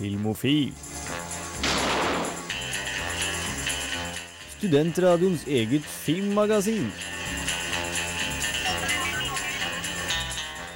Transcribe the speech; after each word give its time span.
Filmofil. 0.00 0.72
Studentradioens 4.58 5.42
eget 5.46 5.82
filmmagasin. 5.82 6.86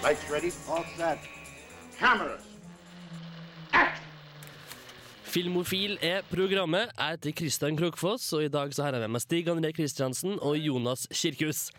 Lights 0.02 0.26
ready, 0.32 0.50
all 0.68 0.84
set. 0.96 1.18
Cameras. 1.98 2.42
Filmofil 5.22 5.98
er 6.02 6.20
programmet. 6.30 6.92
Jeg 6.98 7.10
heter 7.10 7.32
Kristian 7.32 7.76
Krokfoss, 7.76 8.32
og 8.32 8.44
i 8.44 8.48
dag 8.48 8.74
så 8.74 8.82
har 8.82 8.92
jeg 8.92 9.06
med 9.06 9.14
meg 9.16 9.24
Stig 9.24 9.48
André 9.48 9.70
Kristiansen 9.72 10.36
og 10.36 10.58
Jonas 10.58 11.06
Kirkhus. 11.10 11.70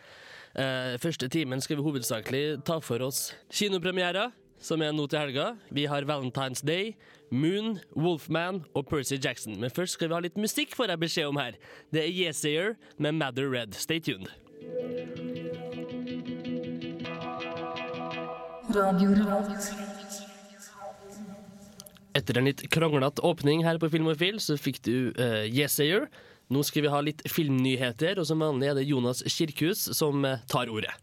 Eh, 0.57 0.97
første 0.97 1.29
timen 1.29 1.61
skal 1.61 1.77
vi 1.77 1.85
hovedsakelig 1.85 2.43
ta 2.65 2.79
for 2.81 3.05
oss 3.05 3.35
kinopremierer, 3.53 4.33
som 4.61 4.81
er 4.81 4.93
nå 4.95 5.07
til 5.09 5.19
helga. 5.19 5.51
Vi 5.73 5.85
har 5.89 6.07
Valentine's 6.07 6.63
Day, 6.65 6.95
Moon, 7.31 7.79
Wolfman 7.95 8.63
og 8.73 8.87
Percy 8.89 9.17
Jackson. 9.21 9.59
Men 9.59 9.73
først 9.73 9.97
skal 9.97 10.09
vi 10.09 10.17
ha 10.17 10.21
litt 10.25 10.37
musikk, 10.39 10.75
får 10.75 10.93
jeg 10.93 11.03
beskjed 11.03 11.31
om 11.31 11.41
her. 11.41 11.57
Det 11.93 12.03
er 12.03 12.11
Yesayer 12.13 12.75
med 12.97 13.17
Matter 13.19 13.49
Red. 13.51 13.75
Stay 13.75 13.99
tuned. 13.99 14.29
Etter 22.15 22.39
en 22.39 22.47
litt 22.47 22.63
kranglete 22.71 23.23
åpning 23.27 23.65
her 23.67 23.79
på 23.79 23.91
Filmofil, 23.91 24.39
så 24.43 24.55
fikk 24.59 24.81
du 24.87 24.95
uh, 25.19 25.43
Yesayer. 25.45 26.07
Nå 26.53 26.61
skal 26.65 26.85
vi 26.85 26.91
ha 26.93 26.99
litt 27.01 27.23
filmnyheter, 27.31 28.19
og 28.21 28.27
som 28.29 28.43
vanlig 28.43 28.69
er 28.69 28.77
det 28.77 28.85
Jonas 28.85 29.23
Kirkhus 29.25 29.87
som 29.97 30.25
eh, 30.27 30.43
tar 30.51 30.69
ordet. 30.69 30.93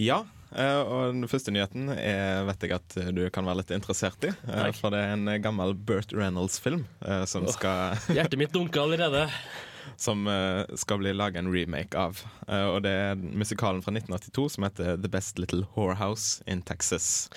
Ja, 0.00 0.22
eh, 0.24 0.43
og 0.54 1.12
den 1.16 1.26
første 1.30 1.50
nyheten 1.54 1.88
er, 1.94 2.44
vet 2.48 2.62
jeg 2.66 2.76
at 2.76 2.96
du 3.16 3.22
kan 3.34 3.46
være 3.48 3.62
litt 3.62 3.72
interessert 3.74 4.22
i. 4.28 4.30
eh, 4.30 4.58
Takk. 4.68 4.78
For 4.78 4.94
det 4.94 5.02
er 5.02 5.14
en 5.16 5.30
gammel 5.42 5.74
Burt 5.74 6.14
Reynolds-film 6.14 6.84
som 7.26 7.48
oh, 7.48 7.54
skal, 7.54 7.98
Hjertet 8.14 8.38
mitt 8.38 8.54
dunker 8.54 8.84
allerede. 8.86 9.26
som 9.96 10.26
eh, 10.26 10.64
skal 10.80 10.98
bli 11.02 11.12
laga 11.12 11.38
en 11.38 11.52
remake 11.52 11.98
av. 11.98 12.22
Eh, 12.48 12.64
Og 12.70 12.82
det 12.86 12.90
er 12.92 13.14
musikalen 13.20 13.82
fra 13.84 13.92
1982 13.94 14.48
som 14.56 14.66
heter 14.68 14.96
The 15.02 15.10
Best 15.12 15.38
Little 15.38 15.66
Whorehouse 15.74 16.42
in 16.46 16.62
Texas. 16.62 17.28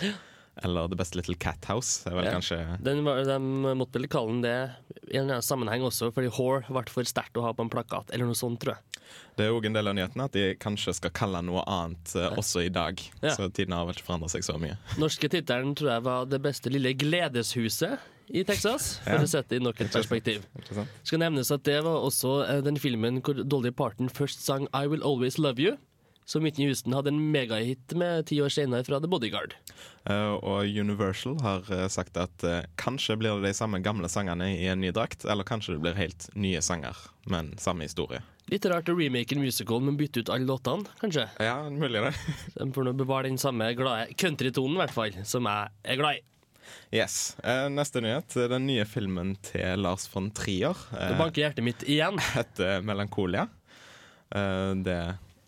Eller 0.64 0.88
The 0.92 0.98
Best 1.00 1.16
Little 1.16 1.36
Cat 1.36 1.66
House. 1.70 2.04
er 2.08 2.16
vel 2.16 2.26
Ja. 2.26 2.32
kanskje 2.38 2.84
Den 2.84 3.04
var, 3.06 3.24
de 3.24 3.38
måtte 3.78 4.00
vel 4.00 4.08
kalle 4.08 4.28
den 4.34 4.42
det 4.42 4.72
i 5.14 5.18
en 5.18 5.30
sammenheng 5.42 5.84
også, 5.84 6.12
fordi 6.14 6.32
whore 6.34 6.66
ble 6.68 6.90
for 6.90 7.04
sterkt 7.04 7.38
å 7.38 7.44
ha 7.46 7.54
på 7.54 7.64
en 7.64 7.70
plakat, 7.70 8.12
eller 8.12 8.26
noe 8.26 8.36
sånt, 8.36 8.60
tror 8.60 8.76
jeg. 8.76 9.02
Det 9.38 9.46
er 9.46 9.54
òg 9.54 9.66
en 9.70 9.74
del 9.78 9.88
av 9.88 9.96
nyheten 9.96 10.24
at 10.24 10.34
de 10.36 10.56
kanskje 10.60 10.96
skal 10.98 11.14
kalle 11.16 11.42
noe 11.46 11.64
annet 11.70 12.14
ja. 12.18 12.30
også 12.36 12.66
i 12.66 12.70
dag. 12.74 13.00
Ja. 13.22 13.36
Så 13.36 13.48
tiden 13.54 13.76
har 13.78 13.86
vel 13.86 13.96
ikke 13.96 14.08
forandra 14.10 14.30
seg 14.34 14.44
så 14.44 14.58
mye. 14.60 14.78
Norske 15.02 15.30
tittelen 15.30 15.76
tror 15.78 15.94
jeg 15.94 16.06
var 16.08 16.26
Det 16.26 16.42
beste 16.44 16.72
lille 16.74 16.94
gledeshuset 16.98 18.00
i 18.28 18.44
Texas, 18.44 18.98
for 19.06 19.24
å 19.24 19.30
sette 19.30 19.54
det 19.56 19.62
i 19.62 19.64
nok 19.64 19.80
et 19.80 19.94
perspektiv. 19.94 20.44
Skal 21.08 21.22
nevnes 21.22 21.52
at 21.54 21.64
det 21.64 21.78
var 21.86 22.04
også 22.04 22.34
eh, 22.44 22.64
den 22.66 22.80
filmen 22.82 23.22
hvor 23.24 23.40
Dolly 23.40 23.72
Parton 23.72 24.12
først 24.12 24.44
sang 24.44 24.68
I 24.76 24.84
Will 24.92 25.06
Always 25.06 25.38
Love 25.40 25.64
You, 25.64 25.78
som 26.28 26.44
Whitney 26.44 26.68
Houston 26.68 26.94
hadde 26.94 27.14
en 27.14 27.20
megahit 27.32 27.94
med 27.96 28.26
ti 28.28 28.42
år 28.44 28.52
senere 28.52 28.84
fra 28.84 29.00
The 29.00 29.08
Bodyguard. 29.08 29.54
Uh, 30.10 30.36
og 30.36 30.68
Universal 30.68 31.38
har 31.44 31.68
eh, 31.72 31.86
sagt 31.92 32.18
at 32.20 32.44
uh, 32.44 32.66
kanskje 32.80 33.16
blir 33.20 33.40
det 33.40 33.48
de 33.48 33.56
samme 33.56 33.80
gamle 33.84 34.10
sangene 34.12 34.50
i 34.58 34.66
en 34.68 34.82
ny 34.84 34.92
drakt, 34.96 35.24
eller 35.24 35.48
kanskje 35.48 35.78
det 35.78 35.84
blir 35.86 35.96
helt 35.96 36.28
nye 36.36 36.60
sanger, 36.64 37.00
men 37.32 37.54
samme 37.64 37.88
historie. 37.88 38.20
Litt 38.52 38.68
rart 38.68 38.92
å 38.92 38.96
remake 38.96 39.36
en 39.36 39.44
musical, 39.44 39.80
men 39.84 39.96
bytte 40.00 40.24
ut 40.24 40.32
alle 40.32 40.48
låtene, 40.48 40.92
kanskje. 41.00 41.30
Ja, 41.44 41.62
mulig 41.72 42.04
det. 42.04 42.12
De 42.58 42.68
får 42.76 42.88
nå 42.88 42.94
bevare 43.00 43.32
den 43.32 43.40
samme 43.40 43.70
glade 43.80 44.10
countrytonen, 44.20 44.76
i 44.76 44.82
hvert 44.84 44.96
fall, 44.96 45.16
som 45.28 45.48
jeg 45.48 45.78
er 45.88 46.00
glad 46.00 46.20
i. 46.20 46.26
Yes. 46.92 47.38
Neste 47.72 48.02
nyhet. 48.04 48.36
Den 48.52 48.66
nye 48.68 48.84
filmen 48.88 49.38
til 49.44 49.80
Lars 49.80 50.04
von 50.12 50.28
Trier 50.36 50.76
Det 50.92 51.16
banker 51.16 51.46
hjertet 51.46 51.64
mitt 51.64 51.86
igjen. 51.88 52.20
heter 52.36 52.84
'Melankolia'. 52.84 53.48
Det 54.84 54.98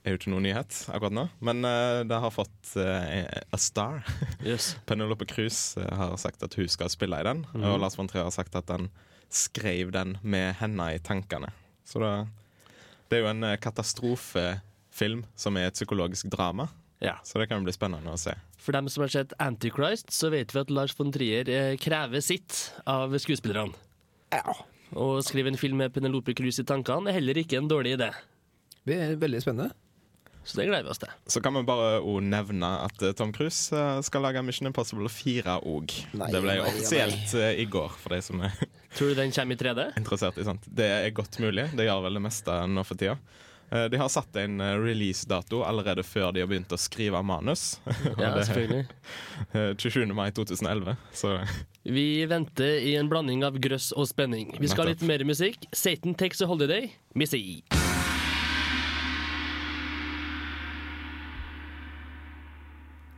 er 0.04 0.14
jo 0.14 0.20
ikke 0.20 0.32
noen 0.32 0.46
nyhet 0.48 0.76
akkurat 0.94 1.16
nå, 1.16 1.26
men 1.44 1.66
uh, 1.68 2.02
det 2.08 2.20
har 2.24 2.32
fått 2.34 2.72
uh, 2.80 3.28
a 3.52 3.60
star. 3.60 4.02
Yes. 4.46 4.72
Penelope 4.90 5.28
Cruz 5.30 5.76
eh, 5.78 5.90
har 6.00 6.16
sagt 6.22 6.44
at 6.46 6.56
hun 6.56 6.70
skal 6.72 6.92
spille 6.94 7.20
i 7.20 7.26
den, 7.28 7.44
og 7.60 7.80
Lars 7.84 7.98
von 8.00 8.08
Trier 8.10 8.28
har 8.28 8.36
sagt 8.36 8.56
at 8.56 8.72
han 8.72 8.88
skrev 9.30 9.92
den 9.94 10.16
med 10.24 10.56
henne 10.62 10.88
i 10.96 11.02
tankene. 11.04 11.52
Så 11.86 12.00
det, 12.02 12.14
det 13.12 13.20
er 13.20 13.26
jo 13.26 13.32
en 13.34 13.46
katastrofefilm 13.62 15.26
som 15.38 15.60
er 15.60 15.70
et 15.70 15.78
psykologisk 15.78 16.32
drama, 16.34 16.70
Ja. 17.04 17.18
så 17.24 17.40
det 17.40 17.50
kan 17.50 17.60
jo 17.62 17.68
bli 17.68 17.76
spennende 17.76 18.12
å 18.16 18.20
se. 18.20 18.34
For 18.60 18.76
dem 18.76 18.90
som 18.92 19.04
har 19.06 19.12
sett 19.14 19.36
Antichrist, 19.40 20.12
så 20.16 20.32
vet 20.34 20.56
vi 20.56 20.64
at 20.64 20.72
Lars 20.74 20.96
von 20.98 21.12
Trier 21.16 21.76
krever 21.80 22.24
sitt 22.24 22.72
av 22.90 23.14
skuespillerne. 23.20 23.76
Å 24.90 25.06
skrive 25.22 25.52
en 25.52 25.60
film 25.60 25.78
med 25.84 25.94
Penelope 25.94 26.34
Cruz 26.38 26.58
i 26.62 26.66
tankene 26.68 27.12
er 27.12 27.20
heller 27.20 27.38
ikke 27.44 27.60
en 27.60 27.70
dårlig 27.70 27.94
idé. 28.00 28.10
Det 28.88 28.98
er 28.98 29.16
veldig 29.22 29.42
spennende. 29.44 29.76
Så 30.44 30.58
det 30.58 30.66
gleder 30.70 30.88
vi 30.88 30.94
oss 30.94 31.02
til. 31.02 31.12
Så 31.30 31.42
kan 31.46 31.54
vi 31.54 31.62
bare 31.68 32.00
nevne 32.26 32.70
at 32.86 33.02
eh, 33.06 33.12
Tom 33.18 33.34
Cruise 33.36 33.76
eh, 33.76 34.00
skal 34.06 34.24
lage 34.26 34.42
Mission 34.48 34.70
Impossible 34.72 35.10
4 35.12 35.60
òg. 35.68 35.92
Det 36.16 36.42
ble 36.42 36.56
nei, 36.56 36.62
offisielt 36.64 37.36
eh, 37.38 37.60
i 37.62 37.68
går, 37.70 37.92
for 38.02 38.16
de 38.16 38.22
som 38.26 38.42
er 38.48 38.56
Tror 38.98 39.12
du 39.12 39.20
den 39.20 39.32
kommer 39.36 39.54
i 39.54 39.60
3D? 39.60 39.84
interessert 40.00 40.40
i 40.42 40.48
sånt. 40.48 40.64
Det 40.66 40.88
er 40.90 41.12
godt 41.14 41.38
mulig. 41.44 41.68
Det 41.78 41.86
gjør 41.86 42.08
vel 42.08 42.18
det 42.18 42.24
meste 42.26 42.56
nå 42.72 42.82
for 42.88 42.98
tida. 42.98 43.18
Eh, 43.70 43.86
De 43.94 44.00
har 44.02 44.10
satt 44.10 44.40
en 44.42 44.56
eh, 44.66 44.74
releasedato 44.82 45.62
allerede 45.68 46.02
før 46.08 46.32
de 46.34 46.42
har 46.42 46.50
begynt 46.50 46.74
å 46.74 46.80
skrive 46.82 47.22
manus. 47.22 47.76
Ja, 48.18 48.32
selvfølgelig. 48.40 48.88
eh, 49.54 49.76
27. 49.78 50.08
mai 50.18 50.32
2011. 50.34 50.96
Så 51.14 51.36
Vi 51.86 52.08
venter 52.32 52.80
i 52.82 52.96
en 52.98 53.12
blanding 53.12 53.46
av 53.46 53.60
grøss 53.62 53.92
og 53.94 54.10
spenning. 54.10 54.56
Vi 54.58 54.72
skal 54.72 54.88
ha 54.88 54.96
litt 54.96 55.06
mer 55.06 55.22
musikk. 55.28 55.70
Satan 55.76 56.18
Takes 56.18 56.42
a 56.42 56.50
Holiday, 56.50 56.90
Missy. 57.14 57.62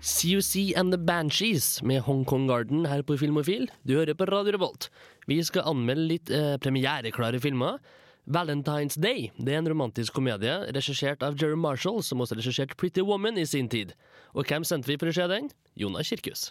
CUC 0.02 0.74
and 0.76 0.92
the 0.92 0.98
Banshees 0.98 1.84
med 1.84 2.02
Hong 2.02 2.26
Kong 2.26 2.48
Garden 2.48 2.86
her 2.86 3.04
på 3.04 3.18
Filmofil. 3.18 3.70
Du 3.86 3.94
hører 3.94 4.16
på 4.18 4.26
Radio 4.26 4.56
Revolt. 4.56 4.90
Vi 5.30 5.38
skal 5.46 5.68
anmelde 5.70 6.08
litt 6.10 6.32
eh, 6.34 6.56
premiereklare 6.58 7.38
filmer. 7.40 7.78
Valentine's 8.26 8.98
Day 8.98 9.30
det 9.38 9.54
er 9.54 9.62
en 9.62 9.70
romantisk 9.70 10.18
komedie 10.18 10.56
regissert 10.74 11.22
av 11.22 11.38
Jerry 11.38 11.58
Marshall, 11.58 12.02
som 12.02 12.22
også 12.22 12.40
regisserte 12.40 12.78
Pretty 12.82 13.06
Woman 13.06 13.38
i 13.38 13.46
sin 13.46 13.70
tid. 13.70 13.94
Og 14.34 14.50
hvem 14.50 14.66
sendte 14.66 14.90
vi 14.90 14.98
for 14.98 15.12
å 15.12 15.14
se 15.14 15.30
den? 15.30 15.54
Jonas 15.78 16.10
Kirkhus. 16.10 16.50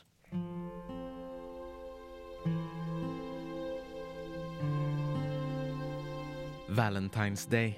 Valentine's 6.70 7.50
Day. 7.50 7.74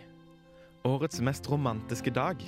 Årets 0.85 1.25
mest 1.25 1.49
romantiske 1.49 2.13
dag. 2.13 2.45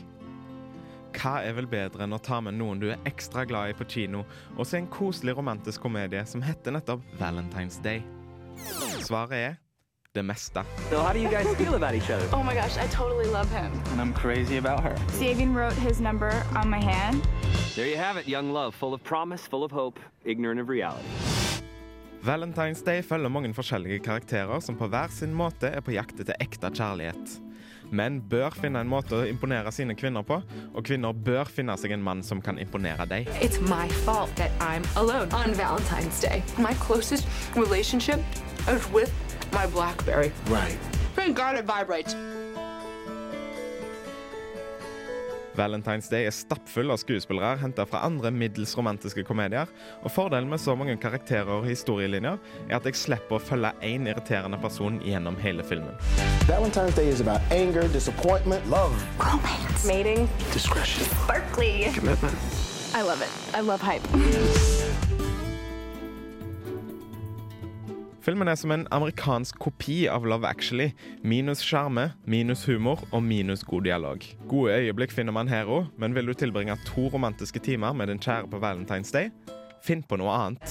Hva 1.14 1.38
er 1.46 1.54
vel 1.56 1.68
bedre 1.70 2.04
enn 2.04 2.14
å 2.14 2.20
ta 2.22 2.40
med 2.42 2.56
noen 2.58 2.80
du 2.82 2.88
er 2.90 3.02
ekstra 3.08 3.44
glad 3.48 3.70
i 3.70 3.76
på 3.78 3.86
kino, 3.88 4.24
og 4.58 4.66
se 4.66 4.80
en 4.80 4.90
koselig 4.90 5.36
romantisk 5.38 5.84
komedie 5.84 6.24
som 6.26 6.42
heter 6.42 6.74
nettopp 6.74 7.04
Valentine's 7.20 7.78
Day? 7.84 8.02
Svaret 9.04 9.38
er 9.38 9.54
det 10.14 10.24
meste. 10.26 10.64
So 10.90 11.02
how 11.02 11.12
do 11.12 11.18
you 11.18 11.30
guys 11.30 11.46
feel 11.56 11.74
about 11.74 11.94
each 11.94 12.10
other? 12.10 12.26
Oh 12.32 12.42
my 12.42 12.54
gosh, 12.54 12.76
I 12.78 12.86
totally 12.88 13.26
love 13.26 13.50
him. 13.50 13.70
And 13.92 14.00
I'm 14.00 14.12
crazy 14.12 14.58
about 14.58 14.82
her. 14.82 14.96
Savin 15.18 15.54
wrote 15.54 15.74
his 15.74 16.00
number 16.00 16.32
on 16.54 16.68
my 16.70 16.82
hand. 16.82 17.22
There 17.74 17.88
you 17.88 17.96
have 17.96 18.16
it, 18.16 18.28
young 18.28 18.52
love, 18.52 18.74
full 18.74 18.94
of 18.94 19.02
promise, 19.02 19.46
full 19.46 19.64
of 19.64 19.72
hope, 19.72 19.98
ignorant 20.24 20.60
of 20.60 20.68
reality. 20.68 21.08
Valentine's 22.24 22.80
Day 22.82 23.02
følger 23.02 23.28
mange 23.28 23.54
forskjellige 23.54 23.98
karakterer 24.06 24.60
som 24.60 24.78
på 24.80 24.86
hver 24.88 25.10
sin 25.12 25.34
måte 25.34 25.68
er 25.68 25.82
på 25.84 25.92
jakt 25.92 26.22
etter 26.22 26.38
ekte 26.40 26.70
kjærlighet. 26.72 27.43
Menn 27.90 28.20
bør 28.30 28.54
finne 28.56 28.80
en 28.80 28.90
måte 28.90 29.18
å 29.18 29.26
imponere 29.28 29.72
sine 29.72 29.96
kvinner 29.98 30.24
på, 30.26 30.40
og 30.74 30.86
kvinner 30.86 31.12
bør 31.12 31.50
finne 31.50 31.76
seg 31.80 31.94
en 31.96 32.04
mann 32.04 32.22
som 32.22 32.40
kan 32.42 32.58
imponere 32.58 33.06
deg. 33.10 33.28
It's 33.40 33.60
my 33.60 33.88
fault 34.04 34.34
that 34.36 34.50
I'm 34.60 34.84
alone 34.96 35.32
on 35.32 35.54
Valentine's 35.54 36.20
Day. 36.20 36.42
My 36.58 36.74
closest 36.74 37.26
relationship 37.54 38.20
is 38.68 38.88
with 38.92 39.12
my 39.52 39.66
Blackberry. 39.66 40.32
Right. 40.48 40.78
Thank 41.14 41.36
God 41.36 41.56
it 41.56 41.64
vibrates. 41.64 42.14
Valentine's 45.56 46.08
Day 46.10 46.26
er 46.28 46.34
stappfull 46.34 46.90
av 46.90 46.98
skuespillere 47.02 47.58
henta 47.60 47.86
fra 47.86 48.02
andre 48.06 48.32
middels 48.34 48.74
romantiske 48.78 49.24
komedier, 49.26 49.70
og 50.02 50.12
fordelen 50.12 50.50
med 50.50 50.62
så 50.62 50.74
mange 50.78 50.96
karakterer 51.00 51.52
og 51.58 51.68
historielinjer 51.68 52.38
er 52.68 52.76
at 52.78 52.88
jeg 52.88 52.98
slipper 52.98 53.38
å 53.38 53.42
følge 53.42 53.72
én 53.86 54.08
irriterende 54.10 54.58
person 54.62 55.00
gjennom 55.04 55.38
hele 55.42 55.66
filmen. 55.66 55.94
Valentine's 56.48 56.96
Day 56.98 57.08
is 57.08 57.20
about 57.20 57.40
anger, 57.50 57.88
disappointment, 57.88 58.66
love. 58.70 58.94
Romance. 59.18 59.86
Mating. 59.86 60.28
Discretion. 60.52 61.06
Berkeley. 61.26 61.90
Commitment. 61.94 62.34
I 62.94 63.02
love 63.02 63.22
it. 63.22 63.30
I 63.54 63.60
love 63.60 63.80
hype. 63.80 64.83
Filmen 68.24 68.48
er 68.48 68.56
som 68.56 68.72
en 68.72 68.86
amerikansk 68.88 69.58
kopi 69.60 70.06
av 70.08 70.24
Love 70.24 70.48
Actually. 70.48 70.94
Minus 71.20 71.60
sjarme, 71.60 72.06
minus 72.24 72.62
humor 72.64 73.02
og 73.12 73.20
minus 73.20 73.60
god 73.68 73.84
dialog. 73.84 74.24
Gode 74.48 74.78
øyeblikk 74.78 75.12
finner 75.12 75.36
man 75.36 75.50
her 75.52 75.68
òg, 75.68 75.90
men 76.00 76.16
vil 76.16 76.32
du 76.32 76.32
tilbringe 76.32 76.78
to 76.86 77.10
romantiske 77.12 77.60
timer 77.60 77.92
med 77.92 78.08
din 78.08 78.22
kjære 78.24 78.48
på 78.48 78.62
Valentine's 78.64 79.12
Day? 79.12 79.28
Finn 79.84 80.00
på 80.08 80.16
noe 80.16 80.32
annet. 80.32 80.64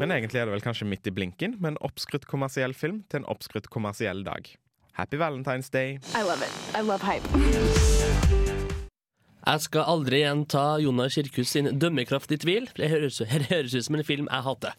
Men 0.00 0.10
egentlig 0.10 0.40
er 0.40 0.48
det 0.48 0.56
vel 0.56 0.64
kanskje 0.64 0.88
midt 0.88 1.12
i 1.12 1.12
blinken 1.12 1.60
med 1.60 1.74
en 1.74 1.82
oppskrytt 1.84 2.24
kommersiell 2.24 2.72
film 2.72 3.04
til 3.10 3.20
en 3.20 3.32
oppskrytt 3.36 3.68
kommersiell 3.68 4.24
dag. 4.24 4.48
Happy 4.94 5.16
Valentine's 5.16 5.68
Day. 5.68 5.98
I 6.14 6.22
love 6.22 6.40
it. 6.40 6.52
I 6.72 6.80
love 6.80 7.02
hype. 7.02 7.26
Jeg 9.44 9.60
skal 9.66 9.88
aldri 9.90 10.20
igjen 10.22 10.44
ta 10.46 10.78
Jonas 10.78 11.16
Kirkhus 11.18 11.50
sin 11.50 11.66
dømmekraft 11.82 12.30
i 12.30 12.38
tvil. 12.38 12.68
Det 12.78 12.86
høres, 12.92 13.18
det 13.18 13.48
høres 13.50 13.74
ut 13.74 13.88
som 13.88 13.98
en 13.98 14.06
film 14.06 14.28
jeg 14.30 14.46
hater. 14.46 14.76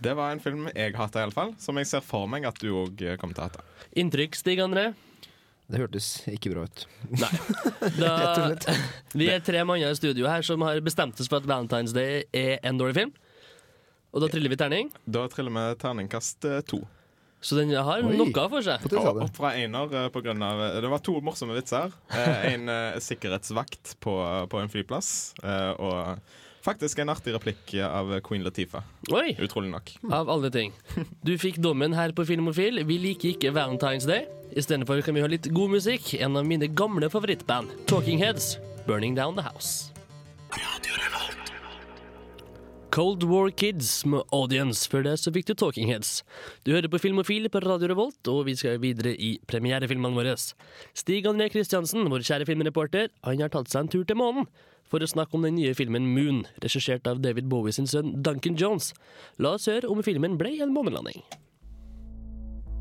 Det 0.00 0.14
var 0.16 0.32
en 0.32 0.40
film 0.40 0.64
jeg 0.72 0.94
hata, 0.96 1.20
iallfall. 1.20 1.52
Som 1.60 1.76
jeg 1.76 1.90
ser 1.90 2.00
for 2.00 2.24
meg 2.32 2.46
at 2.48 2.56
du 2.56 2.70
òg 2.72 3.04
kommer 3.20 3.36
til 3.36 3.44
å 3.44 3.48
hate. 3.50 3.64
Inntrykk, 4.00 4.38
Stig 4.40 4.62
André? 4.64 4.86
Det 5.70 5.78
hørtes 5.78 6.08
ikke 6.32 6.54
bra 6.54 6.64
ut. 6.64 6.86
Nei. 7.12 7.30
Da, 8.00 8.54
vi 9.20 9.28
er 9.32 9.44
tre 9.44 9.60
manner 9.68 9.92
i 9.92 9.98
studio 9.98 10.26
her 10.28 10.44
som 10.46 10.64
har 10.64 10.80
bestemt 10.84 11.20
oss 11.20 11.28
for 11.28 11.44
at 11.44 11.48
Valentine's 11.48 11.92
Day 11.96 12.24
er 12.32 12.56
en 12.64 12.80
dårlig 12.80 12.96
film. 12.96 13.12
Og 14.10 14.24
da 14.24 14.32
triller 14.32 14.50
vi 14.50 14.58
terning. 14.58 14.88
Da 15.04 15.26
triller 15.30 15.52
vi 15.52 15.66
terningkast 15.84 16.48
eh, 16.48 16.64
to. 16.66 16.80
Så 17.40 17.56
den 17.56 17.70
har 17.72 18.02
Oi. 18.04 18.16
noe 18.18 18.48
for 18.52 18.60
seg. 18.60 18.82
Og 18.92 19.22
opp 19.24 19.36
fra 19.38 19.54
einer 19.56 19.94
eh, 19.96 20.08
på 20.12 20.20
grunn 20.22 20.42
av 20.44 20.58
Det 20.82 20.90
var 20.92 21.00
to 21.00 21.14
morsomme 21.24 21.54
vitser. 21.56 21.90
Eh, 22.12 22.52
En 22.52 22.68
eh, 22.68 22.98
sikkerhetsvakt 23.00 23.94
på, 24.04 24.12
på 24.52 24.60
en 24.60 24.68
flyplass. 24.68 25.32
eh, 25.42 25.70
Og 25.80 26.18
faktisk 26.60 26.98
en 27.00 27.08
artig 27.08 27.32
replikk 27.32 27.72
av 27.80 28.12
Queen 28.26 28.44
Latifah. 28.44 28.84
Oi, 29.16 29.32
Utrolig 29.40 29.70
nok. 29.72 29.94
av 30.12 30.28
alle 30.28 30.50
ting. 30.52 30.74
Du 31.24 31.32
fikk 31.40 31.56
dommen 31.64 31.94
her 31.96 32.12
på 32.12 32.26
Filmofil. 32.28 32.82
Vi 32.84 32.98
liker 33.00 33.32
ikke 33.32 33.54
Valentine's 33.56 34.04
Day. 34.06 34.26
Istedenfor 34.52 35.00
kan 35.06 35.16
vi 35.16 35.22
høre 35.24 35.32
litt 35.38 35.48
god 35.54 35.70
musikk. 35.78 36.12
En 36.20 36.36
av 36.36 36.44
mine 36.44 36.68
gamle 36.68 37.08
favorittband, 37.08 37.72
Talking 37.88 38.18
Heads, 38.20 38.58
Burning 38.86 39.16
Down 39.16 39.36
The 39.40 39.46
House. 39.48 39.88
Cold 42.90 43.22
War 43.22 43.50
Kids 43.50 44.04
med 44.04 44.22
Audience. 44.34 44.88
Før 44.90 45.04
det 45.06 45.12
så 45.22 45.30
fikk 45.30 45.46
du 45.46 45.52
Talking 45.54 45.86
Heads. 45.92 46.24
Du 46.66 46.72
hører 46.74 46.90
på 46.90 46.98
Filmofil 46.98 47.46
på 47.46 47.62
Radio 47.62 47.92
Revolt, 47.92 48.18
og 48.32 48.48
vi 48.48 48.56
skal 48.58 48.80
videre 48.82 49.12
i 49.14 49.36
premierefilmene 49.46 50.16
våre. 50.16 50.32
Stig 50.98 51.28
André 51.30 51.46
Kristiansen, 51.54 52.08
vår 52.10 52.26
kjære 52.26 52.48
filmreporter, 52.50 53.12
han 53.22 53.44
har 53.44 53.54
tatt 53.54 53.70
seg 53.70 53.84
en 53.84 53.92
tur 53.94 54.02
til 54.08 54.18
månen 54.18 54.50
for 54.90 54.98
å 54.98 55.06
snakke 55.06 55.38
om 55.38 55.46
den 55.46 55.54
nye 55.54 55.76
filmen 55.78 56.08
Moon, 56.16 56.42
regissert 56.64 57.06
av 57.06 57.22
David 57.22 57.46
Bowie 57.46 57.70
sin 57.76 57.86
sønn 57.86 58.16
Duncan 58.26 58.58
Jones. 58.58 58.90
La 59.38 59.54
oss 59.54 59.70
høre 59.70 59.86
om 59.86 60.02
filmen 60.02 60.34
ble 60.40 60.56
en 60.58 60.74
månelanding. 60.74 61.22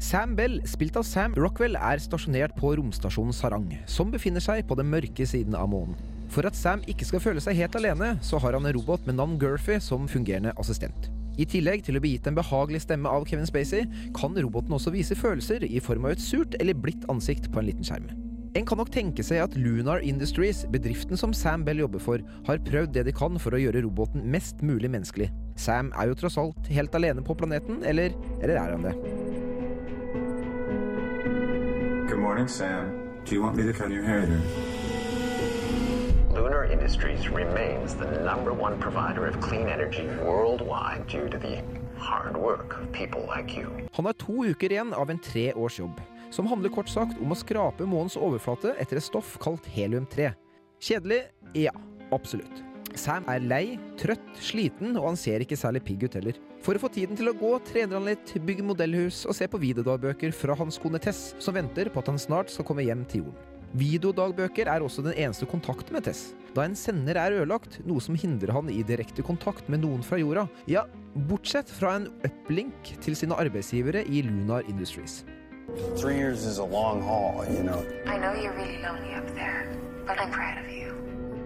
Sam 0.01 0.33
Bell, 0.33 0.57
spilt 0.65 0.97
av 0.97 1.05
Sam 1.05 1.37
Rockwell, 1.37 1.77
er 1.77 2.01
stasjonert 2.01 2.57
på 2.57 2.73
romstasjonen 2.79 3.35
Sarang, 3.35 3.69
som 3.85 4.09
befinner 4.09 4.41
seg 4.41 4.65
på 4.65 4.79
den 4.79 4.89
mørke 4.89 5.29
siden 5.29 5.53
av 5.59 5.69
månen. 5.69 6.08
For 6.29 6.45
at 6.45 6.57
Sam 6.57 6.83
ikke 6.89 7.07
skal 7.09 7.23
føle 7.23 7.41
seg 7.41 7.57
helt 7.57 7.75
alene, 7.79 8.13
så 8.21 8.37
har 8.41 8.53
han 8.53 8.67
en 8.69 8.75
robot 8.77 9.07
med 9.09 9.17
navn 9.17 9.37
Gurphy 9.41 9.79
som 9.81 10.07
fungerende 10.09 10.53
assistent. 10.61 11.09
I 11.39 11.45
tillegg 11.47 11.85
til 11.87 11.95
å 11.95 12.01
bli 12.03 12.17
gitt 12.17 12.27
en 12.27 12.37
behagelig 12.37 12.83
stemme 12.83 13.09
av 13.09 13.25
Kevin 13.29 13.47
Spacey, 13.47 13.85
kan 14.17 14.35
roboten 14.35 14.75
også 14.75 14.91
vise 14.93 15.17
følelser 15.17 15.63
i 15.65 15.79
form 15.81 16.05
av 16.05 16.17
et 16.17 16.23
surt 16.23 16.57
eller 16.59 16.77
blidt 16.77 17.07
ansikt 17.09 17.47
på 17.53 17.61
en 17.61 17.69
liten 17.69 17.87
skjerm. 17.87 18.09
En 18.57 18.65
kan 18.65 18.79
nok 18.81 18.89
tenke 18.91 19.23
seg 19.23 19.43
at 19.43 19.55
Lunar 19.57 20.01
Industries, 20.05 20.63
bedriften 20.73 21.17
som 21.17 21.33
Sam 21.37 21.63
Bell 21.65 21.83
jobber 21.83 22.01
for, 22.01 22.23
har 22.47 22.61
prøvd 22.65 22.95
det 22.97 23.05
de 23.07 23.13
kan 23.15 23.37
for 23.41 23.55
å 23.55 23.61
gjøre 23.61 23.83
roboten 23.85 24.25
mest 24.25 24.63
mulig 24.65 24.89
menneskelig. 24.89 25.29
Sam 25.55 25.93
er 25.95 26.09
jo 26.09 26.17
tross 26.17 26.37
alt 26.41 26.69
helt 26.73 26.97
alene 26.97 27.23
på 27.25 27.37
planeten, 27.37 27.83
eller, 27.85 28.13
eller 28.41 28.57
er 28.57 28.73
han 28.75 28.89
det? 28.89 28.95
Good 32.09 32.19
morning, 32.19 32.49
Sam. 32.49 32.89
Do 33.25 33.35
you 33.35 33.43
want 33.43 33.55
me 33.55 33.63
to 33.63 33.73
cut 33.73 33.91
your 33.91 34.03
hair? 34.03 34.27
Lunar 36.35 36.71
Industries 36.71 37.27
remains 37.29 37.95
the 37.95 38.05
number 38.05 38.53
one 38.53 38.77
provider 38.79 39.25
of 39.25 39.41
clean 39.41 39.67
energy 39.67 40.05
worldwide 40.23 41.07
due 41.07 41.27
to 41.27 41.37
the 41.39 41.63
hard 41.97 42.37
work 42.37 42.77
of 42.79 42.91
people 42.91 43.21
like 43.35 43.57
you. 43.57 43.69
Han 43.93 44.05
har 44.05 44.13
to 44.13 44.45
uker 44.45 44.71
igjen 44.71 44.93
av 44.93 45.09
en 45.09 45.19
tre 45.19 45.53
års 45.53 45.79
jobb, 45.79 46.01
som 46.29 46.47
handler 46.47 46.69
kort 46.69 46.89
sagt 46.89 47.17
om 47.21 47.33
å 47.33 47.37
skrape 47.37 47.85
månens 47.89 48.17
overflate 48.17 48.75
etter 48.77 49.01
et 49.01 49.07
stoff 49.07 49.37
kalt 49.41 49.65
helium-3. 49.73 50.29
Kjedelig? 50.79 51.23
Ja, 51.57 51.73
absolutt. 52.13 52.63
Sam 52.93 53.25
er 53.29 53.41
lei, 53.41 53.79
trøtt, 53.97 54.29
sliten, 54.37 54.95
og 54.97 55.11
han 55.11 55.17
ser 55.17 55.41
ikke 55.41 55.57
særlig 55.57 55.81
pigg 55.87 56.05
ut 56.05 56.17
heller. 56.19 56.37
For 56.61 56.77
å 56.77 56.83
få 56.85 56.93
tiden 56.93 57.17
til 57.17 57.31
å 57.31 57.37
gå, 57.37 57.55
trener 57.65 57.97
han 57.97 58.09
litt, 58.09 58.37
bygger 58.37 58.69
modellhus 58.69 59.23
og 59.25 59.37
ser 59.37 59.49
på 59.49 59.61
videodagbøker 59.61 60.33
fra 60.35 60.57
hans 60.61 60.77
kone 60.81 61.01
Tess, 61.01 61.31
som 61.41 61.57
venter 61.57 61.89
på 61.89 62.03
at 62.03 62.13
han 62.13 62.21
snart 62.21 62.53
skal 62.53 62.69
komme 62.69 62.85
hjem 62.85 63.07
til 63.09 63.25
jorden. 63.25 63.48
Videodagbøker 63.77 64.65
er 64.65 64.81
også 64.81 65.03
den 65.05 65.13
eneste 65.13 65.45
kontakten 65.45 65.93
med 65.93 66.07
Tess, 66.07 66.31
da 66.55 66.63
en 66.65 66.75
sender 66.75 67.19
er 67.21 67.35
ødelagt, 67.37 67.79
noe 67.85 68.01
som 68.01 68.17
hindrer 68.17 68.53
han 68.55 68.69
i 68.73 68.81
direkte 68.81 69.21
kontakt 69.25 69.69
med 69.69 69.83
noen 69.83 70.01
fra 70.05 70.17
jorda. 70.17 70.47
Ja, 70.67 70.87
bortsett 71.29 71.69
fra 71.69 71.95
en 71.99 72.07
uplink 72.25 72.95
til 73.03 73.17
sine 73.19 73.37
arbeidsgivere 73.37 74.01
i 74.09 74.23
Lunar 74.25 74.65
Industries. 74.67 75.23
Three 75.95 76.17
years 76.17 76.45
is 76.45 76.57
a 76.57 76.65
long 76.65 77.03
haul, 77.03 77.45
you 77.45 77.61
know. 77.61 77.85
I 78.07 78.17
know 78.17 78.33
you're 78.33 78.57
really 78.57 78.81
lonely 78.81 79.13
up 79.13 79.27
there, 79.35 79.69
but 80.07 80.17
I'm 80.17 80.31
proud 80.31 80.57
of 80.57 80.71
you. 80.71 80.95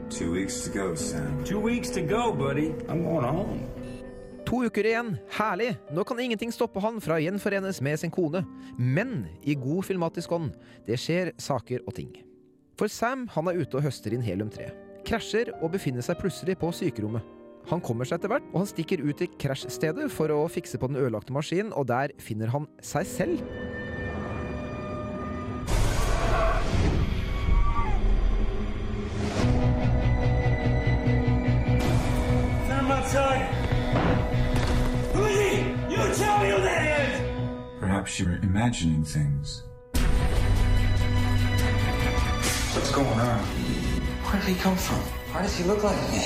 Two 0.09 0.31
weeks 0.31 0.61
to 0.63 0.69
go, 0.69 0.95
Sam. 0.95 1.43
Two 1.43 1.59
weeks 1.59 1.89
to 1.91 2.01
go, 2.01 2.31
buddy. 2.31 2.71
I'm 2.87 3.03
going 3.03 3.25
home. 3.25 3.67
To 4.43 4.59
uker 4.67 4.85
igjen, 4.85 5.13
herlig! 5.37 5.71
Nå 5.95 6.03
kan 6.05 6.19
ingenting 6.19 6.51
stoppe 6.53 6.81
han 6.83 6.99
fra 7.01 7.15
å 7.15 7.23
gjenforenes 7.23 7.79
med 7.85 7.99
sin 8.01 8.11
kone. 8.13 8.43
Men 8.77 9.23
i 9.41 9.55
god 9.55 9.87
filmatisk 9.87 10.35
ånd, 10.35 10.51
det 10.87 10.99
skjer 10.99 11.31
saker 11.41 11.85
og 11.87 11.95
ting. 11.97 12.11
For 12.77 12.91
Sam 12.91 13.27
han 13.35 13.47
er 13.49 13.61
ute 13.61 13.79
og 13.79 13.85
høster 13.85 14.13
inn 14.15 14.25
helium-3. 14.25 14.67
Krasjer 15.07 15.53
og 15.61 15.71
befinner 15.73 16.03
seg 16.05 16.19
plutselig 16.19 16.57
på 16.59 16.71
sykerommet. 16.75 17.23
Han 17.71 17.79
kommer 17.83 18.07
seg 18.07 18.19
etter 18.19 18.33
hvert, 18.33 18.47
og 18.51 18.63
han 18.63 18.67
stikker 18.67 19.03
ut 19.05 19.15
til 19.21 19.31
krasjstedet 19.39 20.09
for 20.11 20.31
å 20.35 20.43
fikse 20.51 20.79
på 20.79 20.91
den 20.91 20.99
ødelagte 20.99 21.35
maskinen, 21.35 21.71
og 21.71 21.87
der 21.87 22.11
finner 22.19 22.51
han 22.51 22.67
seg 22.83 23.07
selv. 23.07 23.43
Sam 32.67 32.91
outside. 32.91 33.62
Perhaps 38.03 38.19
you're 38.19 38.39
imagining 38.43 39.05
things. 39.05 39.63
What's 42.73 42.91
going 42.91 43.07
on? 43.07 43.39
Where 44.27 44.41
did 44.41 44.49
he 44.49 44.55
come 44.55 44.75
from? 44.75 44.99
Why 45.31 45.41
does 45.43 45.55
he 45.55 45.63
look 45.63 45.83
like 45.83 46.01
me? 46.11 46.19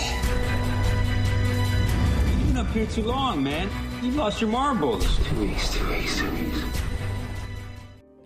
You've 2.31 2.47
been 2.47 2.57
up 2.57 2.71
here 2.73 2.87
too 2.87 3.03
long, 3.03 3.43
man. 3.43 3.69
You 4.01 4.09
lost 4.09 4.41
your 4.41 4.49
marbles. 4.49 5.05
Two 5.29 5.39
weeks, 5.39 5.69
two 5.73 5.87
weeks, 5.89 6.17
two 6.17 6.31
weeks. 6.31 6.59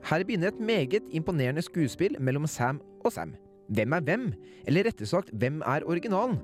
Her 0.02 0.24
begynner 0.24 0.48
et 0.48 0.60
meget 0.60 1.04
imponerende 1.12 1.62
skuespill 1.62 2.16
mellom 2.20 2.48
Sam 2.48 2.82
og 3.06 3.12
Sam. 3.12 3.36
Hvem 3.70 3.92
er 3.92 4.00
hvem? 4.00 4.34
Eller 4.68 4.84
rettere 4.86 5.08
sagt, 5.08 5.30
hvem 5.34 5.62
er 5.66 5.80
originalen? 5.86 6.40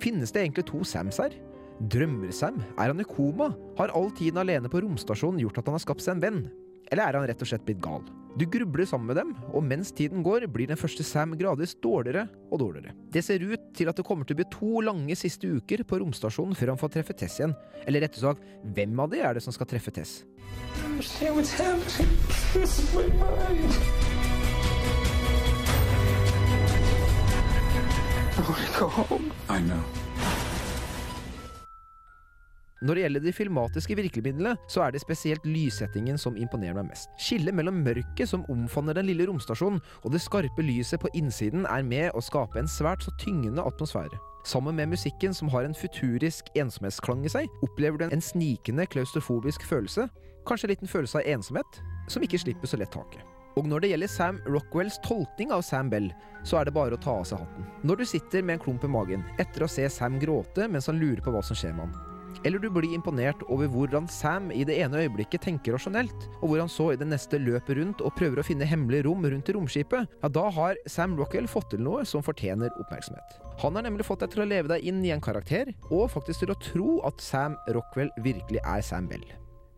Finnes 0.00 0.32
det 0.32 0.42
egentlig 0.42 0.64
to 0.64 0.84
Sams 0.84 1.16
her? 1.16 1.28
Drømmer 1.78 2.32
Sam? 2.34 2.58
Er 2.74 2.90
han 2.90 3.00
i 3.00 3.06
koma? 3.06 3.52
Har 3.78 3.92
all 3.94 4.10
tiden 4.18 4.40
alene 4.42 4.70
på 4.70 4.80
romstasjonen 4.82 5.38
gjort 5.44 5.60
at 5.60 5.68
han 5.70 5.76
har 5.76 5.82
skapt 5.84 6.02
seg 6.02 6.16
en 6.16 6.22
venn? 6.24 6.40
Eller 6.90 7.04
er 7.04 7.18
han 7.20 7.28
rett 7.28 7.42
og 7.44 7.50
slett 7.50 7.66
blitt 7.66 7.82
gal? 7.84 8.02
Du 8.38 8.44
grubler 8.50 8.86
sammen 8.86 9.10
med 9.10 9.18
dem, 9.18 9.30
og 9.54 9.62
mens 9.66 9.92
tiden 9.94 10.24
går, 10.26 10.46
blir 10.50 10.66
den 10.70 10.78
første 10.78 11.04
Sam 11.06 11.36
gradvis 11.38 11.76
dårligere 11.82 12.26
og 12.50 12.60
dårligere. 12.62 12.94
Det 13.14 13.22
ser 13.24 13.42
ut 13.42 13.70
til 13.78 13.90
at 13.90 13.98
det 13.98 14.06
kommer 14.06 14.26
til 14.26 14.34
å 14.36 14.40
bli 14.40 14.48
to 14.52 14.82
lange 14.86 15.16
siste 15.18 15.50
uker 15.50 15.84
på 15.86 16.00
romstasjonen 16.02 16.58
før 16.58 16.74
han 16.74 16.80
får 16.82 16.92
treffe 16.96 17.16
Tess 17.18 17.38
igjen. 17.38 17.54
Eller 17.86 18.02
rett 18.06 18.18
og 18.18 18.24
slett, 18.24 18.42
hvem 18.74 19.04
av 19.04 19.14
de 19.14 19.22
er 19.22 19.38
det 19.38 19.44
som 19.46 19.54
skal 19.54 19.70
treffe 19.70 19.94
Tess? 19.94 20.24
I 28.38 28.40
want 28.46 28.66
to 28.66 28.78
go 28.78 28.86
home. 28.86 29.32
I 29.48 29.58
know. 29.60 29.82
Når 32.78 32.94
det 32.94 33.02
gjelder 33.02 33.22
de 33.24 33.32
filmatiske 33.34 33.96
virkemidlene, 33.98 34.52
så 34.70 34.84
er 34.84 34.92
det 34.94 35.00
spesielt 35.02 35.46
lyssettingen 35.46 36.18
som 36.20 36.36
imponerer 36.38 36.76
meg 36.78 36.92
mest. 36.92 37.10
Skillet 37.18 37.56
mellom 37.56 37.80
mørket 37.82 38.30
som 38.30 38.44
omfavner 38.52 38.94
den 38.94 39.08
lille 39.08 39.26
romstasjonen, 39.26 39.80
og 40.04 40.14
det 40.14 40.22
skarpe 40.22 40.62
lyset 40.62 41.02
på 41.02 41.10
innsiden 41.18 41.66
er 41.66 41.82
med 41.82 42.14
å 42.14 42.22
skape 42.22 42.60
en 42.60 42.70
svært 42.70 43.02
så 43.02 43.14
tyngende 43.18 43.64
atmosfære. 43.66 44.20
Sammen 44.46 44.78
med 44.78 44.92
musikken 44.94 45.34
som 45.34 45.50
har 45.50 45.66
en 45.66 45.74
futurisk 45.74 46.52
ensomhetsklang 46.54 47.26
i 47.26 47.32
seg, 47.32 47.50
opplever 47.66 47.98
du 47.98 48.06
en 48.06 48.22
snikende 48.22 48.86
klaustrofobisk 48.86 49.66
følelse, 49.66 50.06
kanskje 50.46 50.68
en 50.68 50.74
liten 50.76 50.92
følelse 50.92 51.18
av 51.18 51.32
ensomhet, 51.34 51.82
som 52.08 52.22
ikke 52.22 52.38
slipper 52.44 52.70
så 52.70 52.78
lett 52.78 52.94
taket. 52.94 53.26
Og 53.58 53.66
når 53.66 53.82
det 53.82 53.90
gjelder 53.90 54.10
Sam 54.12 54.38
Rockwells 54.46 55.00
tolkning 55.02 55.50
av 55.50 55.64
Sam 55.66 55.90
Bell, 55.90 56.12
så 56.46 56.60
er 56.60 56.68
det 56.68 56.76
bare 56.78 56.94
å 56.94 57.02
ta 57.02 57.16
av 57.18 57.26
seg 57.26 57.42
hatten. 57.42 57.66
Når 57.82 57.98
du 57.98 58.04
sitter 58.06 58.46
med 58.46 58.60
en 58.60 58.62
klump 58.68 58.86
i 58.86 58.92
magen 58.92 59.26
etter 59.42 59.66
å 59.66 59.70
se 59.72 59.88
Sam 59.90 60.20
gråte 60.22 60.70
mens 60.70 60.86
han 60.86 61.02
lurer 61.02 61.24
på 61.24 61.34
hva 61.34 61.42
som 61.42 61.58
skjer 61.58 61.74
med 61.74 61.88
han. 61.88 62.07
Eller 62.46 62.62
du 62.62 62.68
blir 62.70 62.92
imponert 62.94 63.42
over 63.48 63.70
hvordan 63.72 64.06
Sam 64.12 64.52
i 64.54 64.64
det 64.68 64.76
ene 64.82 65.02
øyeblikket 65.02 65.42
tenker 65.46 65.74
rasjonelt, 65.74 66.28
og 66.40 66.50
hvor 66.50 66.62
han 66.62 66.70
så 66.72 66.92
i 66.92 67.00
det 67.00 67.08
neste 67.10 67.40
løper 67.42 67.80
rundt 67.80 68.04
og 68.04 68.14
prøver 68.18 68.42
å 68.42 68.46
finne 68.46 68.68
hemmelige 68.68 69.08
rom 69.08 69.26
rundt 69.26 69.50
i 69.50 69.56
romskipet, 69.56 70.14
ja, 70.22 70.30
da 70.30 70.46
har 70.54 70.78
Sam 70.90 71.16
Rockwell 71.18 71.50
fått 71.50 71.72
til 71.72 71.82
noe 71.84 72.06
som 72.08 72.24
fortjener 72.24 72.70
oppmerksomhet. 72.78 73.40
Han 73.64 73.74
har 73.74 73.88
nemlig 73.88 74.06
fått 74.06 74.22
deg 74.22 74.34
til 74.34 74.44
å 74.44 74.48
leve 74.48 74.70
deg 74.70 74.86
inn 74.86 75.02
i 75.02 75.12
en 75.14 75.24
karakter, 75.24 75.72
og 75.90 76.10
faktisk 76.14 76.44
til 76.44 76.54
å 76.54 76.60
tro 76.62 76.96
at 77.08 77.22
Sam 77.24 77.58
Rockwell 77.74 78.12
virkelig 78.22 78.62
er 78.62 78.84
Sam 78.86 79.10
Bell. 79.10 79.26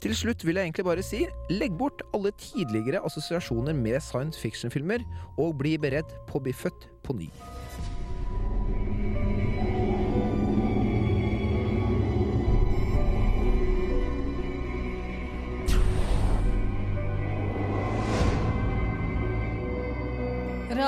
Til 0.00 0.14
slutt 0.17 0.47
vil 0.47 0.57
jeg 0.57 0.71
egentlig 0.71 0.87
bare 0.87 1.05
si 1.05 1.26
legg 1.52 1.75
bort 1.76 2.00
alle 2.17 2.33
tidligere 2.40 3.02
assosiasjoner 3.05 3.76
med 3.76 4.00
science 4.00 4.40
fiction-filmer, 4.40 5.05
og 5.37 5.59
bli 5.61 5.76
beredt 5.81 6.14
på 6.29 6.40
å 6.40 6.45
bli 6.45 6.57
født 6.57 6.88
på 7.05 7.17
ny. 7.19 7.29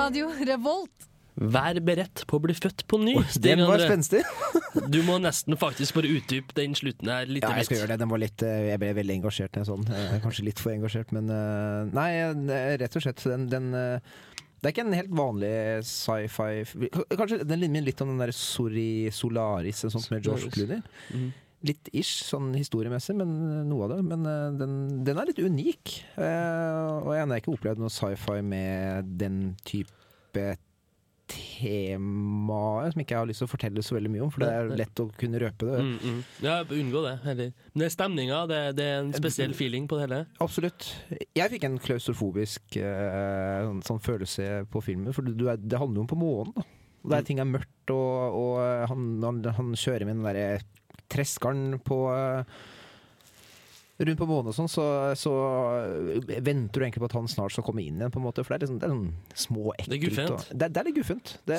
Radio 0.03 0.33
Revolt. 0.47 1.05
Vær 1.39 1.79
beredt 1.81 2.25
på 2.29 2.37
å 2.37 2.43
bli 2.45 2.55
født 2.59 2.83
på 2.91 2.99
ny. 3.01 3.15
Stig 3.31 3.45
Den 3.55 3.63
var 3.69 3.81
spenstig. 3.81 4.25
Du 4.93 4.99
må 5.05 5.19
nesten 5.21 5.55
faktisk 5.61 5.95
bare 5.99 6.09
utdype 6.17 6.55
den 6.57 6.75
slutten 6.77 7.09
her 7.13 7.29
litt. 7.29 7.45
Ja, 7.45 7.53
jeg 7.61 7.69
skal 7.69 7.79
gjøre 7.83 7.93
det. 7.93 7.99
Den 8.03 8.11
var 8.11 8.21
litt, 8.21 8.43
eh, 8.45 8.67
jeg 8.71 8.81
ble 8.83 8.91
veldig 8.99 9.15
engasjert. 9.21 9.57
jeg, 9.61 9.69
Sånn. 9.69 9.85
Eh, 9.93 10.15
Kanskje 10.25 10.47
litt 10.49 10.61
for 10.61 10.73
engasjert, 10.75 11.13
men 11.15 11.29
eh, 11.33 11.93
Nei, 11.95 12.09
rett 12.83 12.97
og 12.99 13.05
slett. 13.05 13.23
Den, 13.29 13.47
den 13.53 13.69
Det 13.73 14.71
er 14.71 14.75
ikke 14.75 14.85
en 14.89 14.97
helt 14.97 15.13
vanlig 15.19 15.53
sci-fi 15.89 16.65
Kanskje 17.19 17.41
den 17.45 17.65
minner 17.67 17.87
litt 17.87 18.01
om 18.05 18.13
den 18.15 18.21
der 18.25 18.33
Sorry 18.37 19.11
Solaris, 19.15 19.85
en 19.87 19.95
sånn 19.95 20.09
med 20.17 20.27
George. 20.27 20.51
Clooney. 20.57 20.83
Mhm. 21.13 21.31
Litt 21.63 21.93
ish, 21.95 22.25
sånn 22.27 22.51
historiemessig, 22.59 23.15
men 23.19 23.33
eh, 23.47 23.63
noe 23.69 23.87
av 23.87 23.95
det. 23.95 24.01
Men 24.09 24.27
eh, 24.27 24.49
den, 24.59 24.75
den 25.07 25.21
er 25.21 25.31
litt 25.31 25.39
unik. 25.43 25.95
Eh, 26.17 26.99
og 27.05 27.15
jeg 27.15 27.29
har 27.29 27.39
ikke 27.39 27.55
opplevd 27.55 27.83
noe 27.83 27.93
sci-fi 27.93 28.41
med 28.47 29.15
den 29.21 29.41
type 29.69 30.53
tema 31.33 32.91
som 32.91 33.01
ikke 33.01 33.15
jeg 33.15 33.21
har 33.23 33.29
lyst 33.29 33.43
til 33.43 33.49
å 33.49 33.53
fortelle 33.53 33.85
så 33.85 33.97
veldig 33.97 34.11
mye 34.13 34.25
om, 34.27 34.33
for 34.33 34.45
det 34.45 34.51
er 34.53 34.73
lett 34.83 35.03
å 35.03 35.07
kunne 35.19 35.41
røpe 35.41 35.69
det. 35.69 35.79
Mm, 35.87 35.95
mm. 36.03 36.21
Ja, 36.45 36.59
unngå 36.67 37.05
det. 37.07 37.15
Heller. 37.25 37.55
Men 37.73 37.85
det 37.85 37.89
er 37.89 37.95
stemninga, 37.95 38.43
det, 38.51 38.61
det 38.79 38.89
er 38.91 39.01
en 39.05 39.15
spesiell 39.17 39.57
feeling 39.57 39.89
på 39.91 39.99
det 39.99 40.09
hele. 40.09 40.21
Absolutt. 40.45 40.91
Jeg 41.39 41.55
fikk 41.55 41.67
en 41.69 41.81
klaustrofobisk 41.83 42.79
eh, 42.83 43.73
sånn, 43.87 44.03
følelse 44.03 44.51
på 44.73 44.85
filmen, 44.85 45.15
for 45.17 45.27
du 45.27 45.49
er, 45.53 45.61
det 45.61 45.81
handler 45.81 46.03
jo 46.03 46.07
om 46.07 46.13
på 46.13 46.21
månen. 46.21 46.55
Da. 46.59 46.69
Mm. 47.03 47.11
der 47.11 47.25
ting 47.27 47.41
er 47.43 47.49
mørkt, 47.51 47.91
og, 47.91 48.37
og 48.39 48.87
han, 48.87 49.07
han, 49.25 49.41
han 49.57 49.73
kjører 49.75 50.07
med 50.07 50.21
den 50.21 50.27
derre 50.29 50.61
treskeren 51.13 51.77
på 51.87 52.05
eh, 52.15 52.61
Rundt 54.03 54.19
på 54.19 54.27
månen 54.27 54.49
og 54.51 54.55
sånn, 54.57 54.71
så, 54.73 54.83
så 55.15 55.31
venter 56.43 56.81
du 56.81 56.85
egentlig 56.87 57.03
på 57.05 57.07
at 57.11 57.15
han 57.15 57.29
snart 57.31 57.53
skal 57.55 57.63
komme 57.67 57.85
inn 57.85 58.01
igjen, 58.01 58.11
på 58.11 58.19
en 58.19 58.25
måte. 58.25 58.43
For 58.43 58.51
det 58.51 58.57
er, 58.57 58.63
liksom, 58.65 58.79
det 58.83 58.89
er 58.89 58.95
sånn 58.97 59.45
små 59.45 59.75
ekkelt. 59.77 59.93
Det 59.93 59.99
er 59.99 60.03
guffent. 60.03 60.33
og- 60.33 60.57
Det, 60.59 60.69
det 60.73 60.81
er 60.81 60.87
litt 60.89 60.97
guffent. 60.97 61.33
Det, 61.47 61.59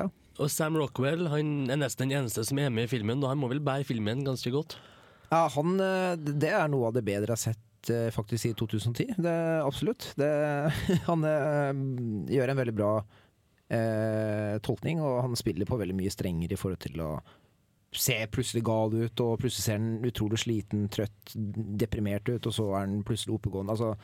ja. 0.00 0.06
Og 0.42 0.50
Sam 0.50 0.78
Rockwell 0.80 1.28
han 1.30 1.52
er 1.70 1.78
nesten 1.78 2.08
den 2.08 2.16
eneste 2.24 2.42
som 2.48 2.58
er 2.58 2.72
med 2.74 2.88
i 2.88 2.90
filmen, 2.90 3.22
og 3.22 3.30
han 3.30 3.38
må 3.38 3.50
vel 3.52 3.60
bære 3.62 3.86
filmen 3.86 4.24
ganske 4.26 4.50
godt. 4.54 4.74
Ja, 5.30 5.44
han, 5.54 5.76
eh, 5.84 6.16
det 6.18 6.50
er 6.56 6.66
noe 6.72 6.88
av 6.90 6.96
det 6.98 7.04
bedre 7.06 7.28
jeg 7.30 7.36
har 7.36 7.44
sett 7.44 7.92
eh, 7.94 8.10
faktisk 8.16 8.48
i 8.50 8.54
2010. 8.58 9.14
Det, 9.28 9.36
absolutt. 9.62 10.08
Det, 10.18 10.32
han 11.12 11.28
eh, 11.30 11.82
gjør 12.34 12.54
en 12.56 12.62
veldig 12.64 12.74
bra 12.80 12.92
eh, 13.70 14.56
tolkning, 14.66 14.98
og 15.04 15.20
han 15.28 15.36
spiller 15.38 15.68
på 15.68 15.78
veldig 15.78 15.94
mye 16.00 16.10
strenger 16.16 16.56
i 16.56 16.58
forhold 16.58 16.80
til 16.88 17.04
å 17.06 17.12
se 17.92 18.16
plutselig 18.32 18.64
gal 18.66 18.92
ut, 18.94 19.20
og 19.24 19.38
plutselig 19.40 19.64
ser 19.64 19.78
han 19.78 20.04
utrolig 20.04 20.38
sliten, 20.42 20.88
trøtt, 20.92 21.34
deprimert 21.80 22.28
ut, 22.28 22.46
og 22.46 22.54
så 22.54 22.68
er 22.74 22.84
han 22.84 23.02
plutselig 23.06 23.38
oppegående. 23.38 23.72
Altså, 23.72 23.94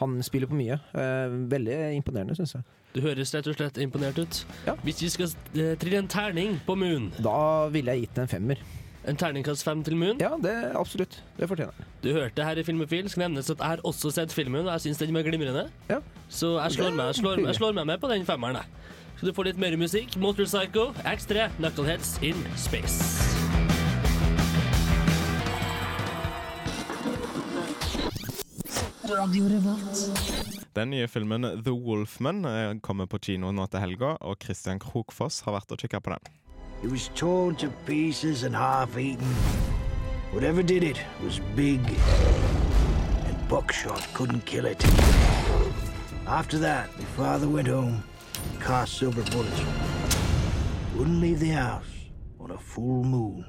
han 0.00 0.22
spiller 0.22 0.50
på 0.50 0.58
mye. 0.58 0.78
Eh, 0.94 1.36
veldig 1.50 1.76
imponerende, 1.96 2.36
syns 2.36 2.54
jeg. 2.58 2.66
Du 2.94 3.02
høres 3.04 3.34
rett 3.34 3.48
og 3.50 3.56
slett 3.58 3.78
imponert 3.82 4.18
ut. 4.20 4.40
Hvis 4.84 5.02
vi 5.02 5.12
skal 5.12 5.30
eh, 5.56 5.74
trille 5.80 6.00
en 6.00 6.08
terning 6.08 6.56
på 6.64 6.76
Moon 6.78 7.10
Da 7.20 7.68
ville 7.72 7.92
jeg 7.92 8.06
gitt 8.06 8.16
den 8.16 8.28
en 8.28 8.32
femmer. 8.32 8.62
En 9.06 9.16
terningkast 9.16 9.62
fem 9.64 9.82
til 9.86 9.96
Moon? 9.96 10.18
Ja, 10.20 10.32
det 10.42 10.54
absolutt. 10.74 11.20
Det 11.38 11.48
fortjener 11.48 11.76
den. 11.78 11.90
Du 12.02 12.08
hørte 12.12 12.44
her 12.44 12.58
i 12.58 12.64
Filmofil. 12.66 13.08
Skal 13.10 13.26
nevnes 13.26 13.50
at 13.50 13.60
jeg 13.60 13.74
har 13.74 13.82
også 13.86 14.10
sett 14.10 14.32
filmen, 14.34 14.66
og 14.66 14.72
jeg 14.72 14.88
syns 14.88 15.02
den 15.02 15.14
var 15.14 15.22
glimrende. 15.28 15.68
Så 16.28 16.56
jeg 16.58 16.78
slår, 16.78 16.96
meg, 16.96 17.12
jeg, 17.12 17.20
slår, 17.20 17.44
jeg 17.46 17.58
slår 17.60 17.76
meg 17.78 17.86
med 17.92 18.00
på 18.02 18.10
den 18.10 18.26
femmeren. 18.26 18.58
jeg. 18.58 18.66
Skal 19.16 19.30
du 19.30 19.32
få 19.32 19.46
litt 19.46 19.56
mer 19.56 19.72
musikk? 19.80 20.18
Motorpsycho, 20.20 20.90
X3, 21.08 21.48
Knuckleheads 21.56 22.18
in 22.20 22.36
Space. 22.60 23.00
Radio 29.08 29.46
Revolt. 29.48 30.02
Den 30.76 30.90
nye 30.90 31.08
filmen 31.08 31.46
The 31.64 31.72
Wolfman 31.72 32.44
eh, 32.44 32.78
kommer 32.80 33.06
på 33.06 33.18
kino 33.18 33.52
nå 33.56 33.64
til 33.72 33.80
helga, 33.80 34.16
og 34.20 34.36
Christian 34.44 34.82
Krokfoss 34.82 35.40
har 35.46 35.56
vært 35.56 35.72
og 35.72 35.80
kikka 35.80 36.00
på 36.04 36.12
den. 36.12 36.28
It 36.84 36.90
was 36.92 37.08
torn 37.16 37.56
to 37.56 37.70
pieces 37.86 38.44
and 38.44 38.54
half 38.54 38.98
eaten. 38.98 39.32
Whatever 40.34 40.62
did 40.62 40.82
it 40.82 41.00
was 41.24 41.40
big, 41.56 41.80
and 43.24 43.48
buckshot 43.48 44.04
couldn't 44.12 44.44
kill 44.44 44.66
it. 44.66 44.84
After 46.26 46.58
that, 46.58 46.90
my 46.98 47.04
father 47.16 47.48
went 47.48 47.68
home, 47.68 48.02
cast 48.66 48.98
silver 48.98 49.22
bullets. 49.30 49.62
Wouldn't 50.96 51.20
leave 51.20 51.38
the 51.38 51.54
house 51.54 52.10
on 52.40 52.50
a 52.50 52.58
full 52.58 53.04
moon 53.04 53.44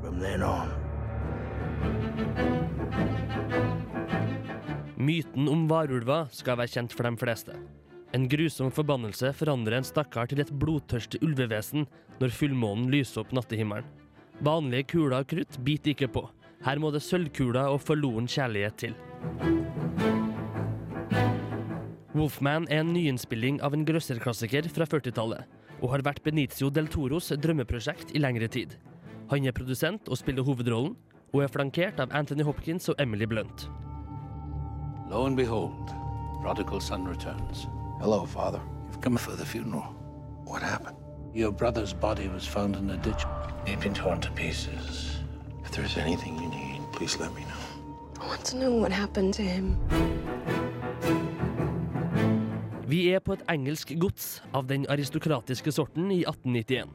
from 0.00 0.20
then 0.20 0.42
on. 0.42 0.70
Myten 4.96 5.48
om 5.50 5.64
varulver 5.66 6.28
skal 6.30 6.60
være 6.60 6.70
kjent 6.76 6.94
for 6.94 7.08
de 7.08 7.18
fleste. 7.18 7.56
En 8.14 8.28
grusom 8.30 8.70
forbannelse 8.70 9.32
forandrer 9.34 9.80
en 9.80 9.88
stakkar 9.88 10.30
til 10.30 10.44
et 10.44 10.54
blodtørstig 10.54 11.18
ulvevesen 11.26 11.88
når 12.20 12.36
fullmånen 12.36 12.86
lyser 12.92 13.24
opp 13.24 13.34
nattehimmelen. 13.34 13.88
Vanlige 14.46 14.92
kuler 14.94 15.24
og 15.24 15.30
krutt 15.32 15.58
biter 15.66 15.96
ikke 15.96 16.12
på. 16.20 16.28
Her 16.62 16.78
må 16.78 16.94
det 16.94 17.02
sølvkuler 17.02 17.66
og 17.66 17.82
forloren 17.82 18.30
kjærlighet 18.30 18.78
til. 18.78 18.94
Wolfman 22.12 22.66
er 22.68 22.82
en 22.82 22.90
nyinnspilling 22.92 23.62
av 23.64 23.72
en 23.72 23.86
grøsserklassiker 23.88 24.66
fra 24.68 24.84
40-tallet, 24.84 25.46
og 25.80 25.94
har 25.94 26.02
vært 26.04 26.20
Benicio 26.24 26.68
del 26.68 26.90
Toros 26.92 27.30
drømmeprosjekt 27.32 28.12
i 28.12 28.20
lengre 28.20 28.50
tid. 28.52 28.74
Han 29.30 29.46
er 29.48 29.56
produsent 29.56 30.10
og 30.12 30.20
spiller 30.20 30.44
hovedrollen, 30.44 30.92
og 31.32 31.40
er 31.40 31.48
flankert 31.48 32.02
av 32.04 32.12
Anthony 32.12 32.44
Hopkins 32.44 32.90
og 32.92 33.00
Emily 33.00 33.24
Blunt. 33.24 33.64
Lo 35.08 35.24
and 35.24 35.36
behold, 35.40 35.88
prodigal 36.42 36.82
son 36.84 37.08
returns. 37.08 37.66
Hello, 38.00 38.26
Father. 38.26 38.60
You've 38.90 39.00
come 39.00 39.16
for 39.16 39.32
the 39.32 39.46
funeral. 39.46 39.94
What 40.44 40.60
happened? 40.60 40.96
Your 41.32 41.50
brother's 41.50 41.94
body 41.94 42.28
was 42.28 42.46
found 42.46 42.76
in 42.76 42.90
a 42.90 42.98
ditch. 42.98 43.24
He'd 43.66 43.80
been 43.80 43.94
torn 43.94 44.20
to 44.20 44.30
pieces. 44.32 45.16
If 45.64 45.70
there's 45.70 45.96
anything 45.96 46.36
you 46.36 46.48
need, 46.48 46.82
please 46.92 47.18
let 47.18 47.34
me 47.34 47.40
know. 47.42 48.22
I 48.22 48.28
want 48.28 48.44
to 48.46 48.56
know 48.56 48.72
what 48.72 48.92
happened 48.92 49.32
to 49.34 49.42
him. 49.42 49.78
Vi 52.92 53.06
er 53.08 53.22
på 53.24 53.32
et 53.32 53.44
engelsk 53.48 53.94
gods 53.96 54.42
av 54.52 54.66
den 54.68 54.82
aristokratiske 54.92 55.72
sorten 55.72 56.10
i 56.12 56.18
1891. 56.26 56.90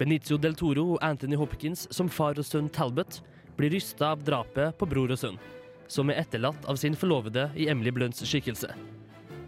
Benicio 0.00 0.38
del 0.42 0.56
Toro 0.58 0.96
og 0.96 1.04
Anthony 1.06 1.38
Hopkins 1.38 1.84
som 1.94 2.08
far 2.10 2.40
og 2.42 2.46
sønn 2.48 2.70
Talbot 2.74 3.20
blir 3.54 3.70
rysta 3.70 4.08
av 4.16 4.24
drapet 4.26 4.74
på 4.80 4.88
bror 4.90 5.14
og 5.14 5.20
sønn, 5.20 5.38
som 5.86 6.10
er 6.10 6.24
etterlatt 6.24 6.66
av 6.66 6.80
sin 6.82 6.98
forlovede 6.98 7.52
i 7.54 7.68
Emily 7.70 7.94
Blunts 7.94 8.24
skikkelse. 8.26 8.72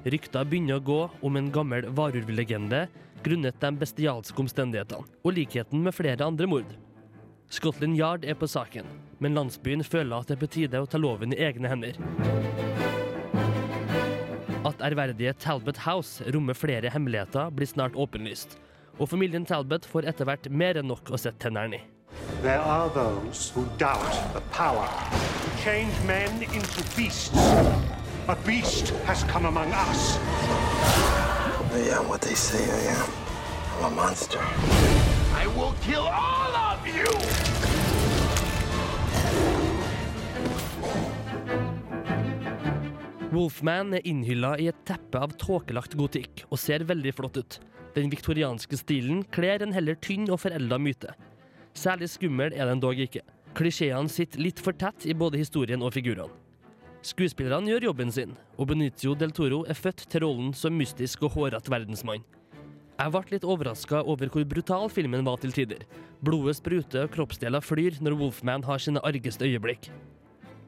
Rykter 0.07 0.47
begynner 0.47 0.79
å 0.79 0.87
gå 0.93 1.01
om 1.27 1.41
en 1.41 1.51
gammel 1.51 1.91
varulvlegende 1.91 2.85
grunnet 3.27 3.59
de 3.59 3.75
bestialske 3.83 4.47
omstendighetene 4.47 5.11
og 5.25 5.39
likheten 5.43 5.83
med 5.83 5.97
flere 5.97 6.23
andre 6.23 6.47
mord. 6.55 6.71
Scotland 7.51 7.99
Yard 7.99 8.31
er 8.31 8.39
på 8.39 8.47
saken, 8.47 8.87
men 9.19 9.35
landsbyen 9.35 9.83
føler 9.83 10.21
at 10.23 10.31
det 10.31 10.39
er 10.39 10.45
på 10.47 10.55
tide 10.55 10.87
å 10.87 10.87
ta 10.87 11.03
loven 11.03 11.35
i 11.35 11.43
egne 11.51 11.75
hender. 11.75 12.70
At 14.61 14.83
ærverdige 14.85 15.33
Talbot 15.33 15.77
House 15.77 16.25
rommer 16.35 16.53
flere 16.53 16.91
hemmeligheter, 16.93 17.51
blir 17.51 17.67
snart 17.67 17.95
åpenlyst. 17.95 18.59
Og 18.99 19.09
familien 19.09 19.47
Talbot 19.47 19.87
får 19.87 20.05
etter 20.11 20.29
hvert 20.29 20.51
mer 20.53 20.77
enn 20.77 20.91
nok 20.93 21.09
å 21.09 21.17
sette 21.17 21.41
tennene 21.41 21.79
i. 21.79 21.81
There 22.43 22.61
are 22.61 22.91
those 22.93 23.49
who 23.55 23.65
doubt 23.81 24.13
the 24.35 24.43
power 24.53 24.85
to 25.45 25.49
change 25.65 25.97
men 26.05 26.43
into 26.43 26.85
beasts. 26.97 27.41
A 28.29 28.37
beast 28.45 28.93
has 29.09 29.25
come 29.33 29.49
among 29.49 29.73
us. 29.73 30.19
I 31.73 31.97
am 31.97 32.09
what 32.09 32.21
they 32.21 32.35
say 32.35 32.61
I 32.61 32.83
am. 33.01 33.09
I'm 33.79 33.93
a 33.93 33.97
monster. 33.97 34.45
I 35.43 35.47
will 35.57 35.75
kill 35.81 36.05
all 36.05 36.53
of 36.69 36.87
you! 36.87 37.70
Wolfman 43.31 43.95
er 43.95 44.07
innhylla 44.11 44.57
i 44.59 44.65
et 44.73 44.79
teppe 44.89 45.21
av 45.23 45.31
tåkelagt 45.39 45.93
gotikk 45.95 46.41
og 46.49 46.59
ser 46.59 46.83
veldig 46.83 47.13
flott 47.15 47.37
ut. 47.39 47.59
Den 47.95 48.11
viktorianske 48.11 48.79
stilen 48.81 49.21
kler 49.31 49.63
en 49.63 49.75
heller 49.75 49.95
tynn 50.03 50.27
og 50.35 50.41
forelda 50.43 50.79
myte. 50.83 51.13
Særlig 51.79 52.09
skummel 52.11 52.57
er 52.57 52.67
den 52.67 52.83
dog 52.83 52.99
ikke. 52.99 53.23
Klisjeene 53.55 54.11
sitter 54.11 54.43
litt 54.43 54.59
for 54.63 54.75
tett 54.75 55.07
i 55.07 55.15
både 55.15 55.39
historien 55.39 55.83
og 55.83 55.95
figurene. 55.95 56.35
Skuespillerne 57.07 57.71
gjør 57.71 57.87
jobben 57.89 58.11
sin, 58.13 58.35
og 58.59 58.69
Benicio 58.73 59.15
del 59.17 59.31
Toro 59.33 59.63
er 59.71 59.79
født 59.79 60.03
til 60.11 60.27
rollen 60.27 60.51
som 60.53 60.75
mystisk 60.77 61.23
og 61.25 61.33
hårete 61.39 61.73
verdensmann. 61.73 62.27
Jeg 63.01 63.15
ble 63.15 63.23
litt 63.31 63.47
overraska 63.49 64.03
over 64.03 64.29
hvor 64.29 64.45
brutal 64.45 64.91
filmen 64.93 65.25
var 65.25 65.39
til 65.41 65.55
tider. 65.55 65.87
Blodet 66.21 66.59
spruter 66.59 67.07
og 67.07 67.15
kroppsdeler 67.15 67.65
flyr 67.65 68.03
når 68.03 68.19
Wolfman 68.21 68.67
har 68.67 68.83
sine 68.83 69.01
argeste 69.07 69.47
øyeblikk. 69.47 69.89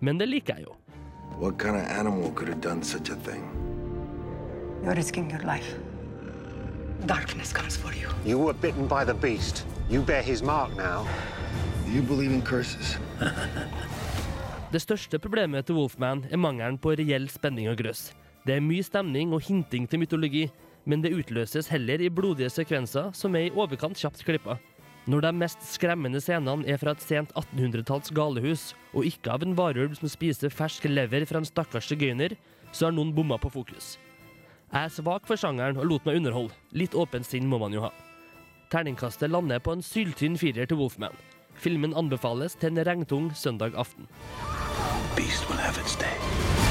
Men 0.01 0.23
det 0.23 0.31
liker 0.31 0.57
jeg 0.57 0.71
jo. 0.71 0.79
What 1.39 1.59
kind 1.59 1.77
of 1.77 1.83
animal 1.83 2.31
could 2.33 2.49
have 2.49 2.61
done 2.61 2.83
such 2.83 3.11
a 3.11 3.17
thing? 3.17 3.43
You're 4.83 4.95
risking 4.95 5.31
your 5.31 5.41
life. 5.41 5.75
Darkness 7.07 7.53
comes 7.53 7.77
for 7.77 7.93
you. 7.93 8.09
You 8.25 8.39
were 8.39 8.53
bitten 8.53 8.87
by 8.87 9.05
the 9.05 9.15
beast. 9.15 9.65
You 9.91 10.03
bear 10.03 10.23
his 10.23 10.43
mark 10.43 10.77
now. 10.77 11.07
You 11.89 12.03
believe 12.03 12.33
in 12.33 12.43
curses? 12.43 12.97
Det 14.73 14.81
største 14.81 15.19
problemet 15.21 15.67
til 15.69 15.77
Wolfman 15.77 16.23
er 16.33 16.41
mangelen 16.41 16.79
på 16.81 16.95
reell 16.97 17.27
spenning 17.29 17.69
og 17.69 17.77
grøss. 17.77 18.07
Det 18.47 18.55
er 18.57 18.65
mye 18.65 18.83
stemning 18.83 19.35
og 19.37 19.43
hinting 19.45 19.85
til 19.85 20.01
mytologi, 20.01 20.47
men 20.89 21.03
det 21.05 21.13
utløses 21.13 21.69
heller 21.69 22.01
i 22.01 22.09
blodige 22.09 22.49
sekvenser 22.51 23.11
som 23.13 23.37
er 23.37 23.51
i 23.51 23.53
overkant 23.53 24.01
kjapt 24.01 24.25
klippa. 24.25 24.57
Når 25.11 25.25
de 25.25 25.33
mest 25.35 25.65
skremmende 25.67 26.21
scenene 26.23 26.69
er 26.71 26.79
fra 26.79 26.93
et 26.95 27.03
sent 27.03 27.33
1800-talls 27.35 28.13
galehus, 28.15 28.69
og 28.95 29.09
ikke 29.09 29.33
av 29.35 29.43
en 29.43 29.57
varulv 29.59 29.97
som 29.99 30.11
spiser 30.11 30.53
fersk 30.55 30.87
lever 30.87 31.27
fra 31.27 31.43
en 31.43 31.49
stakkars 31.49 31.89
sigøyner, 31.91 32.37
så 32.71 32.87
har 32.87 32.95
noen 32.95 33.11
bomma 33.17 33.41
på 33.43 33.51
fokus. 33.51 33.97
Jeg 34.71 34.87
er 34.87 34.95
svak 34.95 35.27
for 35.27 35.37
sjangeren 35.37 35.81
og 35.83 35.91
lot 35.91 36.07
meg 36.07 36.23
underholde. 36.23 36.55
Litt 36.71 36.95
åpent 36.95 37.27
sinn 37.27 37.51
må 37.51 37.59
man 37.61 37.75
jo 37.75 37.83
ha. 37.89 37.91
Terningkastet 38.73 39.29
lander 39.29 39.61
på 39.61 39.75
en 39.75 39.85
syltynn 39.85 40.39
firer 40.41 40.71
til 40.71 40.79
Wolfman. 40.81 41.19
Filmen 41.59 41.99
anbefales 41.99 42.55
til 42.57 42.73
en 42.73 42.87
regntung 42.87 43.33
søndag 43.37 43.75
aften. 43.77 44.07
Beast 45.17 45.51
will 45.51 45.59
have 45.59 45.77
its 45.83 45.97
day. 45.97 46.62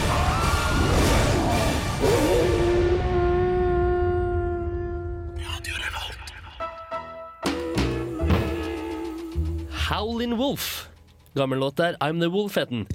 Howlin' 9.92 10.38
Wolf. 10.38 10.90
Gammel 11.34 11.60
låt 11.60 11.76
der, 11.76 11.94
I'm 12.00 12.22
the 12.22 12.28
Wolf-hetten. 12.28 12.88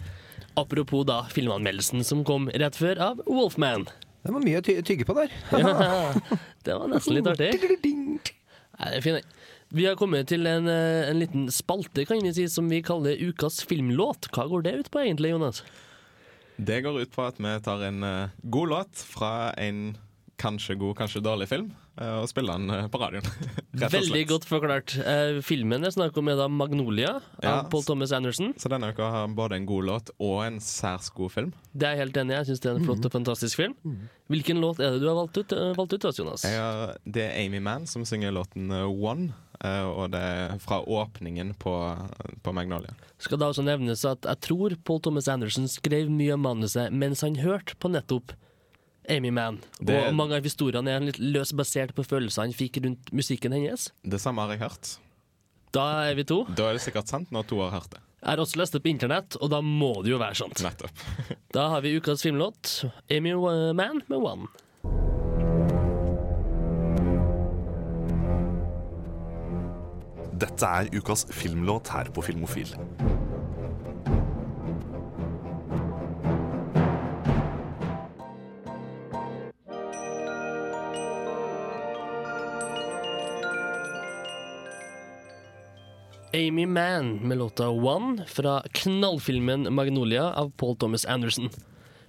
Apropos 0.54 1.04
da 1.04 1.26
filmanmeldelsen 1.28 2.04
som 2.04 2.22
kom 2.24 2.48
rett 2.48 2.76
før 2.76 3.00
av 3.04 3.20
Wolfman. 3.26 3.84
Det 4.24 4.32
var 4.32 4.40
mye 4.40 4.62
å 4.62 4.64
ty 4.64 4.78
tygge 4.80 5.04
på 5.04 5.12
der. 5.18 5.34
Ja, 5.52 6.14
det 6.64 6.78
var 6.80 6.88
nesten 6.88 7.18
litt 7.18 7.28
artig. 7.28 7.50
Nei, 7.84 8.88
det 8.88 8.96
er 8.96 9.04
fint. 9.04 9.36
Vi 9.76 9.84
har 9.84 9.98
kommet 10.00 10.30
til 10.32 10.48
en, 10.48 10.70
eh, 10.72 11.10
en 11.10 11.20
liten 11.20 11.50
spalte 11.52 12.06
kan 12.08 12.24
vi 12.24 12.32
si, 12.32 12.48
som 12.48 12.72
vi 12.72 12.80
kaller 12.80 13.20
Ukas 13.28 13.60
filmlåt. 13.68 14.30
Hva 14.32 14.48
går 14.48 14.64
det 14.64 14.76
ut 14.80 14.90
på 14.94 15.04
egentlig, 15.04 15.34
Jonas? 15.36 15.60
Det 16.56 16.80
går 16.80 17.02
ut 17.04 17.12
på 17.12 17.28
at 17.28 17.36
vi 17.36 17.58
tar 17.60 17.84
en 17.90 18.08
eh, 18.08 18.36
god 18.40 18.72
låt 18.72 19.04
fra 19.04 19.52
en 19.60 19.98
kanskje 20.40 20.80
god, 20.80 20.96
kanskje 21.02 21.20
dårlig 21.20 21.52
film, 21.52 21.74
og 21.96 22.28
spiller 22.28 22.58
den 22.58 22.72
eh, 22.72 22.88
på 22.92 23.00
radioen. 23.00 23.26
Veldig 23.96 24.24
godt 24.28 24.48
forklart. 24.48 24.96
Eh, 25.00 25.38
filmen 25.44 25.84
jeg 25.84 25.94
snakker 25.96 26.06
snakk 26.06 26.20
om 26.20 26.28
er 26.30 26.38
da 26.38 26.46
Magnolia 26.48 27.12
Ja, 27.42 27.62
av 27.62 27.70
Paul 27.70 27.84
Thomas 27.86 28.12
Anderson. 28.12 28.52
Så 28.60 28.70
denne 28.72 28.90
uka 28.92 29.08
har 29.10 29.32
både 29.34 29.58
en 29.58 29.66
god 29.66 29.88
låt 29.88 30.12
og 30.18 30.44
en 30.46 30.60
særs 30.62 31.10
god 31.14 31.32
film. 31.32 31.52
Det 31.72 31.88
er 31.88 31.96
jeg 31.96 32.06
helt 32.06 32.20
enig 32.22 32.34
i. 32.34 32.38
Jeg 32.38 32.48
syns 32.50 32.62
det 32.62 32.70
er 32.70 32.78
en 32.78 32.86
flott 32.86 33.08
og 33.08 33.12
fantastisk 33.12 33.60
film. 33.60 33.74
Hvilken 34.32 34.60
låt 34.62 34.80
er 34.80 34.94
det 34.94 35.02
du 35.02 35.08
har 35.10 35.18
valgt 35.18 35.38
ut, 35.40 35.52
eh, 35.52 35.74
valgt 35.76 35.96
ut 35.96 36.00
til 36.00 36.10
oss, 36.10 36.20
Jonas? 36.20 36.46
Jeg 36.46 36.60
har, 36.60 36.96
det 37.04 37.26
er 37.26 37.34
Amy 37.42 37.60
Mann 37.64 37.86
som 37.90 38.06
synger 38.08 38.34
låten 38.34 38.70
eh, 38.70 38.86
One, 38.86 39.32
eh, 39.60 39.84
og 39.86 40.10
det 40.14 40.22
er 40.22 40.56
fra 40.62 40.80
åpningen 40.82 41.54
på, 41.60 41.74
på 42.42 42.56
Magnolia. 42.56 42.96
Skal 43.22 43.40
da 43.40 43.50
også 43.52 43.64
nevnes 43.66 44.04
at 44.08 44.26
jeg 44.28 44.42
tror 44.46 44.76
Paul 44.84 45.02
Thomas 45.04 45.28
Anderson 45.32 45.68
skrev 45.70 46.10
mye 46.12 46.36
av 46.36 46.42
manuset 46.44 46.92
mens 46.92 47.24
han 47.26 47.40
hørte 47.42 47.78
på 47.80 47.92
nettopp 47.92 48.36
Amy 49.08 49.30
Mann. 49.30 49.60
Det- 49.80 50.08
Og 50.08 50.14
mange 50.14 50.36
av 50.36 50.42
historiene 50.42 50.88
er 50.90 51.00
litt 51.00 51.18
løst 51.18 51.54
basert 51.56 51.94
på 51.94 52.04
følelsene 52.06 52.46
han 52.48 52.52
fikk 52.52 52.82
rundt 52.84 53.12
musikken 53.12 53.52
hennes. 53.52 53.90
Det 54.04 54.20
samme 54.20 54.40
har 54.42 54.50
jeg 54.56 54.60
hørt. 54.60 54.96
Da 55.72 55.86
er 56.10 56.14
vi 56.14 56.24
to. 56.24 56.44
Da 56.56 56.70
er 56.70 56.72
det 56.78 56.82
sikkert 56.82 57.08
sant 57.08 57.30
når 57.30 57.46
to 57.46 57.60
har 57.60 57.70
hørt 57.70 57.90
det. 57.90 58.00
Jeg 58.22 58.30
har 58.30 58.38
også 58.42 58.56
lest 58.56 58.72
det 58.72 58.82
på 58.82 58.88
internett, 58.90 59.36
og 59.40 59.50
da 59.50 59.60
må 59.60 60.02
det 60.02 60.10
jo 60.10 60.18
være 60.18 60.34
sant. 60.34 60.54
Nettopp. 60.64 60.90
Da 61.52 61.68
har 61.70 61.80
vi 61.80 61.94
ukas 62.00 62.22
filmlåt, 62.22 62.84
Amy 63.10 63.32
Mann 63.72 64.02
med 64.08 64.18
One. 64.18 64.48
Dette 70.36 70.68
er 70.68 70.90
ukas 70.92 71.24
filmlåt 71.32 71.88
her 71.94 72.10
på 72.12 72.22
Filmofil. 72.24 72.74
Amy 86.36 86.66
Mann 86.66 87.14
med 87.28 87.38
låta 87.38 87.68
One 87.68 88.24
fra 88.28 88.62
knallfilmen 88.72 89.74
Magnolia 89.74 90.32
av 90.32 90.50
Paul 90.50 90.76
Thomas 90.76 91.04
Anderson. 91.04 91.48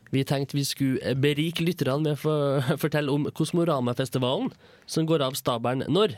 Vi 0.10 0.24
tenkte 0.24 0.58
vi 0.58 0.66
skulle 0.66 1.14
berike 1.16 1.64
lytterne 1.64 2.02
med 2.04 2.26
å 2.28 2.34
fortelle 2.84 3.14
om 3.14 3.30
Kosmoramafestivalen, 3.32 4.52
som 4.86 5.08
går 5.08 5.24
av 5.30 5.40
stabelen 5.40 5.88
når. 5.88 6.18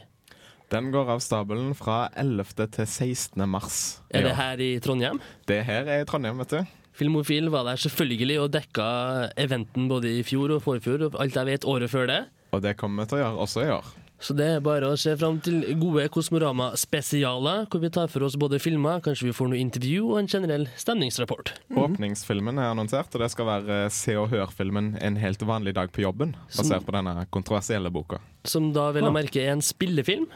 Den 0.74 0.90
går 0.94 1.14
av 1.14 1.22
stabelen 1.22 1.78
fra 1.78 2.08
11. 2.18 2.66
til 2.80 2.90
16. 2.90 3.46
mars. 3.46 3.78
Er 4.10 4.26
det 4.26 4.34
her 4.42 4.66
i 4.66 4.72
Trondheim? 4.82 5.22
Det 5.46 5.62
her 5.70 5.86
er 5.86 6.02
i 6.02 6.10
Trondheim, 6.10 6.42
vet 6.42 6.58
du. 6.58 6.76
Filmofil 6.98 7.54
var 7.54 7.70
der 7.70 7.78
selvfølgelig 7.78 8.42
og 8.42 8.52
dekka 8.58 8.90
eventen 9.38 9.86
både 9.90 10.18
i 10.18 10.26
fjor 10.26 10.58
og 10.58 10.66
forfjor, 10.66 11.12
og 11.12 11.22
alt 11.22 11.38
jeg 11.38 11.54
vet 11.54 11.70
året 11.70 11.94
før 11.94 12.10
det. 12.10 12.22
Og 12.58 12.66
det 12.66 12.74
kommer 12.82 13.06
vi 13.06 13.14
til 13.14 13.22
å 13.22 13.26
gjøre 13.28 13.44
også 13.46 13.68
i 13.70 13.74
år. 13.78 13.98
Så 14.20 14.36
det 14.36 14.46
er 14.52 14.64
bare 14.64 14.90
å 14.92 14.98
se 15.00 15.14
fram 15.16 15.38
til 15.44 15.62
gode 15.80 16.04
Kosmorama-spesialer, 16.12 17.62
hvor 17.72 17.80
vi 17.80 17.92
tar 17.96 18.10
for 18.12 18.26
oss 18.28 18.36
både 18.40 18.60
filmer, 18.60 19.00
kanskje 19.04 19.30
vi 19.30 19.36
får 19.36 19.48
noe 19.54 19.62
intervju 19.62 20.02
og 20.10 20.18
en 20.20 20.28
generell 20.28 20.66
stemningsrapport. 20.80 21.54
Åpningsfilmen 21.80 22.60
er 22.60 22.74
annonsert, 22.74 23.16
og 23.16 23.24
det 23.24 23.30
skal 23.32 23.48
være 23.48 23.78
eh, 23.86 23.94
Se 23.96 24.18
og 24.20 24.28
Hør-filmen 24.34 24.92
En 25.00 25.16
helt 25.22 25.44
vanlig 25.48 25.74
dag 25.78 25.94
på 25.96 26.04
jobben, 26.04 26.36
basert 26.52 26.84
på 26.88 26.96
denne 26.96 27.24
kontroversielle 27.32 27.92
boka. 27.96 28.20
Som 28.44 28.74
da 28.76 28.90
vel 28.96 29.08
å 29.08 29.14
merke 29.16 29.40
er 29.44 29.54
en 29.56 29.64
spillefilm, 29.64 30.28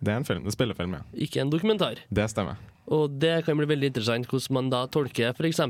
Det 0.00 0.12
er 0.12 0.20
en 0.20 0.26
film, 0.26 0.42
det 0.42 0.52
er 0.52 0.58
spillefilm, 0.58 0.98
ja. 0.98 1.00
ikke 1.26 1.40
en 1.42 1.50
dokumentar. 1.50 2.02
Det 2.10 2.26
stemmer. 2.30 2.58
Og 2.94 3.16
det 3.22 3.44
kan 3.46 3.58
bli 3.58 3.66
veldig 3.68 3.92
interessant 3.92 4.28
hvordan 4.30 4.54
man 4.58 4.70
da 4.72 4.84
tolker 4.90 5.34
f.eks. 5.34 5.62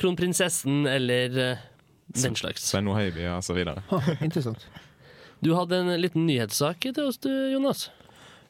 kronprinsessen 0.00 0.86
eller 0.88 1.38
eh, 1.44 1.62
den 2.14 2.36
slags. 2.36 2.68
Svein 2.70 2.88
O. 2.88 2.96
Høiby 2.96 3.24
og 3.32 3.44
så 3.44 3.56
videre. 3.56 3.84
Interessant. 4.20 4.64
Du 5.44 5.52
hadde 5.58 5.76
en 5.82 5.90
liten 6.00 6.24
nyhetssak 6.26 6.86
til 6.94 7.04
oss, 7.04 7.18
du, 7.20 7.28
Jonas. 7.52 7.86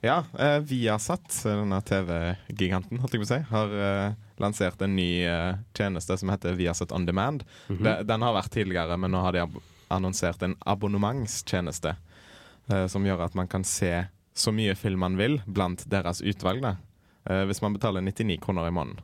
Ja, 0.05 0.21
eh, 0.39 0.59
Viasat, 0.69 1.27
denne 1.43 1.79
TV-giganten, 1.83 3.01
holdt 3.01 3.15
jeg 3.17 3.23
på 3.23 3.27
å 3.27 3.31
si, 3.31 3.39
har 3.49 3.73
eh, 3.87 4.17
lansert 4.43 4.83
en 4.85 4.95
ny 4.99 5.09
eh, 5.27 5.55
tjeneste 5.75 6.19
som 6.21 6.31
heter 6.31 6.55
Viasat 6.59 6.93
On 6.95 7.07
Demand. 7.09 7.43
Mhm. 7.73 7.81
De, 7.87 7.95
den 8.11 8.27
har 8.27 8.37
vært 8.37 8.53
tidligere, 8.55 8.99
men 9.01 9.15
nå 9.15 9.23
har 9.25 9.35
de 9.39 9.47
annonsert 9.95 10.43
en 10.45 10.55
abonnementstjeneste 10.71 11.95
eh, 11.97 12.85
som 12.93 13.07
gjør 13.09 13.25
at 13.27 13.35
man 13.39 13.49
kan 13.51 13.65
se 13.67 13.95
så 14.35 14.53
mye 14.55 14.75
film 14.77 15.01
man 15.07 15.17
vil 15.19 15.39
blant 15.47 15.87
deres 15.91 16.21
utvalg, 16.27 16.65
eh, 16.69 17.43
hvis 17.49 17.63
man 17.65 17.75
betaler 17.79 18.05
99 18.05 18.39
kroner 18.45 18.69
i 18.69 18.75
måneden. 18.77 19.01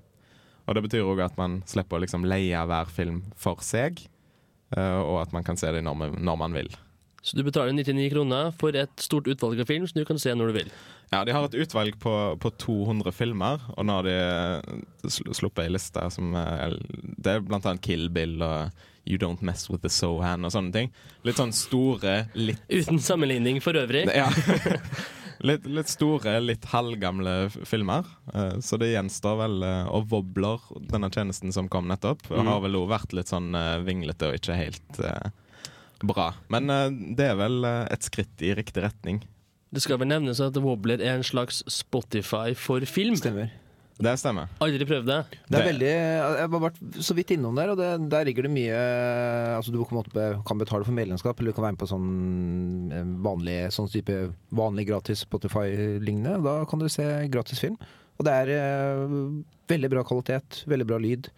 Og 0.69 0.77
det 0.77 0.85
betyr 0.85 1.07
òg 1.09 1.25
at 1.25 1.39
man 1.41 1.63
slipper 1.67 1.97
å 1.99 2.05
liksom 2.05 2.29
leie 2.29 2.61
hver 2.69 2.91
film 2.93 3.23
for 3.41 3.65
seg, 3.65 4.05
eh, 4.77 5.01
og 5.01 5.23
at 5.25 5.33
man 5.35 5.47
kan 5.49 5.57
se 5.59 5.73
det 5.75 5.83
når, 5.87 5.97
man- 6.05 6.21
når 6.29 6.41
man 6.45 6.59
vil. 6.61 6.71
Så 7.23 7.37
du 7.37 7.43
betaler 7.45 7.75
99 7.77 8.07
kroner 8.15 8.53
for 8.57 8.73
et 8.81 9.03
stort 9.05 9.27
utvalg 9.29 9.61
av 9.61 9.69
film 9.69 9.85
som 9.87 9.99
du 10.01 10.07
kan 10.09 10.19
se 10.19 10.33
når 10.33 10.51
du 10.53 10.55
vil. 10.57 10.71
Ja, 11.13 11.21
De 11.27 11.35
har 11.37 11.45
et 11.45 11.57
utvalg 11.61 11.99
på, 12.01 12.13
på 12.41 12.51
200 12.63 13.13
filmer, 13.13 13.61
og 13.77 13.85
nå 13.85 13.99
har 13.99 14.07
de 14.07 14.15
eh, 14.15 15.19
sluppet 15.37 15.67
ei 15.67 15.73
liste 15.75 16.05
som 16.15 16.33
er, 16.39 16.79
Det 17.19 17.35
er 17.35 17.45
blant 17.45 17.67
annet 17.69 17.83
Kill 17.85 18.07
Bill 18.15 18.39
og 18.47 18.71
You 19.05 19.19
Don't 19.21 19.43
Mess 19.45 19.67
With 19.69 19.83
The 19.85 19.91
Sohan 19.93 20.45
og 20.49 20.53
sånne 20.55 20.73
ting. 20.73 20.91
Litt 21.27 21.41
sånn 21.41 21.53
store, 21.57 22.23
litt 22.39 22.63
Uten 22.71 23.01
sammenligning 23.03 23.61
for 23.65 23.77
øvrig. 23.81 24.07
Ja. 24.15 24.29
litt, 25.49 25.67
litt 25.69 25.91
store, 25.93 26.39
litt 26.45 26.65
halvgamle 26.73 27.37
filmer. 27.69 28.09
Eh, 28.33 28.57
Så 28.65 28.79
det 28.81 28.93
gjenstår 28.95 29.39
vel 29.45 29.61
eh, 29.67 29.93
Og 29.93 30.09
Wobbler, 30.15 30.65
denne 30.93 31.11
tjenesten 31.13 31.53
som 31.53 31.69
kom 31.69 31.89
nettopp, 31.91 32.25
og 32.33 32.45
har 32.49 32.65
vel 32.65 32.81
òg 32.81 32.89
vært 32.95 33.17
litt 33.19 33.29
sånn 33.33 33.53
eh, 33.59 33.77
vinglete 33.85 34.31
og 34.31 34.41
ikke 34.41 34.57
helt 34.57 35.03
eh, 35.05 35.33
bra. 36.07 36.31
Men 36.53 36.73
uh, 36.73 36.89
det 36.91 37.31
er 37.33 37.39
vel 37.41 37.65
uh, 37.67 37.85
et 37.93 38.07
skritt 38.07 38.45
i 38.45 38.55
riktig 38.59 38.85
retning. 38.85 39.23
Det 39.71 39.83
skal 39.85 40.01
vel 40.01 40.11
nevnes 40.11 40.41
at 40.43 40.57
Wobbler 40.59 41.03
er 41.03 41.15
en 41.15 41.27
slags 41.27 41.63
Spotify 41.71 42.57
for 42.59 42.83
film. 42.91 43.19
Stemmer. 43.19 43.53
Det 44.01 44.15
stemmer. 44.17 44.49
Aldri 44.65 44.87
prøvd 44.89 45.09
det. 45.11 45.19
Det 45.45 45.59
er 45.59 45.67
veldig, 45.69 45.89
Jeg 45.91 46.49
har 46.49 46.63
vært 46.65 46.79
så 47.05 47.15
vidt 47.17 47.35
innom 47.35 47.59
der, 47.59 47.73
og 47.73 47.77
det, 47.77 47.89
der 48.11 48.25
ligger 48.25 48.47
det 48.47 48.53
mye 48.55 48.79
Altså 49.59 49.75
Du 49.75 49.83
kan 49.85 50.63
betale 50.63 50.87
for 50.89 50.97
medlemskap, 50.97 51.37
eller 51.37 51.53
du 51.53 51.59
kan 51.59 51.67
være 51.67 51.77
med 51.77 51.83
på 51.83 51.91
sånn 51.91 52.09
eh, 52.97 53.11
vanlig 53.27 53.59
sånn 53.77 53.91
type 53.93 54.17
vanlig 54.57 54.87
gratis 54.89 55.27
Spotify-lignende. 55.27 56.39
Da 56.47 56.57
kan 56.71 56.81
du 56.81 56.89
se 56.89 57.07
gratis 57.29 57.61
film. 57.61 57.77
Og 58.17 58.25
det 58.27 58.39
er 58.41 59.05
Veldig 59.71 59.93
bra 59.93 60.03
kvalitet, 60.03 60.65
veldig 60.67 60.89
bra 60.89 60.97
lyd. 60.99 61.29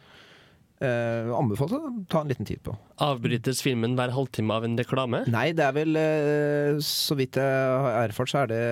Eh, 0.82 1.28
anbefalt 1.36 1.74
å 1.76 1.80
ta 2.10 2.24
en 2.24 2.30
liten 2.32 2.46
tid 2.48 2.58
på. 2.66 2.72
Avbrytes 3.04 3.60
filmen 3.62 3.94
hver 3.98 4.10
halvtime 4.16 4.54
av 4.56 4.64
en 4.66 4.74
reklame? 4.80 5.20
Nei, 5.30 5.52
det 5.54 5.62
er 5.62 5.76
vel 5.76 5.98
eh, 6.00 6.80
Så 6.82 7.14
vidt 7.18 7.38
jeg 7.38 7.76
har 7.84 8.08
erfart, 8.08 8.32
så 8.32 8.40
er 8.42 8.50
det 8.50 8.62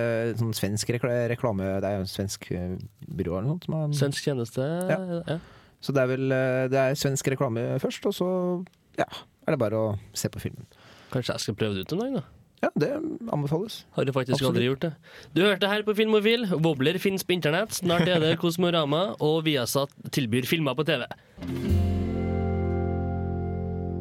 sånn 0.41 0.51
svensk 0.57 0.91
rekla 0.97 1.13
reklame 1.31 1.69
Det 1.79 1.87
er 1.87 1.95
jo 1.99 2.03
en 2.03 2.11
svensk 2.11 2.49
eh, 2.51 2.75
byrå 3.07 3.37
eller 3.39 3.47
noe 3.47 3.55
sånt. 3.55 3.69
Som 3.69 3.77
har, 3.77 3.95
Svensk 4.01 4.27
tjeneste? 4.27 4.67
Ja. 4.91 4.99
ja. 5.23 5.39
Så 5.81 5.95
det 5.95 6.03
er 6.03 6.11
vel 6.11 6.35
eh, 6.35 6.65
Det 6.73 6.83
er 6.83 6.99
svensk 6.99 7.31
reklame 7.31 7.63
først, 7.83 8.09
og 8.11 8.17
så 8.17 8.29
ja, 8.99 9.07
er 9.47 9.55
det 9.55 9.61
bare 9.61 9.79
å 9.79 9.93
se 10.17 10.27
på 10.31 10.41
filmen. 10.43 10.67
Kanskje 11.13 11.37
jeg 11.37 11.45
skal 11.45 11.59
prøve 11.61 11.77
det 11.77 11.85
ut 11.87 11.95
en 11.95 12.03
dag, 12.03 12.17
da? 12.19 12.25
Ja, 12.61 12.69
det 12.77 12.89
anbefales. 13.33 13.79
Har 13.95 14.05
du 14.05 14.11
faktisk 14.13 14.35
Absolutt. 14.35 14.51
aldri 14.51 14.67
gjort 14.67 14.83
det. 14.83 14.91
Du 15.33 15.41
hørte 15.41 15.71
her 15.71 15.81
på 15.87 15.95
Filmofil. 15.97 16.45
Wobbler 16.61 16.99
finnes 17.01 17.25
på 17.25 17.33
internett. 17.33 17.73
Snart 17.79 18.05
er 18.05 18.21
det 18.21 18.35
Kosmorama, 18.43 19.15
og 19.17 19.47
Viasat 19.47 19.95
tilbyr 20.13 20.45
filmer 20.45 20.77
på 20.77 20.85
TV. 20.85 21.07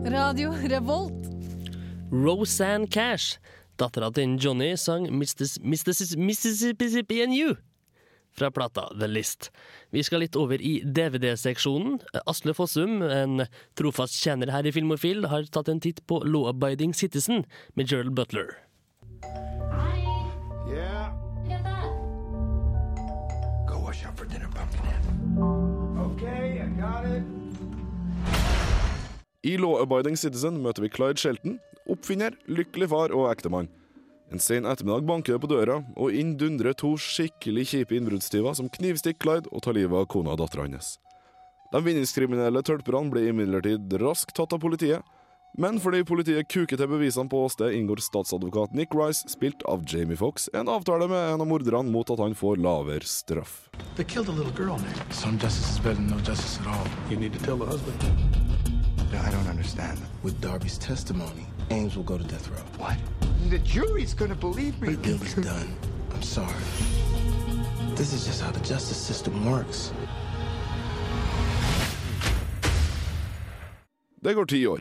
Radio 0.05 0.51
Revolt. 0.51 1.13
Rosanne 2.13 2.87
Cash, 2.87 3.39
dattera 3.77 4.11
til 4.11 4.39
Johnny, 4.41 4.77
sang 4.77 5.11
Mississippi 5.13 7.23
and 7.23 7.37
You 7.37 7.57
fra 8.33 8.51
plata 8.51 8.87
The 8.95 9.09
List. 9.11 9.51
Vi 9.91 10.03
skal 10.07 10.25
litt 10.25 10.39
over 10.39 10.63
i 10.63 10.81
DVD-seksjonen. 10.87 11.99
Asle 12.25 12.55
Fossum, 12.57 13.03
en 13.03 13.45
trofast 13.77 14.17
tjener 14.23 14.55
her 14.55 14.65
i 14.65 14.73
Filmofil, 14.73 15.27
har 15.29 15.45
tatt 15.53 15.69
en 15.69 15.83
titt 15.83 16.01
på 16.09 16.23
Law 16.25 16.49
Abiding 16.55 16.95
Citizen 16.97 17.45
med 17.75 17.91
Gerald 17.91 18.17
Butler. 18.17 18.57
I 29.40 29.57
Law 29.57 29.79
Abiding 29.81 30.18
Citizen 30.20 30.59
møter 30.61 30.85
vi 30.85 30.90
Clyde 30.92 31.16
Shelton, 31.16 31.55
oppfinner, 31.88 32.35
lykkelig 32.44 32.90
far 32.92 33.12
og 33.16 33.31
ektemann. 33.31 33.70
En 34.31 34.42
sen 34.42 34.66
ettermiddag 34.68 35.07
banker 35.09 35.35
det 35.35 35.40
på 35.40 35.48
døra, 35.48 35.79
og 35.96 36.12
inn 36.12 36.35
dundrer 36.38 36.76
to 36.76 36.92
skikkelig 37.00 37.64
kjipe 37.72 37.96
innbruddstyver 37.96 38.59
som 38.59 38.68
knivstikker 38.68 39.22
Clyde 39.24 39.48
og 39.48 39.64
tar 39.64 39.79
livet 39.79 39.96
av 39.96 40.11
kona 40.12 40.35
og 40.35 40.42
dattera 40.42 40.66
hans. 40.68 40.98
De 41.72 41.81
vinningskriminelle 41.87 42.61
tølperne 42.66 43.14
blir 43.14 43.31
imidlertid 43.31 43.96
raskt 44.03 44.35
tatt 44.37 44.53
av 44.53 44.61
politiet, 44.61 45.00
men 45.59 45.81
fordi 45.83 46.03
politiet 46.07 46.50
kuker 46.53 46.76
til 46.76 46.90
bevisene 46.92 47.33
på 47.33 47.40
åstedet, 47.46 47.72
inngår 47.79 48.03
statsadvokat 48.05 48.76
Nick 48.76 48.92
Rice, 48.94 49.24
spilt 49.33 49.64
av 49.66 49.88
Jamie 49.88 50.20
Fox, 50.20 50.50
en 50.53 50.68
avtale 50.68 51.09
med 51.11 51.33
en 51.33 51.46
av 51.46 51.48
morderne 51.48 51.90
mot 51.90 52.12
at 52.12 52.20
han 52.20 52.37
får 52.37 52.61
lavere 52.61 53.09
straff. 53.09 53.70
They 53.96 54.05
killed 54.05 54.29
a 54.29 54.37
little 54.37 54.53
girl, 54.53 54.76
Nick. 54.85 55.00
Some 55.11 55.40
justice 55.40 55.72
is 55.72 55.81
better 55.81 55.96
than 55.96 56.12
no 56.12 56.20
justice 56.20 56.61
at 56.61 56.68
all. 56.68 56.87
You 57.09 57.16
need 57.16 57.33
to 57.33 57.42
tell 57.42 57.57
the 57.57 57.66
husband. 57.66 58.39
No, 59.12 59.18
I 59.18 59.31
don't 59.31 59.49
understand. 59.49 59.99
With 60.23 60.40
Darby's 60.40 60.79
testimony, 60.79 61.46
Ames 61.70 61.96
will 61.96 62.05
go 62.05 62.16
to 62.18 62.25
death 62.25 62.49
row. 62.49 62.64
What? 62.79 62.96
The 63.51 63.59
jury's 63.59 64.14
gonna 64.14 64.35
believe 64.37 64.81
me. 64.81 64.94
The 64.94 65.03
deal 65.03 65.23
is 65.23 65.35
done. 65.35 65.75
I'm 66.14 66.23
sorry. 66.23 66.62
This 67.96 68.12
is 68.12 68.25
just 68.27 68.40
how 68.42 68.53
the 68.53 68.61
justice 68.61 68.96
system 68.96 69.51
works. 69.51 69.92
Det 74.23 74.35
går 74.35 74.44
ti 74.44 74.66
år. 74.66 74.81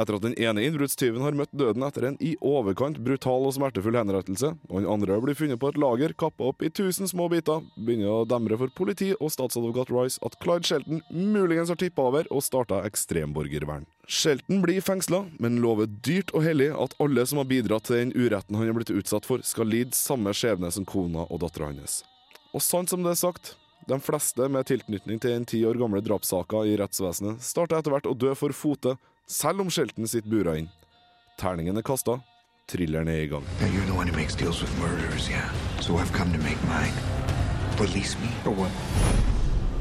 Etter 0.00 0.16
at 0.16 0.24
den 0.24 0.36
ene 0.40 0.62
innbruddstyven 0.64 1.20
har 1.20 1.36
møtt 1.36 1.52
døden 1.52 1.84
etter 1.84 2.06
en 2.08 2.16
i 2.24 2.30
overkant 2.40 3.02
brutal 3.04 3.44
og 3.44 3.52
smertefull 3.52 3.98
henrettelse, 3.98 4.54
og 4.70 4.76
den 4.78 4.88
andre 4.88 5.18
blir 5.20 5.36
funnet 5.36 5.60
på 5.60 5.68
et 5.68 5.80
lager 5.82 6.14
kappa 6.16 6.46
opp 6.48 6.64
i 6.64 6.70
tusen 6.72 7.10
små 7.10 7.26
biter, 7.28 7.60
begynner 7.76 8.22
å 8.22 8.28
demre 8.28 8.56
for 8.62 8.72
politi 8.72 9.10
og 9.18 9.32
statsadvokat 9.34 9.92
Rice 9.92 10.22
at 10.24 10.38
Clyde 10.40 10.70
Shelton 10.70 11.02
muligens 11.12 11.68
har 11.68 11.80
tippa 11.80 12.08
over 12.08 12.30
og 12.32 12.44
starta 12.46 12.80
ekstremborgervern. 12.88 13.84
Shelton 14.08 14.64
blir 14.64 14.80
fengsla, 14.80 15.26
men 15.38 15.60
lover 15.60 15.90
dyrt 16.00 16.32
og 16.32 16.46
hellig 16.48 16.70
at 16.72 16.96
alle 17.02 17.26
som 17.28 17.42
har 17.42 17.50
bidratt 17.52 17.90
til 17.90 18.00
den 18.00 18.16
uretten 18.16 18.56
han 18.56 18.70
har 18.70 18.78
blitt 18.80 18.94
utsatt 18.94 19.28
for, 19.28 19.44
skal 19.44 19.68
lide 19.68 19.92
samme 19.98 20.32
skjebne 20.32 20.72
som 20.72 20.88
kona 20.88 21.28
og 21.28 21.44
dattera 21.44 21.68
hans. 21.74 22.00
Og 22.56 22.64
sant 22.64 22.90
som 22.90 23.04
det 23.04 23.12
er 23.12 23.20
sagt, 23.20 23.54
de 23.88 23.96
fleste 24.00 24.48
med 24.52 24.66
tilknytning 24.68 25.20
til 25.20 25.36
den 25.36 25.46
ti 25.48 25.60
år 25.66 25.78
gamle 25.80 26.02
drapssaka 26.04 26.64
i 26.68 26.76
rettsvesenet 26.80 27.44
starter 27.44 27.78
etter 27.78 27.94
hvert 27.94 28.08
å 28.08 28.16
dø 28.16 28.34
for 28.38 28.54
fote, 28.54 28.96
selv 29.30 29.62
om 29.62 29.70
Shelton 29.70 30.08
sitter 30.08 30.30
bura 30.30 30.56
inn. 30.58 30.68
Terningen 31.38 31.78
er 31.78 31.86
kasta, 31.86 32.18
thrilleren 32.70 33.08
er 33.08 33.24
i 33.24 33.30
gang. 33.30 33.46
Og 33.46 33.62
det 33.62 33.70
er 33.70 33.94
one 33.94 34.10
who 34.10 34.16
makes 34.18 34.34
deals 34.34 34.60
with 34.62 34.72
murderers, 34.82 35.30
yeah? 35.30 35.48
So 35.80 35.98
I've 35.98 36.12
come 36.12 36.32
to 36.32 36.42
make 36.42 36.60
mine. 36.66 36.94
Release 37.78 38.18
me, 38.20 38.28
or? 38.44 38.68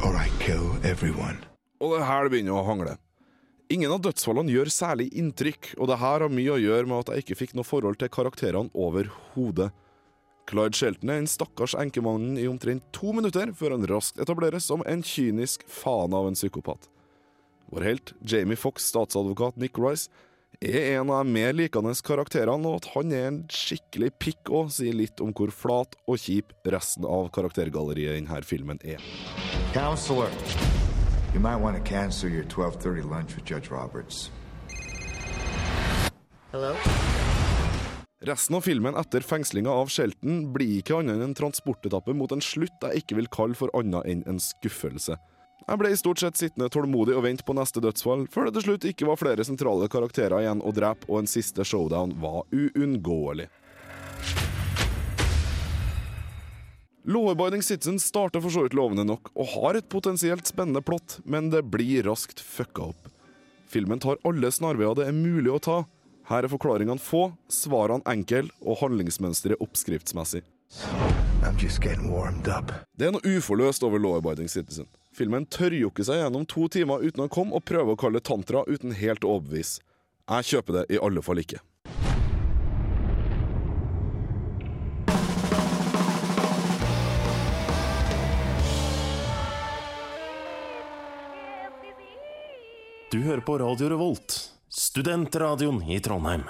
Or 0.06 0.16
I 0.16 0.30
kill 0.40 0.78
everyone. 0.84 1.42
Og 1.82 1.98
det 1.98 2.06
her 2.06 2.30
begynner 2.30 2.60
å 2.60 2.66
hangle. 2.68 2.98
Ingen 3.70 3.92
av 3.94 4.02
dødsfallene 4.06 4.54
gjør 4.54 4.72
særlig 4.74 5.10
inntrykk, 5.18 5.74
og 5.78 5.90
det 5.92 6.00
her 6.02 6.24
har 6.26 6.32
mye 6.34 6.56
å 6.56 6.62
gjøre 6.62 6.90
med 6.90 7.04
at 7.04 7.12
jeg 7.14 7.26
ikke 7.26 7.40
fikk 7.44 7.58
noe 7.58 7.68
forhold 7.68 8.00
til 8.02 8.10
karakterene 8.10 8.74
overhodet. 8.74 9.70
Clyde 10.50 10.78
Shelton 10.78 11.12
er 11.14 11.20
den 11.22 11.30
stakkars 11.30 11.76
enkemannen 11.78 12.40
i 12.42 12.48
omtrent 12.50 12.88
to 12.96 13.14
minutter, 13.14 13.52
før 13.54 13.78
han 13.78 13.86
raskt 13.92 14.22
etableres 14.22 14.66
som 14.66 14.82
en 14.90 15.04
kynisk 15.06 15.68
faen 15.70 16.16
av 16.18 16.30
en 16.30 16.38
psykopat. 16.38 16.90
Vår 17.72 17.82
helt, 17.82 18.14
Jamie 18.26 18.58
Fox, 18.58 18.84
statsadvokat 18.84 19.56
Nick 19.56 19.78
Rice, 19.78 20.10
er 20.60 20.98
en 20.98 21.12
av 21.14 21.22
de 21.22 21.34
mer 21.36 21.54
likende 21.54 21.94
karakterene, 22.02 22.66
og 22.66 22.80
at 22.80 22.88
han 22.96 23.14
er 23.14 23.28
en 23.28 23.38
skikkelig 23.54 24.10
pikk 24.18 24.50
òg, 24.50 24.72
sier 24.74 24.98
litt 24.98 25.22
om 25.22 25.30
hvor 25.38 25.54
flat 25.54 25.94
og 26.10 26.18
kjip 26.18 26.56
resten 26.66 27.06
av 27.06 27.30
karaktergalleriet 27.36 28.18
i 28.18 28.24
denne 28.24 28.42
filmen 28.42 28.82
er. 28.82 28.98
Counselor, 29.76 30.34
you 31.30 31.40
might 31.40 31.62
want 31.62 31.78
to 31.78 31.84
cancel 31.86 32.28
your 32.34 32.44
12:30 32.50 33.06
lunch 33.06 33.38
with 33.38 33.46
Judge 33.46 33.70
Roberts. 33.70 34.32
Hello? 36.52 36.74
Resten 38.26 38.56
av 38.58 38.66
filmen 38.66 38.98
etter 38.98 39.22
fengslinga 39.22 39.70
av 39.70 39.94
Shelton 39.94 40.48
blir 40.52 40.80
ikke 40.82 40.98
annet 40.98 41.20
enn 41.20 41.30
en 41.30 41.38
transportetappe 41.38 42.18
mot 42.18 42.32
en 42.34 42.42
slutt 42.42 42.82
jeg 42.82 43.04
ikke 43.06 43.22
vil 43.22 43.30
kalle 43.30 43.56
for 43.56 43.70
annet 43.78 44.10
enn 44.10 44.26
en 44.28 44.42
skuffelse. 44.42 45.22
Jeg 45.70 45.78
ble 45.78 45.90
i 45.94 45.98
stort 46.00 46.18
sett 46.18 46.40
sittende 46.40 46.66
tålmodig 46.74 47.14
og 47.14 47.28
vente 47.28 47.44
på 47.46 47.54
neste 47.54 47.78
dødsfall, 47.84 48.24
før 48.34 48.48
det 48.48 48.56
til 48.56 48.64
slutt 48.66 48.86
ikke 48.90 49.06
var 49.06 49.20
flere 49.22 49.44
sentrale 49.46 49.86
karakterer 49.92 50.42
igjen 50.42 50.64
å 50.66 50.72
drepe, 50.74 51.06
og 51.06 51.20
en 51.22 51.30
siste 51.30 51.62
showdown 51.62 52.16
var 52.18 52.48
uunngåelig. 52.50 53.46
Law-abiding 57.10 57.62
Citizen 57.62 58.00
starter 58.02 58.42
for 58.42 58.54
så 58.54 58.64
vidt 58.66 58.74
lovende 58.78 59.06
nok, 59.06 59.30
og 59.38 59.54
har 59.54 59.78
et 59.78 59.90
potensielt 59.94 60.50
spennende 60.50 60.82
plott, 60.82 61.20
men 61.22 61.52
det 61.54 61.62
blir 61.70 62.08
raskt 62.10 62.42
fucka 62.42 62.90
opp. 62.90 63.12
Filmen 63.70 64.02
tar 64.02 64.18
alle 64.26 64.50
snarveier 64.50 64.98
det 64.98 65.06
er 65.12 65.14
mulig 65.14 65.54
å 65.54 65.62
ta. 65.62 65.78
Her 66.32 66.48
er 66.48 66.50
forklaringene 66.50 67.02
få, 67.02 67.28
svarene 67.46 68.06
enkle 68.10 68.50
og 68.66 68.82
handlingsmønsteret 68.82 69.62
oppskriftsmessig. 69.62 70.42
Det 72.98 73.06
er 73.06 73.14
noe 73.14 73.38
uforløst 73.38 73.86
over 73.86 74.02
Law-abiding 74.02 74.50
Citizen. 74.50 74.90
Filmen 75.10 75.46
tørrjokker 75.50 76.06
seg 76.06 76.22
gjennom 76.22 76.46
to 76.50 76.68
timer 76.70 77.02
uten 77.02 77.26
å 77.26 77.32
komme 77.34 77.58
og 77.58 77.66
prøve 77.66 77.96
å 77.96 78.00
kalle 78.00 78.20
det 78.22 78.28
tantra 78.30 78.62
uten 78.70 78.94
helt 78.94 79.26
å 79.26 79.40
overbevise. 79.40 79.82
Jeg 80.30 80.50
kjøper 80.52 80.80
det 80.80 80.86
i 80.94 81.02
alle 81.02 81.24
fall 81.26 81.42
ikke. 81.42 81.64
Du 93.10 93.24
hører 93.26 93.42
på 93.42 93.56
Radio 93.58 93.88
Revolt, 93.90 94.36
studentradioen 94.70 95.82
i 95.90 95.98
Trondheim. 95.98 96.44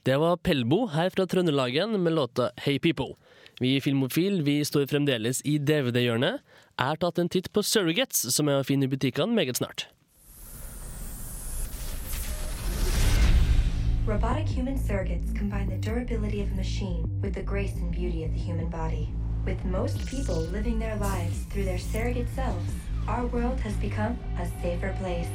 Det 0.00 0.16
var 0.16 0.38
Pelbo 0.40 0.86
her 0.94 1.12
fra 1.12 1.26
Trøndelagen 1.28 1.92
med 2.00 2.16
låta 2.16 2.48
Hey 2.56 2.78
People. 2.80 3.18
Vi 3.60 3.74
i 3.76 3.80
Filmofil 3.84 4.40
vi 4.42 4.62
står 4.64 4.86
fremdeles 4.88 5.42
i 5.44 5.58
DVD-hjørnet. 5.60 6.40
Jeg 6.80 6.86
har 6.86 7.00
tatt 7.00 7.18
en 7.20 7.28
titt 7.28 7.50
på 7.52 7.60
Surrogates, 7.60 8.22
som 8.32 8.48
er 8.48 8.62
å 8.62 8.64
finne 8.64 8.88
i 8.88 8.92
butikkene 8.92 9.36
meget 9.36 9.60
snart. 9.60 9.84
Robotic 14.08 14.48
human 14.56 14.78
surrogates 14.78 15.36
combine 15.36 15.68
the 15.68 15.76
durability 15.76 16.40
of 16.40 16.48
a 16.52 16.56
machine 16.56 17.04
with 17.20 17.34
the 17.34 17.42
grace 17.42 17.76
and 17.76 17.92
beauty 17.92 18.24
of 18.24 18.32
the 18.32 18.40
human 18.40 18.70
body. 18.70 19.10
With 19.44 19.62
most 19.64 20.06
people 20.06 20.40
living 20.52 20.78
their 20.78 20.96
lives 20.96 21.44
through 21.52 21.64
their 21.64 21.78
surrogate 21.78 22.28
selves, 22.34 22.72
our 23.06 23.26
world 23.26 23.60
has 23.60 23.74
become 23.74 24.18
a 24.38 24.46
safer 24.62 24.96
place. 24.98 25.28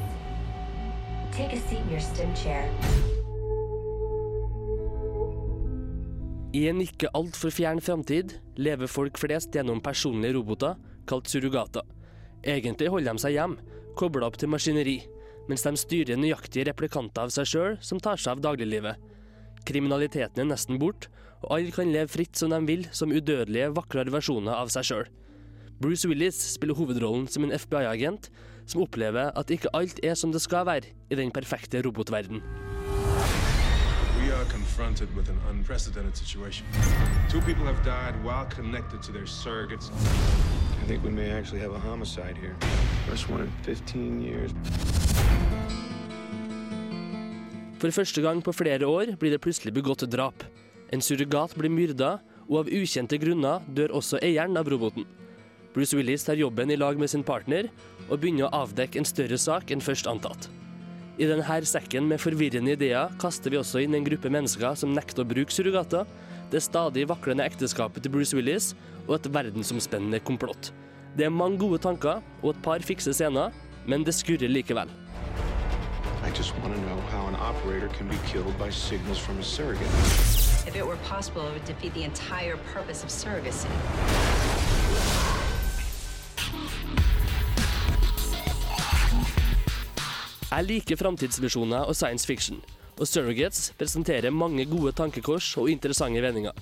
Take 1.31 1.53
a 1.53 1.61
seat 1.69 1.85
in 1.85 1.91
your 1.91 2.01
stim 2.01 2.33
chair. 2.33 2.67
I 6.55 6.61
en 6.69 6.79
ikke 6.79 7.09
altfor 7.17 7.51
fjern 7.51 7.81
framtid 7.83 8.37
lever 8.63 8.87
folk 8.87 9.17
flest 9.19 9.51
gjennom 9.55 9.81
personlige 9.83 10.37
roboter 10.37 10.77
kalt 11.09 11.27
surrogater. 11.27 11.83
Egentlig 12.47 12.87
holder 12.93 13.17
de 13.17 13.23
seg 13.25 13.35
hjem, 13.35 13.57
kobla 13.99 14.29
opp 14.29 14.37
til 14.39 14.51
maskineri, 14.53 15.01
mens 15.49 15.65
de 15.65 15.73
styrer 15.81 16.19
nøyaktige 16.21 16.69
replikanter 16.69 17.25
av 17.25 17.33
seg 17.35 17.49
sjøl 17.49 17.75
som 17.83 17.99
tar 17.99 18.21
seg 18.21 18.37
av 18.37 18.45
dagliglivet. 18.45 19.01
Kriminaliteten 19.67 20.45
er 20.45 20.51
nesten 20.53 20.79
borte, 20.79 21.09
og 21.43 21.57
alle 21.57 21.73
kan 21.75 21.91
leve 21.91 22.13
fritt 22.13 22.39
som 22.39 22.53
de 22.53 22.61
vil, 22.69 22.85
som 22.95 23.11
udødelige, 23.11 23.73
vakrere 23.75 24.13
versjoner 24.13 24.55
av 24.55 24.71
seg 24.73 24.87
sjøl. 24.87 25.09
Bruce 25.81 26.07
Willis 26.07 26.39
spiller 26.53 26.77
hovedrollen 26.77 27.27
som 27.27 27.43
en 27.43 27.51
FBI-agent 27.51 28.29
som 28.63 28.85
opplever 28.85 29.35
at 29.35 29.51
ikke 29.51 29.73
alt 29.75 29.99
er 30.07 30.15
som 30.15 30.31
det 30.31 30.45
skal 30.45 30.69
være 30.69 30.93
i 31.11 31.19
den 31.19 31.35
perfekte 31.35 31.83
robotverden. 31.83 32.39
Are 34.45 34.51
confronted 34.51 35.10
with 35.15 35.29
an 35.29 35.39
unprecedented 35.49 36.15
situation. 36.17 36.65
Two 37.29 37.41
people 37.41 37.65
have 37.65 37.84
died 37.84 38.13
while 38.23 38.45
connected 38.45 39.01
to 39.03 39.12
their 39.12 39.25
surrogates. 39.25 39.89
I 40.84 40.88
think 40.88 41.03
we 41.03 41.10
may 41.10 41.31
actually 41.31 41.62
have 41.62 41.73
a 41.73 41.79
homicide 41.79 42.38
here. 42.38 42.55
First 43.10 43.29
one 43.29 43.41
in 43.41 43.51
15 43.63 44.21
years. 44.21 44.51
For 47.79 47.89
første 47.89 48.21
gang 48.21 48.43
på 48.43 48.51
flere 48.51 48.86
år 48.86 49.15
blir 49.19 49.31
det 49.31 49.41
plutselig 49.41 49.73
begått 49.73 50.05
drap. 50.12 50.43
En 50.93 51.01
surrogat 51.01 51.55
blir 51.55 51.69
myrda, 51.69 52.19
og 52.49 52.60
av 52.60 52.69
ukjente 52.69 53.17
grunner 53.17 53.65
dør 53.73 53.97
også 53.97 54.19
eieren 54.21 54.58
av 54.58 54.69
roboten. 54.69 55.05
Bruce 55.73 55.97
Willis 55.97 56.23
tar 56.23 56.38
jobben 56.38 56.71
i 56.71 56.77
lag 56.77 56.99
med 56.99 57.10
sin 57.10 57.23
partner 57.23 57.71
og 58.10 58.19
begynner 58.19 58.45
å 58.45 58.62
avdekke 58.62 59.01
en 59.01 59.10
større 59.10 59.38
sak 59.41 59.71
enn 59.71 59.81
først 59.81 60.08
antatt. 60.08 60.49
I 61.15 61.23
denne 61.30 61.62
sekken 61.63 62.10
med 62.10 62.19
forvirrende 62.19 62.73
ideer 62.75 63.13
kaster 63.21 63.54
vi 63.54 63.56
også 63.56 63.80
inn 63.86 63.93
en 63.95 64.04
gruppe 64.04 64.28
mennesker 64.28 64.75
som 64.75 64.91
nekter 64.91 65.23
å 65.23 65.30
bruke 65.30 65.54
surrogater, 65.54 66.04
det 66.51 66.60
stadig 66.60 67.06
vaklende 67.08 67.45
ekteskapet 67.47 68.04
til 68.04 68.12
Bruce 68.12 68.36
Willis 68.36 68.73
og 69.08 69.15
et 69.15 69.30
verdensomspennende 69.32 70.19
komplott. 70.19 70.73
Det 71.15 71.23
er 71.23 71.32
mange 71.32 71.62
gode 71.62 71.80
tanker 71.80 72.19
og 72.41 72.49
et 72.51 72.62
par 72.65 72.84
fikse 72.84 73.15
scener, 73.15 73.56
men 73.88 74.04
det 74.04 74.17
skurrer 74.17 74.51
likevel. 74.51 74.91
I 76.25 76.36
just 76.36 76.51
want 76.60 76.75
to 76.75 76.82
know 76.82 76.99
how 77.13 77.28
an 77.28 77.36
operator 77.36 77.88
can 77.95 78.10
be 78.10 78.19
killed 78.28 78.58
by 78.60 78.69
signals 78.69 79.17
from 79.17 79.39
a 79.39 79.43
surrogate. 79.43 79.88
If 80.67 80.75
it 80.75 80.86
were 80.86 80.99
possible, 81.08 81.47
it 81.47 81.54
would 81.54 81.65
defeat 81.65 81.93
the 81.93 82.04
entire 82.04 82.58
purpose 82.73 83.06
of 83.06 83.10
surrogacy. 83.10 83.71
Jeg 90.55 90.69
liker 90.69 90.95
framtidsvisjoner 90.95 91.83
og 91.83 91.97
science 91.99 92.23
fiction, 92.23 92.61
og 92.95 93.09
Surrogates 93.11 93.73
presenterer 93.75 94.31
mange 94.31 94.63
gode 94.71 94.93
tankekors 94.95 95.49
og 95.59 95.67
interessante 95.67 96.21
vendinger. 96.23 96.53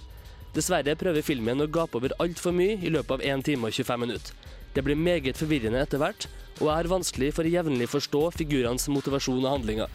Dessverre 0.56 0.95
prøver 0.97 1.21
filmen 1.21 1.62
å 1.62 1.67
gape 1.69 1.99
over 1.99 2.15
altfor 2.23 2.56
mye 2.58 2.79
i 2.82 2.89
løpet 2.89 3.19
av 3.19 3.25
1 3.36 3.43
time 3.45 3.69
og 3.69 3.75
25 3.77 4.01
minutter. 4.01 4.32
Det 4.73 4.82
blir 4.82 4.97
meget 4.97 5.38
forvirrende 5.38 5.84
etter 5.86 6.01
hvert, 6.01 6.25
og 6.56 6.63
jeg 6.63 6.77
har 6.79 6.89
vanskelig 6.89 7.29
for 7.38 7.45
å 7.45 7.51
jevnlig 7.53 7.89
forstå 7.91 8.21
figurenes 8.39 8.88
motivasjon 8.89 9.43
og 9.43 9.51
handlinger. 9.51 9.93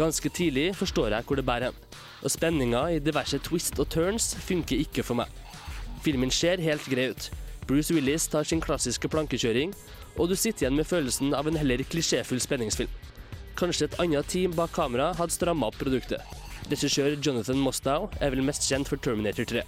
Ganske 0.00 0.32
tidlig 0.34 0.72
forstår 0.80 1.14
jeg 1.14 1.28
hvor 1.28 1.38
det 1.38 1.46
bærer 1.46 1.70
hen, 1.70 1.78
og 2.24 2.34
spenninga 2.34 2.82
i 2.96 2.98
diverse 2.98 3.38
twist 3.46 3.78
og 3.78 3.92
turns 3.94 4.32
funker 4.42 4.82
ikke 4.88 5.06
for 5.06 5.20
meg. 5.22 5.30
Filmen 6.02 6.34
ser 6.34 6.58
helt 6.66 6.90
grei 6.90 7.12
ut. 7.14 7.30
Bruce 7.70 7.94
Willis 7.94 8.26
tar 8.26 8.42
sin 8.42 8.64
klassiske 8.64 9.06
plankekjøring, 9.06 9.70
og 10.18 10.32
du 10.32 10.34
sitter 10.34 10.66
igjen 10.66 10.82
med 10.82 10.90
følelsen 10.90 11.30
av 11.38 11.46
en 11.46 11.60
heller 11.60 11.86
klisjéfull 11.86 12.42
spenningsfilm. 12.42 12.90
Kanskje 13.58 13.88
et 13.88 13.96
annet 14.02 14.26
team 14.30 14.54
bak 14.56 14.72
kamera 14.76 15.12
hadde 15.18 15.34
stramma 15.34 15.70
opp 15.70 15.78
produktet. 15.80 16.22
Regissør 16.70 17.16
Jonathan 17.18 17.58
Mostow 17.58 18.08
er 18.20 18.30
vel 18.34 18.44
mest 18.46 18.66
kjent 18.68 18.88
for 18.88 19.00
Terminator 19.02 19.44
3. 19.44 19.64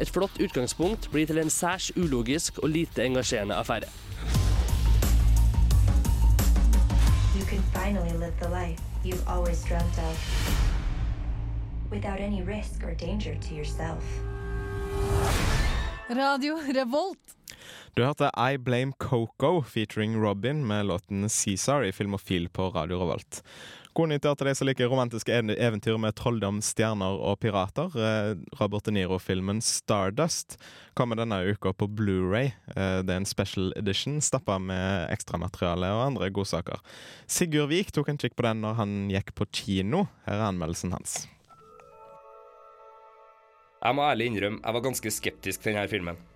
Et 0.00 0.08
flott 0.08 0.38
utgangspunkt 0.40 1.10
blir 1.12 1.26
til 1.28 1.38
en 1.42 1.50
særs 1.52 1.90
ulogisk 1.96 2.58
og 2.62 2.72
lite 2.72 3.04
engasjerende 3.04 3.54
affære. 3.54 3.90
You 7.36 7.44
can 7.46 7.62
finally 7.74 8.12
live 8.16 8.34
the 8.40 8.48
life 8.48 8.80
you've 9.04 9.26
always 9.26 9.64
dreamt 9.64 9.98
of 9.98 10.16
without 11.90 12.20
any 12.20 12.42
risk 12.42 12.84
or 12.84 12.94
danger 12.94 13.34
to 13.34 13.54
yourself. 13.54 14.04
Radio 16.10 16.54
Revolt. 16.56 17.39
Du 17.94 18.04
hørte 18.04 18.30
I 18.38 18.56
Blame 18.58 18.92
Coco 18.98 19.62
featuring 19.66 20.14
Robin 20.22 20.66
med 20.66 20.86
låten 20.86 21.28
Cæsar 21.28 21.82
i 21.84 21.92
Filmofil 21.92 22.48
på 22.48 22.70
Radio 22.70 23.00
Revolt. 23.00 23.42
God 23.92 24.08
nyheter 24.08 24.36
til 24.38 24.46
de 24.46 24.52
som 24.54 24.68
liker 24.68 24.86
romantiske 24.92 25.34
eventyr 25.34 25.96
med 25.98 26.14
trolldom, 26.14 26.60
stjerner 26.62 27.18
og 27.18 27.40
pirater. 27.42 27.90
Eh, 27.98 28.36
Robert 28.60 28.86
De 28.86 28.94
Niro-filmen 28.94 29.58
Stardust 29.66 30.54
kommer 30.94 31.18
denne 31.18 31.40
uka 31.50 31.72
på 31.74 31.90
Blu-ray. 31.90 32.52
Eh, 32.76 33.02
Det 33.02 33.10
er 33.10 33.18
en 33.24 33.26
special 33.26 33.72
edition 33.76 34.20
stappa 34.22 34.60
med 34.62 35.10
ekstramateriale 35.10 35.90
og 35.90 36.06
andre 36.06 36.30
godsaker. 36.30 36.78
Sigurd 37.26 37.74
Vik 37.74 37.90
tok 37.90 38.08
en 38.08 38.22
kikk 38.22 38.38
på 38.38 38.46
den 38.46 38.62
når 38.62 38.78
han 38.78 38.96
gikk 39.10 39.34
på 39.34 39.50
kino. 39.50 40.06
Her 40.30 40.38
er 40.38 40.48
anmeldelsen 40.52 40.94
hans. 40.94 41.26
Jeg 43.82 43.96
må 43.96 44.06
ærlig 44.06 44.30
innrømme 44.30 44.60
jeg 44.62 44.74
var 44.76 44.80
ganske 44.84 45.10
skeptisk 45.10 45.62
til 45.62 45.74
denne 45.74 45.88
filmen. 45.90 46.29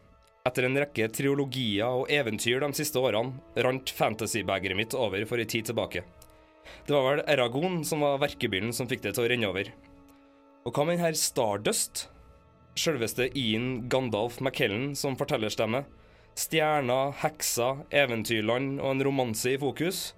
Etter 0.44 0.66
en 0.68 0.76
rekke 0.76 1.06
triologier 1.08 2.02
og 2.02 2.10
eventyr 2.12 2.60
de 2.60 2.68
siste 2.76 3.00
årene 3.00 3.62
rant 3.64 3.88
fantasybegeret 3.96 4.76
mitt 4.76 4.92
over 4.92 5.22
for 5.24 5.40
en 5.40 5.48
tid 5.48 5.70
tilbake. 5.70 6.02
Det 6.84 6.92
var 6.92 7.06
vel 7.06 7.22
Eragon 7.32 7.78
som 7.88 8.02
var 8.04 8.18
verkebyllen 8.20 8.74
som 8.76 8.88
fikk 8.90 9.06
det 9.06 9.14
til 9.16 9.24
å 9.24 9.30
renne 9.32 9.48
over. 9.48 9.70
Og 10.68 10.76
hva 10.76 10.84
med 10.84 11.00
denne 11.00 11.16
Stardust? 11.16 12.10
Selveste 12.76 13.30
Ian 13.32 13.86
Gandalf 13.88 14.36
McKellen 14.42 14.90
som 14.98 15.16
fortellerstemme. 15.16 15.80
Stjerner, 16.36 17.14
hekser, 17.22 17.80
eventyrland 18.04 18.82
og 18.82 18.90
en 18.90 19.04
romanse 19.08 19.54
i 19.54 19.62
fokus. 19.62 20.10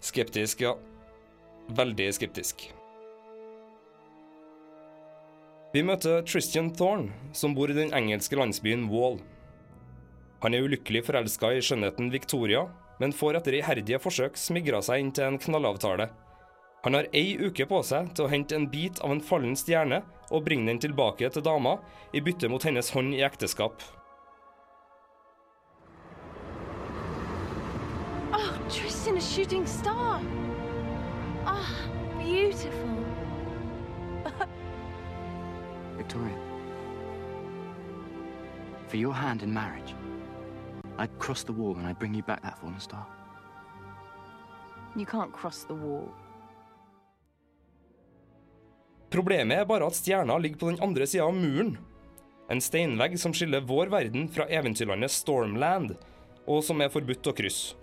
Skeptisk, 0.00 0.64
ja. 0.64 0.78
Veldig 1.76 2.08
skeptisk. 2.16 2.70
Vi 5.74 5.82
møter 5.82 6.20
Tristan 6.22 6.68
Thorne, 6.70 7.10
som 7.34 7.50
bor 7.56 7.66
i 7.66 7.74
den 7.74 7.90
engelske 7.98 8.36
landsbyen 8.38 8.84
Wall. 8.92 9.16
Han 10.44 10.54
er 10.54 10.62
ulykkelig 10.62 11.00
forelska 11.08 11.48
i 11.50 11.62
skjønnheten 11.66 12.12
Victoria, 12.12 12.68
men 13.02 13.10
får 13.10 13.40
etter 13.40 13.56
iherdige 13.58 13.98
forsøk 13.98 14.38
smigra 14.38 14.78
seg 14.86 15.02
inn 15.02 15.10
til 15.16 15.26
en 15.26 15.38
knallavtale. 15.42 16.06
Han 16.84 16.94
har 16.94 17.08
ei 17.10 17.34
uke 17.42 17.66
på 17.66 17.80
seg 17.82 18.12
til 18.14 18.28
å 18.28 18.30
hente 18.30 18.54
en 18.54 18.68
bit 18.70 19.02
av 19.02 19.16
en 19.16 19.24
fallen 19.24 19.58
stjerne 19.58 19.98
og 20.30 20.44
bringe 20.46 20.70
den 20.70 20.78
tilbake 20.78 21.26
til 21.34 21.42
dama, 21.42 21.80
i 22.14 22.22
bytte 22.22 22.46
mot 22.52 22.62
hennes 22.62 22.92
hånd 22.94 23.16
i 23.18 23.24
ekteskap. 23.26 23.82
Oh, 28.30 28.50
Tristan, 28.70 29.18
a 29.18 29.26
shooting 29.32 29.66
star. 29.66 30.22
Ah, 31.50 31.83
Victoria, 36.14 36.38
for 38.88 38.96
your 38.96 39.12
hand 39.12 39.42
in 39.42 39.52
marriage, 39.52 39.94
I'd 40.98 41.18
cross 41.18 41.42
the 41.42 41.52
wall 41.52 41.76
and 41.76 41.86
I'd 41.86 41.98
bring 41.98 42.14
you 42.14 42.22
back 42.22 42.42
that 42.42 42.58
fallen 42.58 42.78
star. 42.80 43.06
You 44.96 45.06
can't 45.06 45.32
cross 45.32 45.64
the 45.64 45.74
wall. 45.74 46.08
Problemet 49.10 49.58
er 49.58 49.66
bare 49.66 49.86
at 49.86 49.94
stjerna 49.94 50.38
ligger 50.38 50.58
på 50.58 50.70
den 50.70 50.82
andre 50.82 51.06
sida 51.06 51.24
av 51.24 51.34
muren. 51.34 51.78
En 52.50 52.60
steinvegg 52.60 53.16
som 53.18 53.32
skiller 53.34 53.64
vår 53.66 53.90
verden 53.90 54.28
fra 54.28 54.46
eventyrlandet 54.46 55.10
Stormland, 55.10 55.96
og 56.46 56.62
som 56.66 56.82
er 56.82 56.92
forbudt 56.92 57.30
å 57.30 57.34
krysse. 57.34 57.78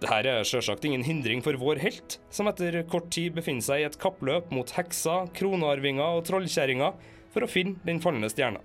Dette 0.00 0.28
er 0.28 0.44
sjølsagt 0.44 0.84
ingen 0.84 1.04
hindring 1.04 1.40
for 1.40 1.56
vår 1.56 1.80
helt, 1.80 2.18
som 2.28 2.48
etter 2.50 2.82
kort 2.88 3.08
tid 3.12 3.32
befinner 3.36 3.64
seg 3.64 3.80
i 3.80 3.86
et 3.88 3.96
kappløp 4.00 4.50
mot 4.52 4.72
hekser, 4.76 5.30
kronearvinger 5.36 6.18
og 6.18 6.26
trollkjerringer 6.28 6.92
for 7.36 7.44
å 7.44 7.50
finne 7.50 7.76
den 7.84 8.00
falne 8.00 8.30
stjerna. 8.32 8.62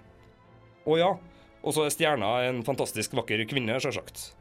Og 0.87 1.01
ja, 1.01 1.11
også 1.61 1.83
er 1.85 1.93
stjerna 1.93 2.29
en 2.47 2.63
fantastisk 2.65 3.13
vakker 3.19 3.43
kvinne, 3.49 3.75
sjølsagt. 3.83 4.31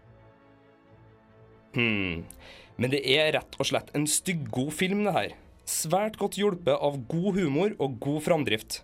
Hm, 1.74 2.22
men 2.80 2.92
det 2.94 3.02
er 3.12 3.34
rett 3.36 3.58
og 3.58 3.68
slett 3.68 3.90
en 3.98 4.06
styggod 4.08 4.72
film, 4.74 5.02
det 5.06 5.16
her. 5.16 5.34
Svært 5.68 6.16
godt 6.18 6.38
hjulpet 6.40 6.74
av 6.74 6.96
god 7.10 7.36
humor 7.36 7.74
og 7.82 7.98
god 8.02 8.24
framdrift. 8.26 8.80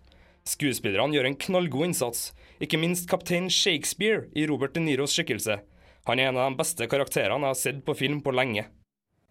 Skuespillerne 0.47 1.17
gjør 1.17 1.31
en 1.31 1.39
knallgod 1.47 1.89
innsats, 1.89 2.29
ikke 2.63 2.79
minst 2.79 3.09
kaptein 3.11 3.49
Shakespeare 3.51 4.29
i 4.39 4.47
Robert 4.47 4.77
De 4.77 4.85
Niros 4.85 5.17
skikkelse. 5.17 5.59
Han 6.07 6.23
er 6.23 6.31
en 6.31 6.39
av 6.39 6.53
de 6.53 6.61
beste 6.61 6.87
karakterene 6.87 7.49
jeg 7.49 7.55
har 7.55 7.63
sett 7.63 7.83
på 7.87 7.97
film 7.99 8.21
på 8.23 8.35
lenge. 8.37 8.69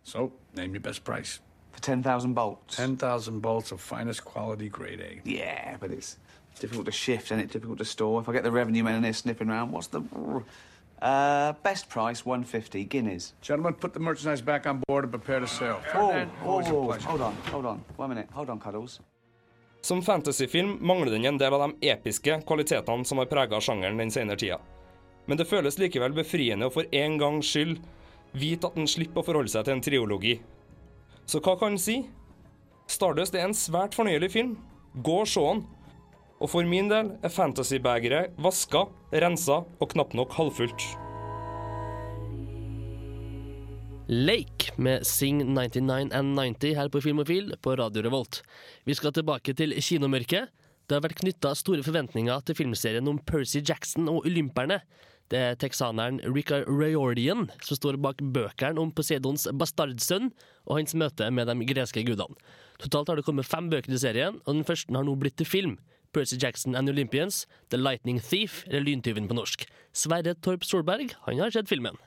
So, 0.04 0.34
name 0.58 0.75
your 0.75 0.84
best 0.84 1.06
price. 1.06 1.39
For 1.76 1.82
10,000 1.82 2.34
bolts. 2.34 2.78
10,000 2.78 3.42
bolts 3.42 3.72
of 3.72 3.82
finest 3.82 4.24
quality 4.24 4.70
grade 4.70 5.02
A. 5.02 5.30
Yeah, 5.30 5.76
but 5.80 5.92
it's 5.92 6.18
difficult 6.60 6.86
to 6.86 6.92
shift 6.92 7.32
and 7.32 7.42
it's 7.42 7.52
difficult 7.52 7.80
to 7.80 7.86
store. 7.86 8.22
If 8.22 8.30
I 8.30 8.34
get 8.34 8.44
the 8.44 8.52
revenue 8.52 8.84
men 8.84 8.96
in 8.96 9.04
here 9.04 9.14
sniffing 9.14 9.50
around, 9.50 9.72
what's 9.72 9.88
the... 9.88 10.02
Uh, 11.02 11.52
best 11.62 11.90
price, 11.90 12.26
150 12.26 12.86
guineas. 12.86 13.34
Gentlemen, 13.42 13.74
put 13.74 13.94
the 13.94 14.00
merchandise 14.00 14.42
back 14.42 14.66
on 14.66 14.82
board 14.88 15.04
and 15.04 15.12
prepare 15.12 15.42
to 15.42 15.48
sail. 15.48 15.82
Oh, 15.94 16.26
oh, 16.46 16.48
always 16.48 16.68
a 16.70 16.72
pleasure. 16.72 17.10
hold 17.10 17.22
on, 17.22 17.36
hold 17.52 17.66
on. 17.66 17.84
One 17.98 18.10
minute. 18.10 18.30
Hold 18.32 18.50
on, 18.50 18.60
Cuddles. 18.60 19.02
Som 19.82 20.02
fantasyfilm 20.02 20.78
mangler 20.82 21.12
den 21.12 21.26
en 21.26 21.38
del 21.38 21.54
av 21.54 21.60
de 21.60 21.90
episke 21.92 22.40
kvalitetene 22.48 23.06
som 23.06 23.20
har 23.20 23.28
prega 23.30 23.60
sjangeren 23.62 24.00
den 24.00 24.10
senere 24.12 24.40
tida. 24.40 24.58
Men 25.28 25.38
det 25.38 25.50
føles 25.50 25.78
likevel 25.78 26.16
befriende 26.16 26.70
å 26.70 26.74
for 26.74 26.88
en 26.96 27.20
gangs 27.22 27.52
skyld 27.52 27.84
vite 28.32 28.66
at 28.66 28.80
den 28.80 28.88
slipper 28.90 29.22
å 29.22 29.28
forholde 29.28 29.52
seg 29.52 29.68
til 29.68 29.76
en 29.76 29.84
triologi. 29.86 30.40
Så 31.26 31.42
hva 31.42 31.56
kan 31.58 31.74
en 31.74 31.82
si? 31.82 32.04
Stardust 32.92 33.34
er 33.34 33.48
en 33.48 33.58
svært 33.58 33.96
fornøyelig 33.98 34.30
film. 34.36 34.58
Gå 35.06 35.22
og 35.24 35.30
se 35.30 35.42
den. 35.42 35.64
Og 36.38 36.52
for 36.52 36.68
min 36.68 36.92
del 36.92 37.16
er 37.24 37.34
fantasybegeret 37.34 38.36
vaska, 38.44 38.86
rensa 39.16 39.64
og 39.66 39.90
knapt 39.96 40.14
nok 40.18 40.36
halvfullt. 40.36 40.86
Lake 44.06 44.76
med 44.78 45.02
Sing 45.10 45.40
99 45.42 46.12
and 46.14 46.36
90 46.38 46.76
her 46.78 46.92
på 46.94 47.02
Filmofil 47.02 47.56
på 47.58 47.74
Radio 47.80 48.04
Revolt. 48.06 48.44
Vi 48.86 48.94
skal 48.94 49.16
tilbake 49.16 49.56
til 49.58 49.74
kinomørket. 49.82 50.52
Det 50.86 50.94
har 50.94 51.02
vært 51.02 51.18
knytta 51.24 51.56
store 51.58 51.82
forventninger 51.82 52.44
til 52.46 52.60
filmserien 52.60 53.10
om 53.10 53.18
Percy 53.18 53.64
Jackson 53.66 54.06
og 54.12 54.28
olymperne. 54.30 54.84
Det 55.34 55.40
er 55.42 55.58
texaneren 55.58 56.20
Ricka 56.22 56.62
Rayordian 56.70 57.48
som 57.66 57.80
står 57.80 57.98
bak 58.02 58.22
bøkene 58.22 58.82
om 58.82 58.92
Poseidons 58.94 59.48
bastardsønn 59.58 60.30
og 60.68 60.78
hans 60.78 60.94
møte 60.98 61.32
med 61.34 61.50
de 61.50 61.68
greske 61.70 62.04
gudene. 62.06 62.38
Totalt 62.82 63.10
har 63.10 63.18
det 63.18 63.26
kommet 63.26 63.48
fem 63.48 63.70
bøker 63.72 63.94
i 63.96 64.02
serien, 64.02 64.42
og 64.46 64.58
den 64.58 64.68
første 64.68 64.94
har 64.94 65.06
nå 65.08 65.16
blitt 65.18 65.38
til 65.40 65.50
film. 65.50 65.78
Percy 66.16 66.38
Jackson 66.40 66.76
and 66.76 66.90
Olympians, 66.90 67.46
The 67.70 67.78
Lightning 67.78 68.22
Thief, 68.22 68.64
eller 68.68 68.86
Lyntyven 68.86 69.28
på 69.28 69.36
norsk. 69.36 69.66
Sverre 69.94 70.36
Torp 70.36 70.64
Solberg 70.64 71.16
han 71.26 71.40
har 71.40 71.52
sett 71.52 71.72
filmen. 71.72 71.98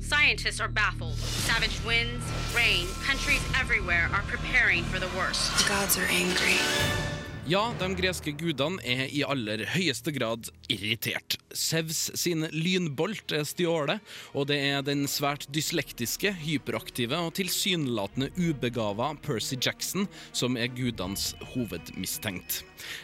Scientists 0.00 0.60
are 0.60 0.68
baffled. 0.68 1.16
Savage 1.18 1.78
winds, 1.86 2.24
rain, 2.54 2.86
countries 3.02 3.42
everywhere 3.60 4.08
are 4.12 4.22
preparing 4.22 4.84
for 4.84 4.98
the 4.98 5.10
worst. 5.16 5.52
The 5.58 5.68
gods 5.68 5.98
are 5.98 6.08
angry. 6.10 7.13
Ja, 7.44 7.74
de 7.76 7.90
greske 7.92 8.32
gudene 8.40 8.80
er 8.88 9.10
i 9.12 9.18
aller 9.20 9.66
høyeste 9.74 10.14
grad 10.16 10.46
irritert. 10.72 11.34
Sevs 11.52 12.06
sin 12.16 12.46
lynbolt 12.54 13.34
er 13.36 13.44
stjålet, 13.44 14.00
og 14.32 14.48
det 14.48 14.56
er 14.70 14.80
den 14.86 15.04
svært 15.04 15.44
dyslektiske, 15.52 16.32
hyperaktive 16.40 17.20
og 17.20 17.34
tilsynelatende 17.36 18.30
ubegava 18.40 19.10
Percy 19.28 19.60
Jackson 19.60 20.08
som 20.32 20.56
er 20.56 20.72
gudenes 20.72 21.34
hovedmistenkt. 21.52 22.62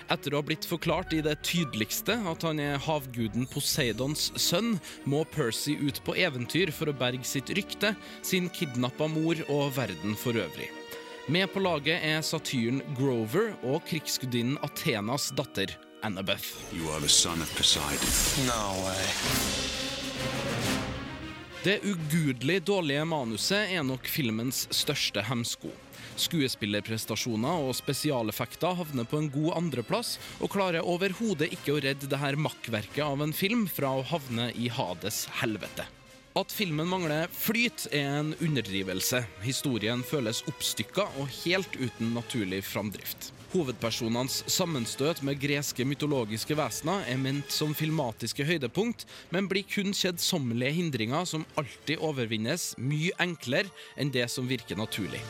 Etter 0.09 0.33
å 0.33 0.41
ha 0.41 0.49
blitt 0.49 0.65
forklart 0.65 1.13
i 1.13 1.21
det 1.27 1.37
tydeligste 1.45 2.17
at 2.33 2.49
han 2.49 2.65
er 2.65 2.81
havguden 2.81 3.45
Poseidons 3.53 4.31
sønn, 4.41 4.79
må 5.05 5.27
Percy 5.37 5.77
ut 5.85 6.01
på 6.09 6.17
eventyr 6.17 6.73
for 6.73 6.89
å 6.89 6.97
berge 6.97 7.29
sitt 7.29 7.53
rykte, 7.53 7.93
sin 8.25 8.49
kidnappa 8.49 9.13
mor 9.21 9.37
og 9.53 9.75
verden 9.77 10.17
for 10.17 10.33
øvrig. 10.33 10.80
Med 11.27 11.53
på 11.53 11.61
laget 11.61 12.01
er 12.03 12.23
satyren 12.25 12.81
Grover 12.97 13.53
og 13.63 13.85
krigsgudinnen 13.87 14.57
Athenas 14.65 15.29
datter 15.37 15.77
Annabeth. 16.03 16.57
You 16.73 16.89
are 16.91 17.01
the 17.01 17.09
son 17.09 17.43
of 17.43 17.53
Poseidon. 17.57 18.09
No. 18.47 18.89
Det 21.65 21.83
ugudelig 21.85 22.63
dårlige 22.65 23.05
manuset 23.05 23.69
er 23.69 23.85
nok 23.85 24.09
filmens 24.09 24.65
største 24.73 25.21
hemsko. 25.29 25.69
Skuespillerprestasjoner 26.21 27.69
og 27.69 27.77
spesialeffekter 27.77 28.81
havner 28.81 29.05
på 29.05 29.21
en 29.21 29.29
god 29.33 29.59
andreplass, 29.61 30.17
og 30.41 30.53
klarer 30.57 30.89
overhodet 30.89 31.53
ikke 31.53 31.77
å 31.77 31.85
redde 31.85 32.09
dette 32.09 32.35
makkverket 32.41 33.05
av 33.05 33.21
en 33.21 33.37
film 33.37 33.69
fra 33.69 33.93
å 33.93 34.05
havne 34.09 34.51
i 34.57 34.73
Hades 34.73 35.27
helvete. 35.45 35.85
At 36.39 36.53
filmen 36.55 36.87
mangler 36.87 37.27
flyt, 37.35 37.89
er 37.91 38.21
en 38.21 38.29
underdrivelse. 38.39 39.25
Historien 39.43 40.05
føles 40.07 40.45
oppstykka 40.47 41.09
og 41.19 41.31
helt 41.41 41.75
uten 41.75 42.13
naturlig 42.15 42.61
framdrift. 42.63 43.33
Hovedpersonenes 43.51 44.45
sammenstøt 44.47 45.25
med 45.27 45.41
greske 45.43 45.83
mytologiske 45.83 46.55
vesener 46.55 47.03
er 47.11 47.19
ment 47.19 47.51
som 47.51 47.75
filmatiske 47.75 48.47
høydepunkt, 48.47 49.09
men 49.35 49.49
blir 49.51 49.67
kun 49.67 49.91
kjedsommelige 49.91 50.77
hindringer 50.77 51.27
som 51.27 51.47
alltid 51.59 51.99
overvinnes 51.99 52.77
mye 52.79 53.11
enklere 53.19 53.67
enn 53.99 54.13
det 54.15 54.29
som 54.31 54.47
virker 54.47 54.79
naturlig. 54.79 55.25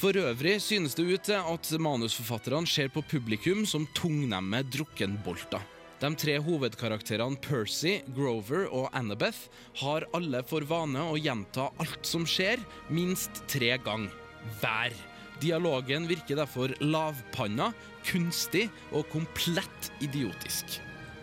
For 0.00 0.16
øvrig 0.16 0.62
synes 0.64 0.96
det 0.96 1.04
ut 1.04 1.28
til 1.28 1.44
at 1.44 1.74
manusforfatterne 1.76 2.64
ser 2.64 2.88
på 2.88 3.04
publikum 3.04 3.66
som 3.68 3.84
tungnemme 4.00 4.62
drukkenbolter. 4.72 5.60
De 6.00 6.08
tre 6.16 6.38
hovedkarakterene 6.40 7.36
Percy, 7.44 7.98
Grover 8.16 8.64
og 8.72 8.86
Annabeth 8.96 9.50
har 9.82 10.06
alle 10.16 10.40
for 10.48 10.64
vane 10.64 11.02
å 11.12 11.18
gjenta 11.20 11.68
alt 11.82 12.08
som 12.08 12.24
skjer, 12.24 12.62
minst 12.88 13.42
tre 13.52 13.74
ganger 13.84 14.14
hver. 14.62 14.96
Dialogen 15.44 16.08
virker 16.08 16.40
derfor 16.40 16.72
lavpanna, 16.80 17.70
kunstig 18.08 18.70
og 18.96 19.04
komplett 19.12 19.92
idiotisk. 20.00 20.80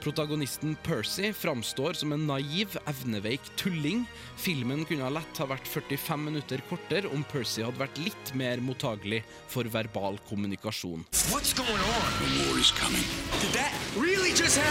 Protagonisten 0.08 0.78
Percy 0.84 1.34
framstår 1.34 1.94
som 1.94 2.12
en 2.12 2.28
naiv, 2.28 2.78
evneveik 2.88 3.42
tulling. 3.60 4.06
Filmen 4.40 4.86
kunne 4.88 5.10
lett 5.12 5.42
ha 5.42 5.48
vært 5.50 5.68
45 5.68 6.22
minutter 6.30 6.64
kortere 6.70 7.12
om 7.12 7.26
Percy 7.28 7.66
hadde 7.66 7.82
vært 7.82 8.00
litt 8.00 8.32
mer 8.40 8.64
mottagelig 8.64 9.20
for 9.52 9.68
verbal 9.68 10.16
kommunikasjon. 10.30 11.04
Really 13.98 14.32
just 14.32 14.64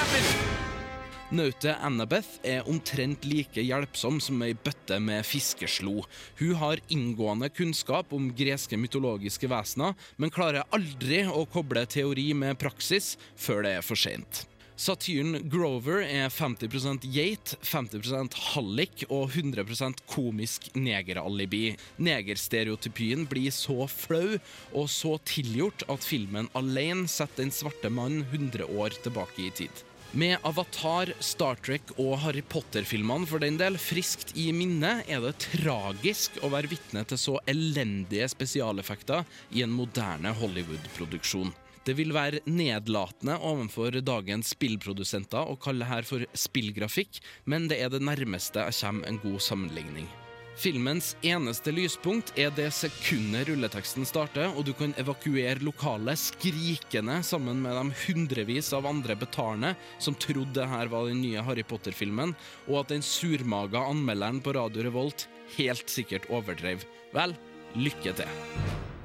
Annabeth 1.84 2.40
er 2.40 2.64
omtrent 2.64 3.28
like 3.28 3.60
hjelpsom 3.60 4.22
som 4.24 4.40
ei 4.40 4.56
bøtte 4.56 5.02
med 5.04 5.20
fiskeslo. 5.28 6.08
Hun 6.40 6.56
har 6.64 6.80
inngående 6.88 7.52
kunnskap 7.52 8.16
om 8.16 8.32
greske 8.32 8.80
mytologiske 8.80 9.52
vesener, 9.52 9.92
men 10.16 10.32
klarer 10.32 10.64
aldri 10.72 11.26
å 11.28 11.44
koble 11.44 11.84
teori 11.84 12.30
med 12.32 12.56
praksis 12.56 13.18
før 13.36 13.66
det 13.68 13.78
er 13.82 13.90
for 13.92 14.00
seint. 14.00 14.46
Satyren 14.76 15.38
Grover 15.48 16.02
er 16.04 16.28
50% 16.28 17.06
geit, 17.08 17.54
50% 17.64 18.36
hallik 18.52 19.06
og 19.08 19.32
100% 19.32 20.02
komisk 20.12 20.68
negeralibi. 20.76 21.70
Negerstereotypien 21.96 23.24
blir 23.30 23.54
så 23.56 23.88
flau 23.88 24.36
og 24.76 24.90
så 24.92 25.14
tilgjort 25.24 25.86
at 25.88 26.04
filmen 26.04 26.52
alene 26.52 27.08
setter 27.08 27.46
den 27.46 27.56
svarte 27.56 27.88
mannen 27.88 28.26
100 28.28 28.68
år 28.68 29.00
tilbake 29.00 29.46
i 29.48 29.50
tid. 29.64 29.84
Med 30.12 30.44
Avatar, 30.44 31.10
Star 31.24 31.56
Trek 31.56 31.96
og 31.96 32.18
Harry 32.22 32.44
Potter-filmene 32.44 33.26
for 33.28 33.40
den 33.40 33.56
del 33.60 33.80
friskt 33.80 34.36
i 34.36 34.50
minne, 34.52 34.98
er 35.08 35.24
det 35.24 35.38
tragisk 35.48 36.36
å 36.44 36.52
være 36.52 36.70
vitne 36.76 37.08
til 37.08 37.20
så 37.20 37.40
elendige 37.48 38.28
spesialeffekter 38.32 39.24
i 39.56 39.64
en 39.64 39.72
moderne 39.72 40.36
Hollywood-produksjon. 40.36 41.56
Det 41.86 41.94
vil 41.94 42.10
være 42.10 42.42
nedlatende 42.50 43.36
overfor 43.46 43.94
dagens 44.02 44.50
spillprodusenter 44.56 45.46
å 45.46 45.54
kalle 45.62 45.86
her 45.86 46.06
for 46.06 46.24
spillgrafikk, 46.34 47.20
men 47.46 47.68
det 47.70 47.78
er 47.78 47.92
det 47.94 48.02
nærmeste 48.02 48.64
jeg 48.66 48.80
kommer 48.80 49.06
en 49.06 49.20
god 49.22 49.42
sammenligning. 49.44 50.08
Filmens 50.56 51.10
eneste 51.20 51.68
lyspunkt 51.76 52.30
er 52.40 52.48
det 52.56 52.70
sekundet 52.72 53.50
rulleteksten 53.50 54.08
starter, 54.08 54.48
og 54.56 54.64
du 54.64 54.72
kan 54.74 54.96
evakuere 54.96 55.60
lokalet 55.60 56.16
skrikende 56.18 57.18
sammen 57.28 57.60
med 57.60 57.76
de 57.76 58.00
hundrevis 58.06 58.72
av 58.74 58.88
andre 58.88 59.18
betalende 59.20 59.74
som 60.00 60.16
trodde 60.16 60.56
det 60.56 60.66
her 60.72 60.88
var 60.90 61.10
den 61.10 61.20
nye 61.20 61.44
Harry 61.44 61.62
Potter-filmen, 61.62 62.32
og 62.66 62.80
at 62.80 62.96
den 62.96 63.04
surmaga 63.04 63.84
anmelderen 63.92 64.40
på 64.40 64.56
Radio 64.56 64.88
Revolt 64.88 65.28
helt 65.60 65.92
sikkert 65.92 66.26
overdrev. 66.32 66.88
Vel, 67.14 67.36
lykke 67.76 68.16
til. 68.16 68.95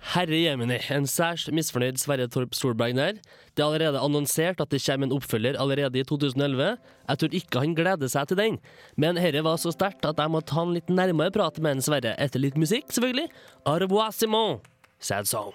Herre 0.00 0.38
jemini, 0.40 0.78
en 0.90 1.04
særs 1.06 1.44
misfornøyd 1.52 2.00
Sverre 2.00 2.26
Torp 2.32 2.54
Solberg 2.56 2.96
der. 2.96 3.18
Det 3.52 3.62
er 3.62 3.66
allerede 3.66 4.00
annonsert 4.00 4.60
at 4.64 4.72
det 4.72 4.80
kommer 4.86 5.06
en 5.06 5.12
oppfølger 5.12 5.58
allerede 5.60 6.00
i 6.00 6.04
2011. 6.08 6.76
Jeg 7.08 7.18
tror 7.20 7.36
ikke 7.36 7.64
han 7.64 7.74
gleder 7.76 8.08
seg 8.08 8.30
til 8.30 8.40
den, 8.40 8.58
men 8.96 9.20
herre 9.20 9.44
var 9.44 9.60
så 9.60 9.74
sterkt 9.74 10.08
at 10.08 10.18
jeg 10.18 10.32
må 10.32 10.40
ta 10.40 10.64
en 10.64 10.74
litt 10.78 10.88
nærmere 10.88 11.34
prat 11.34 11.60
med 11.60 11.78
en 11.78 11.84
Sverre 11.84 12.16
etter 12.18 12.40
litt 12.40 12.56
musikk, 12.56 12.88
selvfølgelig. 12.88 13.28
Au 13.66 13.76
revoir, 13.82 14.10
Simon. 14.16 14.64
Sad 15.00 15.28
song. 15.28 15.52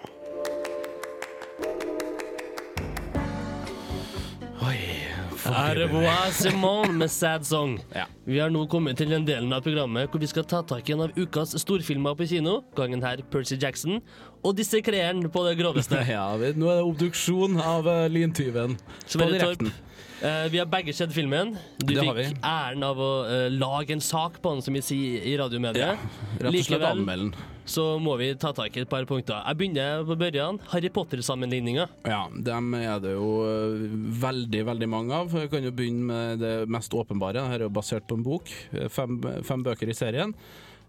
Au 5.46 5.74
revoir, 5.74 6.30
Simon 6.32 6.98
med 6.98 7.08
Sad 7.08 7.44
Song. 7.46 7.78
Vi 8.26 8.38
har 8.38 8.50
nå 8.50 8.64
kommet 8.66 8.98
til 8.98 9.12
den 9.12 9.22
delen 9.28 9.52
av 9.54 9.62
programmet 9.62 10.10
hvor 10.10 10.18
vi 10.18 10.26
skal 10.26 10.46
ta 10.48 10.58
tak 10.66 10.88
i 10.88 10.94
en 10.96 11.04
av 11.04 11.14
ukas 11.14 11.54
storfilmer 11.62 12.16
på 12.18 12.26
kino. 12.26 12.56
Gangen 12.74 13.04
her 13.06 13.22
Percy 13.30 13.54
Jackson. 13.54 14.00
Og 14.46 14.54
disse 14.54 14.78
den 14.84 15.26
på 15.32 15.42
det 15.48 15.56
groveste. 15.58 15.98
ja, 16.16 16.28
vi- 16.38 16.54
nå 16.54 16.68
er 16.70 16.78
det 16.80 16.86
obduksjon 16.86 17.58
av 17.62 17.88
uh, 17.88 18.04
lyntyven. 18.12 18.76
På 19.10 19.26
direkten. 19.32 19.72
Uh, 20.16 20.46
vi 20.48 20.60
har 20.62 20.68
begge 20.70 20.94
sett 20.96 21.10
filmen. 21.12 21.56
Du 21.82 21.90
Det 21.92 22.04
fikk 22.06 22.38
æren 22.46 22.86
av 22.86 23.00
å 23.02 23.10
uh, 23.26 23.48
lage 23.52 23.92
en 23.96 24.00
sak 24.00 24.38
på 24.40 24.54
den, 24.54 24.62
som 24.64 24.78
vi 24.78 24.84
sier 24.86 25.26
i 25.28 25.34
radiomediet. 25.40 25.98
rett 26.40 26.48
og 26.54 26.64
slett 26.70 26.86
anmelde 26.88 27.26
den. 27.26 27.34
så 27.66 27.84
må 28.00 28.14
vi 28.20 28.30
ta 28.38 28.52
tak 28.56 28.76
i 28.78 28.84
et 28.84 28.88
par 28.88 29.04
punkter. 29.10 29.42
Jeg 29.42 29.58
begynner 29.60 30.06
på 30.06 30.16
børjan. 30.20 30.60
Harry 30.70 30.88
Potter-sammenligninga. 30.94 31.88
Ja, 32.06 32.22
dem 32.30 32.70
er 32.78 33.02
det 33.02 33.16
jo 33.16 33.28
eh, 33.44 33.84
veldig, 34.22 34.62
veldig 34.70 34.88
mange 34.88 35.18
av. 35.18 35.34
Jeg 35.42 35.50
kan 35.52 35.66
jo 35.66 35.74
begynne 35.74 36.06
med 36.06 36.40
det 36.44 36.54
mest 36.70 36.94
åpenbare. 36.94 37.42
Dette 37.42 37.58
er 37.58 37.66
jo 37.66 37.72
basert 37.74 38.06
på 38.08 38.16
en 38.20 38.24
bok. 38.24 38.54
Eh, 38.72 38.86
Fem, 38.94 39.18
fem 39.44 39.66
bøker 39.66 39.90
i 39.90 39.98
serien. 39.98 40.32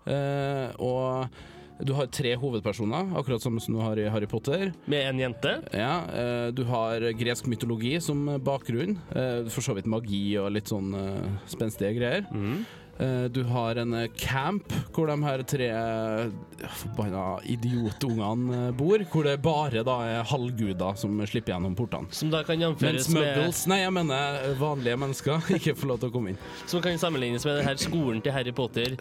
Eh, 0.07 0.69
og 0.79 1.25
du 1.79 1.93
har 1.93 2.07
tre 2.09 2.35
hovedpersoner, 2.39 3.11
akkurat 3.19 3.41
som 3.43 3.57
du 3.59 3.77
har 3.81 3.99
i 3.99 4.07
Harry 4.09 4.25
Potter. 4.29 4.71
Med 4.89 5.09
en 5.09 5.19
jente. 5.19 5.51
Ja, 5.73 6.01
eh, 6.09 6.51
Du 6.51 6.63
har 6.65 6.99
gresk 7.13 7.45
mytologi 7.47 7.99
som 8.01 8.25
bakgrunn. 8.41 8.97
Eh, 9.13 9.45
for 9.49 9.61
så 9.61 9.75
vidt 9.77 9.85
magi 9.85 10.37
og 10.41 10.51
litt 10.51 10.65
sånn 10.71 10.93
eh, 10.97 11.37
spenstige 11.47 11.93
greier. 11.99 12.25
Eh, 12.33 12.63
Du 13.33 13.43
har 13.43 13.77
en 13.81 13.93
eh, 13.93 14.07
camp 14.17 14.73
hvor 14.95 15.07
de 15.09 15.17
her 15.21 15.43
tre 15.45 15.67
eh, 15.69 16.67
forbanna 16.79 17.37
idiotungene 17.45 18.67
eh, 18.67 18.71
bor. 18.77 19.03
Hvor 19.11 19.27
det 19.27 19.35
bare 19.45 19.83
da 19.85 19.97
er 20.07 20.27
halvguder 20.31 20.97
som 20.99 21.19
slipper 21.29 21.53
gjennom 21.53 21.75
portene. 21.77 22.09
Som 22.15 22.31
da 22.33 22.41
kan 22.47 22.61
jamføres 22.61 23.09
med 23.13 23.21
muggles 23.21 23.63
Nei, 23.69 23.81
jeg 23.83 23.93
mener 23.93 24.39
eh, 24.41 24.55
vanlige 24.59 24.97
mennesker 25.03 25.51
ikke 25.59 25.75
får 25.77 25.91
lov 25.91 26.01
til 26.01 26.11
å 26.11 26.15
komme 26.15 26.33
inn. 26.33 26.39
Som 26.65 26.83
kan 26.85 26.97
sammenlignes 27.01 27.45
med 27.47 27.61
denne 27.61 27.75
skolen 27.81 28.23
til 28.25 28.35
Harry 28.35 28.55
Potter, 28.55 28.97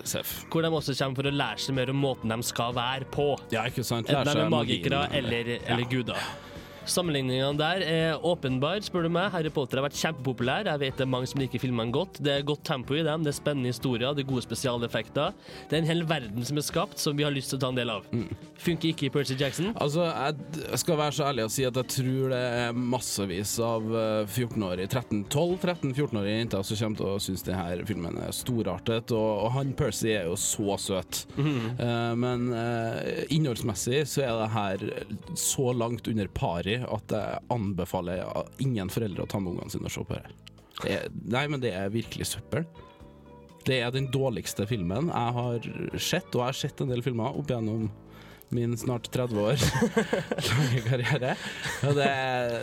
hvor 0.53 0.67
de 0.67 0.73
også 0.73 0.97
kommer 0.99 1.23
for 1.23 1.31
å 1.31 1.37
lære 1.37 1.65
seg 1.67 1.79
mer 1.79 1.93
om 1.93 2.03
måten 2.03 2.35
de 2.35 2.51
skal 2.51 2.77
være 2.77 3.09
på. 3.13 3.31
Ja, 3.55 3.67
ikke 3.71 3.87
sant? 3.87 4.13
Lære 4.13 4.35
seg 4.37 4.45
er 4.45 4.53
magikere 4.53 5.07
eller, 5.17 5.57
eller, 5.57 5.87
ja. 5.87 5.91
guder. 5.91 6.29
Sammenligningene 6.87 7.59
der 7.59 7.83
er 7.83 8.27
åpenbar, 8.27 8.79
spør 8.85 9.07
du 9.07 9.11
meg. 9.13 9.31
Harry 9.35 9.51
Potter 9.53 9.81
har 9.81 9.87
vært 9.89 9.99
kjempepopulær. 9.99 10.69
Jeg 10.71 10.83
vet 10.83 10.99
det 11.01 11.05
er 11.07 11.11
mange 11.11 11.29
som 11.31 11.41
liker 11.43 11.63
filmene 11.63 11.95
godt. 11.95 12.21
Det 12.23 12.33
er 12.33 12.47
godt 12.47 12.63
tempo 12.67 12.95
i 12.95 13.03
dem, 13.07 13.25
det 13.27 13.33
er 13.33 13.39
spennende 13.39 13.73
historier, 13.73 14.15
det 14.15 14.25
er 14.25 14.29
gode 14.31 14.45
spesialeffekter. 14.47 15.35
Det 15.67 15.77
er 15.77 15.83
en 15.83 15.91
hel 15.91 16.05
verden 16.07 16.47
som 16.47 16.61
er 16.61 16.67
skapt, 16.67 17.01
som 17.03 17.17
vi 17.19 17.27
har 17.27 17.35
lyst 17.35 17.51
til 17.53 17.59
å 17.59 17.65
ta 17.65 17.73
en 17.73 17.81
del 17.81 17.93
av. 17.93 18.07
Mm. 18.15 18.29
Funker 18.63 18.93
ikke 18.93 19.09
i 19.09 19.13
Percy 19.13 19.37
Jackson. 19.41 19.73
Altså, 19.75 20.07
jeg 20.07 20.81
skal 20.83 21.01
være 21.01 21.17
så 21.19 21.27
ærlig 21.27 21.47
å 21.47 21.53
si 21.53 21.67
at 21.67 21.81
jeg 21.83 21.93
tror 21.97 22.35
det 22.35 22.43
er 22.61 22.79
massevis 22.97 23.57
av 23.67 23.91
eh, 23.91 24.31
14-årige, 24.31 24.91
13-12-13-14-årige 24.95 26.37
jenter 26.39 26.67
som 26.67 26.81
kommer 26.83 27.01
til 27.03 27.11
å 27.11 27.19
synes 27.27 27.47
denne 27.47 27.89
filmen 27.89 28.21
er 28.23 28.35
storartet, 28.37 29.15
og, 29.17 29.29
og 29.47 29.53
han 29.57 29.75
Percy 29.77 30.13
er 30.15 30.31
jo 30.31 30.39
så 30.41 30.79
søt. 30.81 31.25
Eh, 31.37 32.13
men 32.19 32.49
eh, 32.55 33.25
innholdsmessig 33.35 34.05
så 34.09 34.25
er 34.27 34.35
det 34.41 34.51
her 34.55 34.87
så 35.39 35.73
langt 35.77 36.09
under 36.11 36.31
pari 36.31 36.76
at 36.85 37.15
jeg 37.17 37.45
anbefaler 37.55 38.25
ingen 38.63 38.91
foreldre 38.93 39.25
å 39.25 39.31
ta 39.31 39.41
med 39.43 39.55
ungene 39.55 39.73
sine 39.73 39.89
og 39.89 39.95
se 39.95 40.05
på 40.07 40.19
det. 40.19 40.35
det 40.83 40.97
er, 40.97 41.15
nei, 41.37 41.47
men 41.53 41.63
det 41.63 41.73
er 41.77 41.95
virkelig 41.95 42.31
søppel. 42.35 42.67
Det 43.67 43.81
er 43.83 43.91
den 43.95 44.11
dårligste 44.15 44.67
filmen 44.71 45.11
jeg 45.11 45.37
har 45.39 45.71
sett, 45.99 46.29
og 46.35 46.43
jeg 46.43 46.47
har 46.47 46.59
sett 46.61 46.83
en 46.83 46.93
del 46.93 47.03
filmer 47.03 47.35
opp 47.35 47.51
gjennom 47.51 47.89
min 48.55 48.77
snart 48.79 49.11
30 49.11 49.41
år 49.43 49.57
lange 50.49 50.83
karriere. 50.87 51.33
Det, 51.83 52.11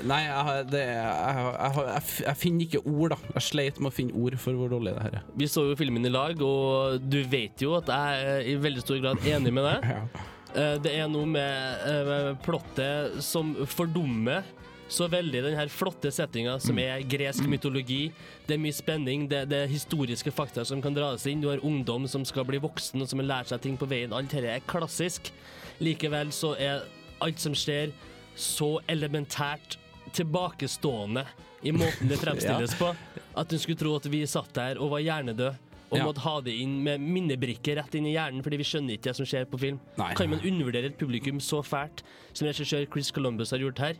nei, 0.07 0.21
jeg, 0.23 0.67
det, 0.71 0.83
jeg, 0.87 1.47
jeg, 1.49 2.03
jeg, 2.23 2.35
finner 2.39 2.67
ikke 2.67 2.83
ord, 2.87 3.15
da. 3.15 3.33
Jeg 3.35 3.47
sleit 3.49 3.81
med 3.81 3.91
å 3.91 3.95
finne 3.95 4.15
ord 4.15 4.37
for 4.39 4.59
hvor 4.59 4.71
dårlig 4.71 4.95
det 4.95 5.07
her 5.07 5.17
er. 5.19 5.25
Vi 5.39 5.49
så 5.51 5.65
jo 5.67 5.79
filmen 5.79 6.07
i 6.07 6.13
lag, 6.13 6.39
og 6.39 7.03
du 7.03 7.19
vet 7.27 7.63
jo 7.63 7.75
at 7.79 7.91
jeg 7.91 8.29
er 8.29 8.47
i 8.53 8.55
veldig 8.63 8.85
stor 8.85 9.01
grad 9.03 9.27
enig 9.27 9.55
med 9.55 9.69
deg. 9.71 9.89
Eh, 9.93 10.29
Det 10.53 10.91
er 10.93 11.07
noe 11.09 11.25
med 11.25 11.87
eh, 11.89 12.27
plottet 12.45 13.17
som 13.25 13.55
fordummer 13.65 14.43
så 14.93 15.07
veldig 15.09 15.41
den 15.45 15.55
her 15.57 15.71
flotte 15.71 16.11
settinga 16.13 16.57
som 16.61 16.77
er 16.81 17.03
gresk 17.09 17.47
mytologi. 17.49 18.11
Det 18.45 18.55
er 18.55 18.61
mye 18.61 18.75
spenning, 18.75 19.25
det, 19.31 19.45
det 19.49 19.63
er 19.63 19.71
historiske 19.71 20.33
fakta 20.35 20.65
som 20.67 20.83
kan 20.83 20.95
dras 20.95 21.25
inn. 21.29 21.41
Du 21.41 21.49
har 21.49 21.63
ungdom 21.65 22.05
som 22.11 22.25
skal 22.27 22.45
bli 22.47 22.61
voksen, 22.61 23.01
og 23.01 23.09
som 23.09 23.23
har 23.23 23.29
lært 23.31 23.53
seg 23.53 23.63
ting 23.63 23.79
på 23.79 23.89
veien. 23.89 24.13
Alt 24.13 24.33
dette 24.33 24.51
er 24.53 24.67
klassisk. 24.69 25.31
Likevel 25.83 26.33
så 26.35 26.53
er 26.61 26.85
alt 27.23 27.41
som 27.41 27.55
skjer, 27.57 27.93
så 28.35 28.75
elementært 28.89 29.79
tilbakestående 30.13 31.25
i 31.63 31.73
måten 31.73 32.09
det 32.11 32.19
fremstilles 32.23 32.75
på, 32.77 32.91
at 33.33 33.49
du 33.49 33.57
skulle 33.57 33.79
tro 33.79 33.95
at 33.97 34.09
vi 34.11 34.25
satt 34.29 34.51
der 34.57 34.81
og 34.81 34.93
var 34.93 35.05
hjernedøde. 35.05 35.55
Og 35.93 35.99
Ja. 35.99 36.05
måtte 36.09 36.23
ha 36.25 36.39
det 36.41 36.53
inn 36.57 36.79
med 36.83 37.01
minnebrikker 37.01 37.77
rett 37.77 37.95
inn 37.95 38.07
i 38.09 38.15
hjernen, 38.15 38.41
fordi 38.43 38.57
vi 38.57 38.65
skjønner 38.67 38.97
ikke 38.97 39.11
det 39.11 39.15
som 39.19 39.27
skjer 39.29 39.45
på 39.49 39.59
film. 39.61 39.79
Nei. 39.99 40.13
Kan 40.17 40.31
man 40.33 40.41
undervurdere 40.41 40.89
et 40.89 40.97
publikum 40.97 41.39
så 41.39 41.61
fælt 41.63 42.01
som 42.33 42.47
regissør 42.49 42.87
Chris 42.91 43.11
Columbus 43.13 43.51
har 43.53 43.61
gjort 43.61 43.77
her? 43.83 43.95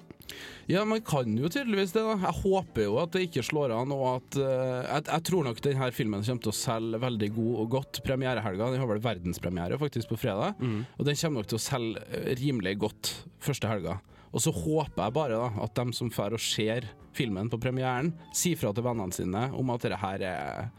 Ja, 0.72 0.84
man 0.88 1.02
kan 1.06 1.36
jo 1.38 1.50
tydeligvis 1.52 1.92
det, 1.94 2.02
da. 2.02 2.16
Jeg 2.24 2.38
håper 2.42 2.86
jo 2.88 2.98
at 3.02 3.12
det 3.12 3.26
ikke 3.28 3.44
slår 3.46 3.74
an, 3.76 3.92
og 3.92 4.06
at 4.16 4.38
uh, 4.40 4.82
jeg, 4.88 5.04
jeg 5.12 5.24
tror 5.30 5.44
nok 5.44 5.60
denne 5.62 5.92
filmen 5.94 6.24
kommer 6.24 6.42
til 6.48 6.54
å 6.54 6.56
selge 6.58 7.02
veldig 7.04 7.30
god 7.36 7.54
og 7.64 7.70
godt 7.76 8.00
premierehelga. 8.08 8.72
Den 8.72 8.80
har 8.82 8.88
vel 8.90 9.04
verdenspremiere 9.04 9.78
faktisk 9.82 10.10
på 10.10 10.18
fredag, 10.24 10.56
og 10.98 11.06
den 11.06 11.20
kommer 11.20 11.42
nok 11.44 11.52
til 11.52 11.60
å 11.60 11.64
selge 11.68 12.04
eh, 12.10 12.34
rimelig 12.40 12.78
godt 12.80 13.12
første 13.44 13.68
helga. 13.70 14.00
Og 14.34 14.42
så 14.42 14.50
håper 14.56 15.04
jeg 15.04 15.14
bare 15.14 15.38
da 15.38 15.52
at 15.62 15.76
dem 15.78 15.92
som 15.94 16.10
drar 16.10 16.34
og 16.34 16.42
ser 16.42 16.88
filmen 17.14 17.52
på 17.52 17.60
premieren, 17.62 18.14
sier 18.34 18.58
fra 18.58 18.72
til 18.74 18.82
vennene 18.88 19.14
sine 19.14 19.44
om 19.54 19.70
at 19.70 19.84
dette 19.86 20.00
her 20.02 20.24
er 20.26 20.72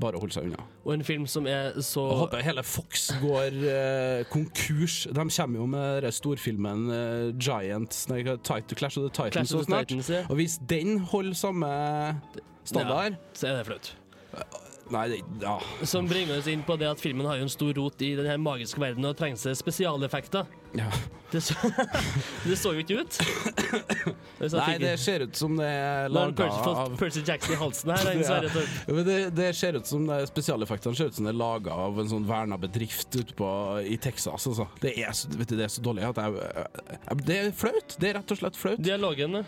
bare 0.00 0.18
holde 0.22 0.32
seg 0.36 0.48
unna. 0.48 0.64
Og 0.84 0.92
en 0.94 1.04
film 1.06 1.26
som 1.30 1.46
er 1.50 1.76
så 1.84 2.04
Jeg 2.10 2.18
håper 2.22 2.44
hele 2.46 2.62
Fox 2.66 3.06
går 3.22 3.56
eh, 3.72 4.24
konkurs. 4.32 4.98
De 5.10 5.26
kommer 5.36 5.60
jo 5.62 5.66
med 5.66 6.02
den 6.06 6.12
storfilmen 6.12 6.86
eh, 6.90 7.32
Giants 7.38 8.08
nei, 8.12 8.22
hva- 8.26 8.38
Clash 8.42 8.98
of 8.98 9.06
the 9.06 9.10
Titans 9.10 9.32
Clash 9.38 9.54
of 9.54 9.64
the 9.64 9.70
snart. 9.70 9.88
Titans, 9.88 10.10
ja. 10.10 10.22
Og 10.28 10.36
hvis 10.40 10.58
den 10.68 10.98
holder 11.12 11.34
samme 11.34 11.72
standard 12.64 13.12
Ja, 13.16 13.18
så 13.34 13.48
er 13.50 13.56
det 13.60 13.66
flaut. 13.66 13.92
Nei, 14.90 15.08
det, 15.10 15.16
ja. 15.42 15.56
Som 15.82 16.06
bringer 16.06 16.38
oss 16.38 16.46
inn 16.46 16.60
på 16.62 16.76
det 16.78 16.86
at 16.86 17.00
filmen 17.02 17.26
har 17.26 17.40
jo 17.40 17.46
en 17.48 17.50
stor 17.50 17.72
rot 17.74 18.02
i 18.06 18.12
den 18.14 18.28
her 18.30 18.38
magiske 18.38 18.78
verdenen 18.78 19.08
og 19.10 19.16
trenger 19.18 19.40
seg 19.42 19.56
spesialeffekter. 19.58 20.46
Ja. 20.76 20.90
Det, 21.30 21.40
så, 21.40 21.54
det 22.44 22.56
så 22.56 22.70
jo 22.72 22.82
ikke 22.84 23.00
ut. 23.02 23.16
Det 24.38 24.50
Nei, 24.54 24.76
det 24.78 24.92
ser 25.02 25.24
ut 25.26 25.36
som 25.36 25.56
det 25.58 25.66
er 25.66 26.12
laga 26.12 26.46
av 26.70 26.94
Percy 27.00 27.24
Jackson 27.26 27.56
i 27.56 27.58
halsen 27.60 27.92
her. 27.92 28.10
Ja. 28.26 28.38
Ja, 28.86 29.02
det, 29.06 29.16
det 29.36 29.48
ser 29.58 29.78
ut 29.80 29.88
som 29.88 30.06
det, 30.06 30.20
Spesialeffektene 30.30 30.96
ser 30.96 31.10
ut 31.10 31.18
som 31.18 31.26
det 31.26 31.34
er 31.34 31.38
laga 31.40 31.74
av 31.86 31.98
en 32.00 32.08
sånn 32.10 32.28
verna 32.28 32.58
bedrift 32.60 33.10
ute 33.16 33.34
på, 33.36 33.48
i 33.82 33.98
Texas. 34.02 34.46
Altså. 34.46 34.68
Det, 34.82 34.94
er 35.02 35.12
vet 35.36 35.50
du, 35.50 35.56
det 35.58 35.66
er 35.66 35.74
så 35.74 35.82
dårlig 35.84 36.06
at 36.06 36.22
jeg, 36.22 36.46
jeg 36.94 37.26
Det 37.26 37.40
er 37.40 37.52
flaut. 37.64 37.98
Det 37.98 38.10
er 38.10 38.18
rett 38.20 38.36
og 38.36 38.40
slett 38.42 38.60
flaut. 38.60 38.82
Dialogen, 38.86 39.42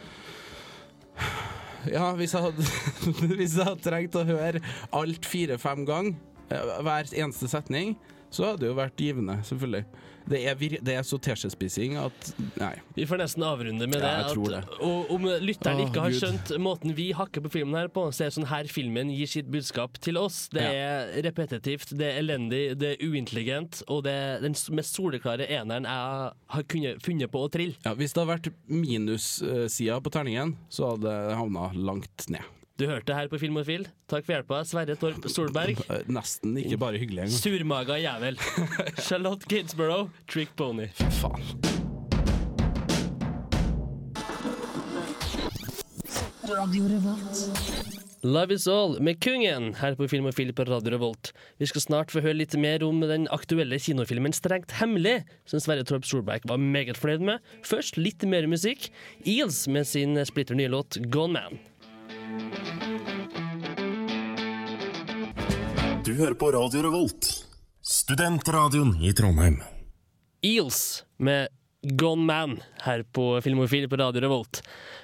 Ja, 1.89 2.11
hvis 2.19 2.35
jeg 2.35 2.43
hadde, 2.43 2.69
hvis 3.39 3.55
jeg 3.55 3.65
hadde 3.71 3.85
trengt 3.87 4.19
å 4.19 4.27
høre 4.29 4.63
alt 4.99 5.29
fire-fem 5.31 5.87
ganger, 5.89 6.19
eh, 6.51 6.77
hver 6.85 7.15
eneste 7.15 7.49
setning, 7.51 7.95
så 8.35 8.51
hadde 8.51 8.67
det 8.67 8.73
jo 8.73 8.79
vært 8.79 9.01
givende, 9.01 9.39
selvfølgelig. 9.47 9.87
Det 10.29 10.41
er, 10.45 10.55
vir 10.61 10.77
det 10.85 10.95
er 10.99 11.05
så 11.07 11.17
teskjespising 11.25 11.95
at 12.01 12.33
Nei. 12.61 12.75
Vi 12.97 13.07
får 13.09 13.21
nesten 13.23 13.45
avrunde 13.49 13.87
med 13.89 14.03
Ja, 14.03 14.29
det. 14.29 14.35
at, 14.37 14.69
det. 14.69 14.79
Og 14.85 15.13
om 15.15 15.25
lytteren 15.41 15.81
ikke 15.87 16.03
har 16.05 16.13
Gud. 16.13 16.19
skjønt 16.21 16.53
måten 16.61 16.93
vi 16.99 17.07
hakker 17.17 17.41
på 17.47 17.53
filmen 17.55 17.79
her 17.79 17.89
på, 17.93 18.05
så 18.13 18.27
er 18.27 18.31
det 18.33 18.37
sånn 18.39 18.49
her 18.51 18.69
filmen 18.71 19.13
gir 19.15 19.31
sitt 19.31 19.49
budskap 19.53 19.97
til 20.05 20.19
oss. 20.21 20.49
Det 20.53 20.63
er 20.67 21.13
repetitivt, 21.25 21.95
det 21.99 22.11
er 22.13 22.21
elendig, 22.23 22.63
det 22.81 22.95
er 22.97 23.07
uintelligent, 23.09 23.83
og 23.89 24.05
det 24.05 24.13
er 24.13 24.45
den 24.45 24.57
mest 24.77 24.99
soleklare 24.99 25.49
eneren 25.49 25.89
jeg 25.89 26.33
har 26.57 26.69
kunnet, 26.69 27.03
funnet 27.05 27.33
på 27.33 27.47
å 27.47 27.51
trille. 27.53 27.79
Ja, 27.87 27.95
hvis 27.99 28.13
det 28.13 28.23
hadde 28.25 28.35
vært 28.37 28.53
minussida 28.69 29.99
på 30.05 30.13
terningen, 30.13 30.57
så 30.73 30.93
hadde 30.93 31.09
det 31.09 31.37
havna 31.39 31.71
langt 31.75 32.29
ned. 32.33 32.45
Du 32.79 32.85
hørte 32.87 33.09
det 33.11 33.15
her 33.17 33.27
på 33.27 33.39
Filmofil. 33.43 33.89
Takk 34.07 34.23
for 34.23 34.37
hjelpa, 34.37 34.61
Sverre 34.63 34.95
Torp 34.95 35.25
Solberg. 35.27 35.81
Nesten 36.07 36.55
ikke 36.61 36.77
bare 36.79 37.01
hyggelig 37.03 37.25
engang. 37.25 37.35
Surmaga 37.35 37.97
jævel. 37.99 38.39
Charlotte 39.09 39.49
Gainsborough, 39.51 40.13
Trick 40.31 40.55
Pony. 40.55 40.87
Fy 40.95 41.09
faen. 41.19 41.43
Love 48.23 48.55
is 48.55 48.67
all 48.71 48.95
med 49.03 49.19
Kungen 49.21 49.73
her 49.81 49.97
på 49.99 50.07
Filmofil 50.09 50.53
på 50.55 50.65
Radio 50.71 50.95
Revolt. 50.95 51.33
Vi 51.59 51.67
skal 51.67 51.83
snart 51.83 52.15
få 52.15 52.23
høre 52.23 52.39
litt 52.39 52.55
mer 52.59 52.85
om 52.87 53.03
den 53.03 53.27
aktuelle 53.35 53.81
kinofilmen 53.83 54.35
Strengt 54.37 54.77
hemmelig, 54.79 55.25
som 55.51 55.59
Sverre 55.61 55.83
Torp 55.87 56.07
Solberg 56.07 56.47
var 56.47 56.63
meget 56.63 56.99
fornøyd 56.99 57.27
med. 57.27 57.51
Først 57.67 57.99
litt 57.99 58.23
mer 58.23 58.47
musikk. 58.47 58.87
Eels 59.27 59.65
med 59.67 59.91
sin 59.91 60.15
splitter 60.31 60.59
nye 60.59 60.71
låt 60.71 61.03
Gone 61.11 61.35
Man. 61.35 61.61
Du 66.09 66.15
hører 66.17 66.35
på 66.41 66.49
Radio 66.55 66.81
Revolt, 66.87 67.27
studentradioen 67.85 68.95
i 69.05 69.11
Trondheim. 69.13 69.59
Eels 70.41 71.03
med 71.21 71.51
Gone 72.01 72.25
Man 72.25 72.55
her 72.83 73.03
på 73.13 73.27
Filmofil 73.45 73.85
på 73.91 73.99
Radio 74.01 74.23
Revolt. 74.25 74.63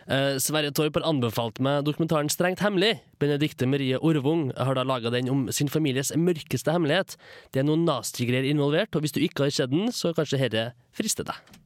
Eh, 0.09 0.39
Sverre 0.43 0.73
Torp 0.75 0.97
har 0.99 1.05
anbefalt 1.11 1.61
meg 1.63 1.85
dokumentaren 1.87 2.33
Strengt 2.33 2.63
hemmelig. 2.65 2.97
Benedicte 3.21 3.69
Marie 3.69 4.01
Orvung 4.01 4.49
har 4.57 4.75
da 4.75 4.87
laga 4.87 5.13
den 5.15 5.31
om 5.31 5.45
sin 5.53 5.69
families 5.69 6.15
mørkeste 6.17 6.75
hemmelighet. 6.75 7.19
Det 7.53 7.63
er 7.63 7.69
noen 7.69 7.85
nasty-greier 7.87 8.49
involvert, 8.51 8.97
og 8.97 9.05
hvis 9.05 9.15
du 9.15 9.21
ikke 9.23 9.47
har 9.47 9.55
sett 9.55 9.77
den, 9.77 9.93
så 9.93 10.15
kanskje 10.17 10.41
herre 10.41 10.71
frister 10.97 11.29
deg. 11.29 11.64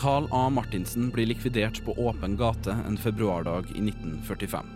Carl 0.00 0.28
A. 0.30 0.48
Martinsen 0.50 1.10
blir 1.10 1.26
likvidert 1.26 1.84
på 1.84 1.92
åpen 1.92 2.36
gate 2.36 2.72
en 2.86 2.96
februardag 2.96 3.66
i 3.74 3.82
1945. 3.90 4.66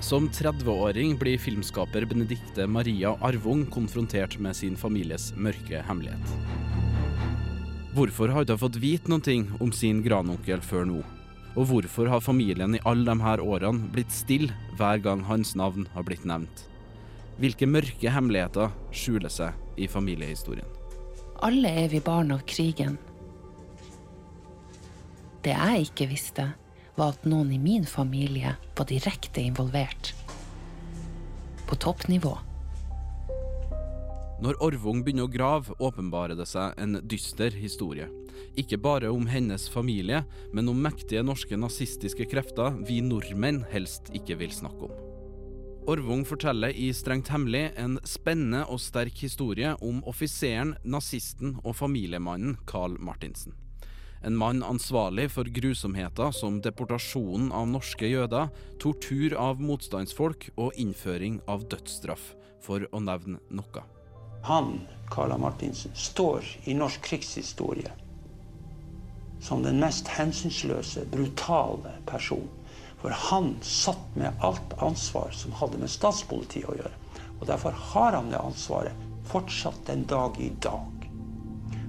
Som 0.00 0.28
30-åring 0.28 1.18
blir 1.20 1.38
filmskaper 1.38 2.06
Benedicte 2.08 2.66
Maria 2.66 3.12
Arvung 3.20 3.66
konfrontert 3.66 4.38
med 4.38 4.56
sin 4.56 4.80
families 4.80 5.34
mørke 5.36 5.82
hemmelighet. 5.84 6.32
Hvorfor 7.92 8.32
har 8.32 8.40
hun 8.40 8.48
ikke 8.48 8.58
fått 8.64 8.80
vite 8.80 9.12
noe 9.12 9.36
om 9.60 9.74
sin 9.76 10.00
granonkel 10.00 10.64
før 10.64 10.88
nå? 10.88 11.04
Og 11.52 11.68
hvorfor 11.68 12.08
har 12.08 12.24
familien 12.24 12.80
i 12.80 12.84
alle 12.88 13.18
her 13.28 13.44
årene 13.44 13.92
blitt 13.92 14.14
stille 14.16 14.56
hver 14.80 15.04
gang 15.04 15.26
hans 15.28 15.52
navn 15.52 15.84
har 15.92 16.08
blitt 16.08 16.24
nevnt? 16.24 16.64
Hvilke 17.36 17.68
mørke 17.68 18.08
hemmeligheter 18.08 18.72
skjuler 18.88 19.28
seg 19.28 19.52
i 19.76 19.84
familiehistorien? 19.84 20.77
Alle 21.38 21.70
er 21.84 21.88
vi 21.92 22.00
barn 22.02 22.32
av 22.34 22.40
krigen. 22.50 22.96
Det 25.44 25.54
jeg 25.54 25.84
ikke 25.86 26.08
visste, 26.10 26.48
var 26.98 27.14
at 27.14 27.26
noen 27.30 27.52
i 27.54 27.60
min 27.62 27.86
familie 27.86 28.56
var 28.76 28.88
direkte 28.90 29.44
involvert. 29.44 30.14
på 31.68 31.76
toppnivå. 31.76 32.30
Når 34.40 34.56
Orvung 34.64 35.02
begynner 35.04 35.26
å 35.26 35.32
grave, 35.32 35.74
åpenbarer 35.82 36.38
det 36.38 36.46
seg 36.48 36.78
en 36.80 36.96
dyster 37.04 37.52
historie. 37.52 38.06
Ikke 38.56 38.78
bare 38.80 39.10
om 39.12 39.26
hennes 39.28 39.66
familie, 39.68 40.22
men 40.56 40.72
om 40.72 40.80
mektige 40.80 41.20
norske 41.26 41.60
nazistiske 41.60 42.24
krefter 42.30 42.80
vi 42.88 43.02
nordmenn 43.04 43.66
helst 43.74 44.08
ikke 44.16 44.38
vil 44.40 44.54
snakke 44.54 44.88
om. 44.88 45.07
Orvung 45.88 46.24
forteller 46.28 46.68
i 46.68 46.90
Strengt 46.92 47.30
hemmelig 47.32 47.70
en 47.80 47.94
spennende 48.04 48.66
og 48.68 48.76
sterk 48.84 49.22
historie 49.24 49.70
om 49.80 50.02
offiseren, 50.10 50.74
nazisten 50.84 51.54
og 51.62 51.78
familiemannen 51.78 52.58
Carl 52.68 52.98
Martinsen. 53.00 53.54
En 54.20 54.36
mann 54.36 54.60
ansvarlig 54.66 55.30
for 55.32 55.48
grusomheter 55.48 56.34
som 56.36 56.58
deportasjonen 56.60 57.48
av 57.56 57.70
norske 57.72 58.10
jøder, 58.10 58.50
tortur 58.84 59.32
av 59.40 59.62
motstandsfolk 59.64 60.50
og 60.58 60.76
innføring 60.76 61.40
av 61.48 61.64
dødsstraff, 61.72 62.34
for 62.60 62.84
å 62.92 63.00
nevne 63.00 63.40
noe. 63.48 63.86
Han, 64.44 64.82
Carla 65.08 65.40
Martinsen, 65.40 65.96
står 65.96 66.44
i 66.68 66.76
norsk 66.76 67.00
krigshistorie 67.08 67.96
som 69.40 69.62
den 69.64 69.80
mest 69.80 70.08
hensynsløse, 70.10 71.06
brutale 71.08 71.96
person. 72.04 72.48
For 72.98 73.14
han 73.14 73.52
satt 73.62 74.16
med 74.18 74.32
alt 74.42 74.74
ansvar 74.82 75.30
som 75.30 75.54
hadde 75.54 75.78
med 75.78 75.90
statspolitiet 75.92 76.68
å 76.68 76.78
gjøre. 76.80 76.94
Og 77.38 77.46
derfor 77.46 77.76
har 77.92 78.16
han 78.18 78.32
det 78.32 78.40
ansvaret 78.42 79.06
fortsatt 79.28 79.86
den 79.86 80.02
dag 80.10 80.38
i 80.42 80.50
dag. 80.62 81.08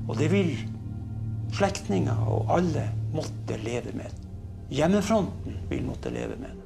Og 0.09 0.17
det 0.19 0.29
vil 0.33 0.53
slektninger 1.55 2.29
og 2.29 2.51
alle 2.53 2.85
måtte 3.13 3.57
leve 3.63 3.93
med. 3.97 4.13
Hjemmefronten 4.69 5.63
vil 5.69 5.85
måtte 5.87 6.13
leve 6.13 6.37
med 6.37 6.53
det. 6.53 6.65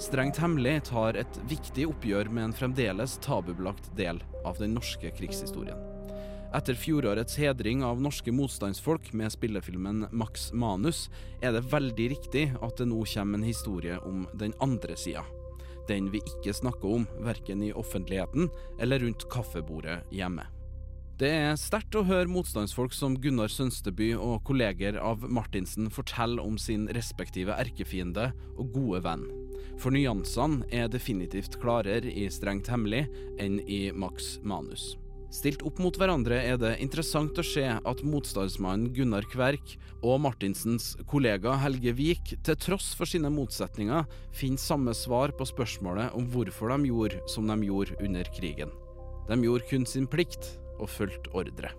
Strengt 0.00 0.40
hemmelig 0.40 0.78
tar 0.88 1.18
et 1.20 1.40
viktig 1.44 1.84
oppgjør 1.90 2.30
med 2.32 2.46
en 2.46 2.56
fremdeles 2.56 3.18
tabubelagt 3.20 3.90
del 4.00 4.22
av 4.48 4.56
den 4.56 4.72
norske 4.78 5.12
krigshistorien. 5.12 5.89
Etter 6.50 6.74
fjorårets 6.74 7.36
hedring 7.38 7.84
av 7.86 8.00
norske 8.02 8.32
motstandsfolk 8.34 9.12
med 9.14 9.30
spillefilmen 9.30 10.08
Max 10.10 10.48
Manus, 10.52 11.04
er 11.38 11.54
det 11.54 11.68
veldig 11.70 12.06
riktig 12.10 12.48
at 12.58 12.80
det 12.80 12.88
nå 12.90 13.04
kommer 13.06 13.38
en 13.38 13.46
historie 13.46 13.98
om 14.02 14.24
den 14.34 14.56
andre 14.58 14.96
sida. 14.98 15.22
Den 15.86 16.08
vi 16.10 16.18
ikke 16.18 16.54
snakker 16.54 16.96
om, 16.96 17.04
verken 17.22 17.62
i 17.62 17.70
offentligheten 17.70 18.50
eller 18.82 18.98
rundt 18.98 19.28
kaffebordet 19.30 20.00
hjemme. 20.10 20.48
Det 21.20 21.30
er 21.36 21.58
sterkt 21.60 21.94
å 21.94 22.02
høre 22.08 22.30
motstandsfolk 22.32 22.94
som 22.96 23.14
Gunnar 23.20 23.52
Sønsteby 23.52 24.14
og 24.16 24.40
kolleger 24.48 24.98
av 24.98 25.22
Martinsen 25.28 25.90
fortelle 25.92 26.42
om 26.42 26.56
sin 26.58 26.88
respektive 26.96 27.54
erkefiende 27.60 28.30
og 28.56 28.72
gode 28.74 29.02
venn. 29.04 29.26
For 29.78 29.94
nyansene 29.94 30.66
er 30.74 30.90
definitivt 30.90 31.60
klarere 31.62 32.10
i 32.10 32.26
Strengt 32.32 32.72
hemmelig 32.72 33.04
enn 33.38 33.60
i 33.68 33.84
Max 33.92 34.38
Manus. 34.42 34.96
Stilt 35.30 35.62
opp 35.62 35.78
mot 35.78 35.94
hverandre 35.94 36.40
er 36.42 36.56
det 36.58 36.72
interessant 36.82 37.36
å 37.38 37.44
se 37.46 37.62
at 37.62 38.00
motstandsmannen 38.02 38.90
Gunnar 38.96 39.22
Kverk 39.30 39.76
og 40.02 40.18
Martinsens 40.24 40.96
kollega 41.06 41.52
Helge 41.62 41.92
Vik, 41.94 42.32
til 42.42 42.56
tross 42.58 42.88
for 42.98 43.06
sine 43.06 43.30
motsetninger, 43.30 44.08
finner 44.34 44.58
samme 44.58 44.94
svar 44.96 45.30
på 45.38 45.46
spørsmålet 45.46 46.16
om 46.18 46.26
hvorfor 46.34 46.74
de 46.74 46.90
gjorde 46.90 47.20
som 47.30 47.46
de 47.46 47.56
gjorde 47.68 47.94
under 48.02 48.26
krigen. 48.34 48.74
De 49.30 49.38
gjorde 49.46 49.68
kun 49.70 49.86
sin 49.86 50.08
plikt 50.10 50.56
og 50.80 50.90
fulgte 50.90 51.30
ordre. 51.38 51.70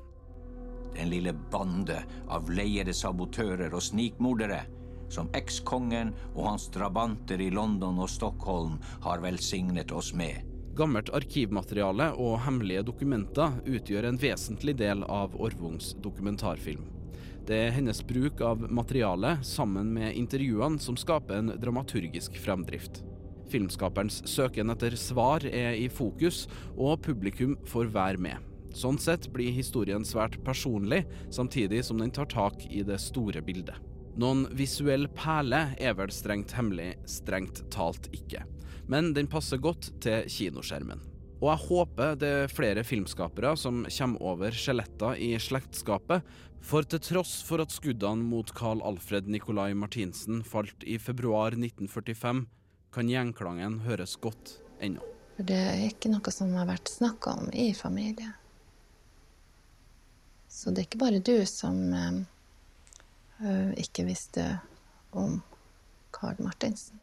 Den 0.95 1.11
lille 1.11 1.33
bande 1.51 1.99
av 2.31 2.47
leiede 2.51 2.95
sabotører 2.95 3.75
og 3.75 3.83
snikmordere 3.83 4.61
som 5.11 5.27
ekskongen 5.35 6.13
og 6.37 6.45
hans 6.53 6.69
drabanter 6.71 7.43
i 7.43 7.51
London 7.51 7.99
og 7.99 8.07
Stockholm 8.11 8.79
har 9.03 9.23
velsignet 9.23 9.91
oss 9.91 10.13
med. 10.15 10.50
Gammelt 10.77 11.09
arkivmateriale 11.11 12.13
og 12.15 12.37
hemmelige 12.45 12.85
dokumenter 12.87 13.57
utgjør 13.67 14.07
en 14.07 14.19
vesentlig 14.21 14.77
del 14.79 15.03
av 15.03 15.35
Orvungs 15.35 15.91
dokumentarfilm. 16.03 16.85
Det 17.47 17.57
er 17.57 17.73
hennes 17.75 17.99
bruk 18.07 18.39
av 18.45 18.63
materialet 18.71 19.43
sammen 19.45 19.89
med 19.91 20.15
intervjuene 20.15 20.79
som 20.79 20.95
skaper 20.95 21.41
en 21.41 21.55
dramaturgisk 21.59 22.37
fremdrift. 22.39 23.01
Filmskaperens 23.51 24.21
søken 24.31 24.71
etter 24.71 24.95
svar 24.95 25.43
er 25.49 25.75
i 25.75 25.89
fokus, 25.91 26.45
og 26.77 27.01
publikum 27.03 27.57
får 27.67 27.91
være 27.91 28.21
med. 28.23 28.37
Sånn 28.71 28.99
sett 29.01 29.27
blir 29.33 29.51
historien 29.51 30.05
svært 30.07 30.37
personlig, 30.47 31.03
samtidig 31.33 31.83
som 31.83 31.99
den 31.99 32.13
tar 32.15 32.29
tak 32.31 32.63
i 32.71 32.85
det 32.87 33.01
store 33.03 33.43
bildet. 33.43 33.75
Noen 34.15 34.45
visuell 34.55 35.09
perle 35.15 35.65
er 35.79 35.99
vel 35.99 36.11
strengt 36.15 36.55
hemmelig, 36.55 36.93
strengt 37.09 37.65
talt 37.73 38.07
ikke. 38.15 38.45
Men 38.91 39.13
den 39.15 39.29
passer 39.31 39.61
godt 39.61 39.87
til 40.03 40.27
kinoskjermen. 40.27 40.99
Og 41.41 41.47
jeg 41.47 41.61
håper 41.65 42.17
det 42.21 42.31
er 42.43 42.51
flere 42.51 42.83
filmskapere 42.85 43.55
som 43.57 43.85
kommer 43.87 44.25
over 44.33 44.53
skjeletter 44.53 45.17
i 45.17 45.31
slektskapet, 45.41 46.25
for 46.61 46.85
til 46.85 47.01
tross 47.01 47.39
for 47.47 47.63
at 47.63 47.73
skuddene 47.73 48.21
mot 48.27 48.51
Carl 48.53 48.83
Alfred 48.85 49.31
Nicolai 49.31 49.71
Martinsen 49.73 50.43
falt 50.45 50.83
i 50.85 50.99
februar 51.01 51.55
1945, 51.55 52.43
kan 52.91 53.09
gjengklangen 53.09 53.79
høres 53.87 54.17
godt 54.21 54.57
ennå. 54.83 55.01
Det 55.41 55.57
er 55.57 55.87
ikke 55.87 56.11
noe 56.11 56.33
som 56.35 56.51
har 56.53 56.67
vært 56.69 56.91
snakka 56.91 57.33
om 57.41 57.49
i 57.55 57.71
familien. 57.73 58.35
Så 60.51 60.69
det 60.69 60.83
er 60.83 60.89
ikke 60.89 61.01
bare 61.01 61.23
du 61.23 61.37
som 61.49 61.79
øh, 61.95 63.71
ikke 63.79 64.05
visste 64.05 64.45
om 65.15 65.39
Carl 66.13 66.43
Martinsen. 66.43 66.99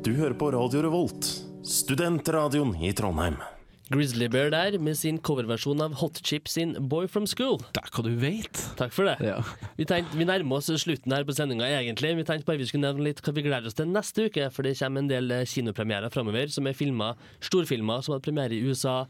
Du 0.00 0.14
hører 0.16 0.32
på 0.32 0.46
Radio 0.54 0.80
Revolt, 0.80 1.26
studentradioen 1.60 2.70
i 2.80 2.88
Trondheim. 2.96 3.34
Grizzly 3.92 4.30
Bear 4.32 4.48
der, 4.48 4.78
med 4.80 4.96
sin 4.96 5.18
coverversjon 5.20 5.82
av 5.84 5.98
Hot 6.00 6.22
Chip 6.24 6.48
sin 6.48 6.72
Boy 6.88 7.04
From 7.04 7.26
School. 7.28 7.58
Det 7.76 7.82
er 7.82 7.92
hva 7.92 8.04
du 8.06 8.14
vet. 8.22 8.62
Takk 8.78 8.94
for 8.96 9.10
det. 9.10 9.18
Ja. 9.28 9.42
Vi, 9.76 9.84
tenkte, 9.84 10.16
vi 10.16 10.24
nærmer 10.24 10.62
oss 10.62 10.70
slutten 10.80 11.12
her 11.12 11.26
på 11.28 11.36
sendinga, 11.36 11.68
egentlig. 11.68 12.14
Vi 12.16 12.24
tenkte 12.24 12.48
bare 12.48 12.62
vi 12.62 12.70
skulle 12.70 12.86
nevne 12.86 13.10
litt 13.10 13.20
hva 13.20 13.34
vi 13.36 13.44
gleder 13.44 13.68
oss 13.68 13.76
til 13.76 13.92
neste 13.92 14.30
uke, 14.30 14.48
for 14.54 14.64
det 14.64 14.78
kommer 14.80 15.04
en 15.04 15.12
del 15.12 15.36
kinopremierer 15.52 16.16
framover 16.16 16.48
som 16.54 16.70
er 16.70 16.78
filmer, 16.80 17.20
storfilmer 17.44 18.00
som 18.06 18.16
hadde 18.16 18.24
premiere 18.30 18.56
i 18.56 18.64
USA 18.64 19.02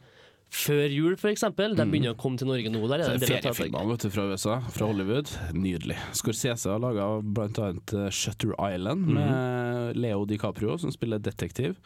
før 0.50 0.90
jul, 0.90 1.14
f.eks. 1.16 1.44
De 1.56 1.86
begynner 1.86 2.14
å 2.14 2.18
komme 2.18 2.40
til 2.40 2.50
Norge 2.50 2.72
nå. 2.72 2.82
Der 2.90 3.04
er 3.04 3.16
det. 3.16 3.28
Feriefilmer 3.30 3.88
vet 3.92 4.06
du, 4.06 4.10
fra 4.12 4.26
USA, 4.32 4.58
fra 4.74 4.90
Hollywood. 4.90 5.30
Nydelig. 5.56 5.98
Scorsese 6.18 6.72
har 6.72 6.82
laga 6.82 7.08
bl.a. 7.22 7.72
Shutter 8.10 8.54
Island 8.58 9.06
med 9.14 10.00
Leo 10.00 10.24
DiCaprio, 10.28 10.76
som 10.82 10.92
spiller 10.94 11.22
detektiv. 11.22 11.78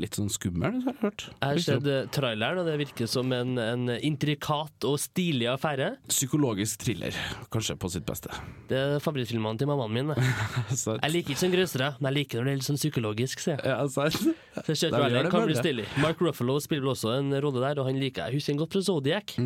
Litt 0.00 0.16
sånn 0.16 0.30
skummel, 0.32 0.78
har 0.82 0.94
jeg 0.94 1.00
hørt. 1.02 1.24
Jeg 1.30 1.44
har 1.44 1.58
sett 1.64 2.12
traileren, 2.16 2.60
og 2.62 2.66
det 2.66 2.78
virker 2.80 3.06
som 3.10 3.30
en, 3.36 3.58
en 3.60 3.90
intrikat 4.00 4.86
og 4.88 4.96
stilig 5.02 5.46
affære. 5.52 5.90
Psykologisk 6.10 6.80
thriller, 6.86 7.16
kanskje 7.52 7.76
på 7.78 7.90
sitt 7.92 8.06
beste. 8.08 8.32
Det 8.70 8.78
er 8.80 9.04
favorittfilmene 9.04 9.60
til 9.60 9.70
mammaen 9.70 9.94
min. 9.94 10.14
Jeg 10.70 11.12
liker 11.12 11.34
ikke 11.34 11.42
sånn 11.44 11.54
grøssere, 11.54 11.92
men 12.00 12.10
jeg 12.10 12.18
liker 12.22 12.40
når 12.40 12.48
det 12.48 12.52
er 12.56 12.60
litt 12.62 12.68
sånn 12.70 12.80
psykologisk. 12.80 13.44
sier 13.44 13.60
jeg. 13.60 13.68
Ja. 13.68 13.84
Så 14.80 14.90
det 14.90 15.22
kan 15.30 15.46
bli 15.46 15.56
stilig. 15.58 15.86
Mark 16.02 16.20
Ruffalo 16.24 16.58
spiller 16.62 16.86
vel 16.88 16.94
også 16.96 17.14
en 17.18 17.32
rolle 17.44 17.62
der, 17.62 17.80
og 17.82 17.88
han 17.90 18.00
liker 18.00 18.26
jeg. 18.28 18.40
Husker 18.40 18.54
han 18.56 18.62
godt 18.64 18.76
fra 18.78 18.82
Zodiac. 18.88 19.36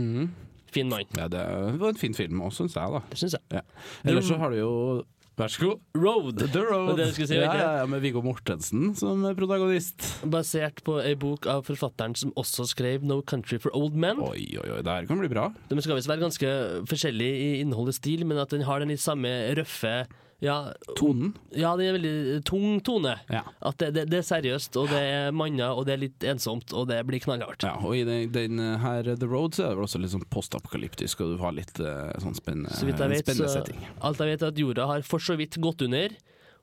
Fin 0.74 0.88
mann. 0.90 1.04
Ja, 1.14 1.28
det 1.30 1.42
var 1.78 1.92
en 1.92 1.98
fin 2.00 2.14
film 2.16 2.40
òg, 2.42 2.54
syns 2.56 2.74
jeg. 2.74 2.94
da. 2.96 3.02
Det 3.10 3.18
syns 3.20 3.36
jeg. 3.36 3.44
Ja. 3.54 3.62
Ellers 4.10 4.26
så 4.30 4.38
har 4.40 4.50
du 4.50 4.58
jo 4.58 4.72
Vær 5.34 5.50
så 5.50 5.64
god. 5.64 5.80
Road. 5.98 6.36
The 6.38 6.60
Road. 6.62 6.92
Det 6.94 7.08
det 7.08 7.14
si, 7.16 7.34
ja, 7.34 7.48
ja, 7.50 7.70
ja, 7.80 7.86
med 7.90 8.04
Viggo 8.04 8.20
Mortensen 8.22 8.92
som 8.94 9.24
protagonist. 9.34 10.04
Basert 10.30 10.78
på 10.86 11.00
ei 11.02 11.16
bok 11.18 11.48
av 11.50 11.64
forfatteren 11.66 12.14
som 12.18 12.30
også 12.38 12.68
skrev 12.70 13.02
No 13.02 13.18
Country 13.26 13.58
for 13.58 13.74
Old 13.74 13.98
Men. 13.98 14.22
Oi, 14.22 14.46
oi, 14.54 14.68
oi, 14.76 14.82
det 14.86 14.94
her 14.94 15.08
kan 15.10 15.18
bli 15.18 15.32
bra. 15.32 15.48
De 15.70 15.78
skal 15.82 15.98
visst 15.98 16.10
være 16.10 16.22
ganske 16.22 16.52
forskjellige 16.86 17.40
i 17.40 17.48
innhold 17.64 17.90
og 17.90 17.98
stil, 17.98 18.22
men 18.30 18.38
at 18.38 18.54
den 18.54 18.62
har 18.68 18.84
den 18.84 18.94
litt 18.94 19.02
samme 19.02 19.32
røffe 19.58 20.04
ja, 20.44 20.56
Tonen? 20.98 21.32
Ja, 21.56 21.72
det 21.80 21.86
er 21.88 21.96
veldig 21.96 22.14
tung 22.48 22.78
tone. 22.84 23.14
Ja. 23.32 23.42
At 23.64 23.78
det, 23.80 23.92
det, 23.96 24.04
det 24.12 24.20
er 24.20 24.26
seriøst, 24.28 24.76
og 24.80 24.92
det 24.92 25.00
er 25.00 25.32
manner, 25.36 25.72
og 25.72 25.86
det 25.88 25.96
er 25.96 26.02
litt 26.04 26.26
ensomt, 26.34 26.74
og 26.76 26.88
det 26.92 27.00
blir 27.08 27.22
knallhardt. 27.24 27.64
Ja, 27.66 27.74
og 27.80 27.96
i 27.96 28.04
den, 28.06 28.28
den 28.34 28.60
her 28.84 29.08
The 29.14 29.30
Road 29.30 29.56
så 29.56 29.66
er 29.66 29.72
det 29.72 29.80
vel 29.80 29.88
også 29.88 30.02
litt 30.02 30.12
sånn 30.14 30.28
postapokalyptisk, 30.34 31.24
og 31.24 31.34
du 31.34 31.42
har 31.42 31.56
litt 31.56 31.80
eh, 31.80 32.12
sånn 32.22 32.36
spennende, 32.36 32.74
Så 32.76 32.86
jeg 32.88 32.94
vet, 32.94 33.24
spennende 33.24 33.48
så 33.48 33.58
setting. 33.62 33.82
alt 34.04 34.20
jeg 34.22 34.34
vet 34.34 34.44
er 34.46 34.54
at 34.54 34.62
jorda 34.66 34.86
har 34.92 35.08
for 35.08 35.22
så 35.22 35.38
vidt 35.40 35.58
gått 35.64 35.82
under. 35.88 36.14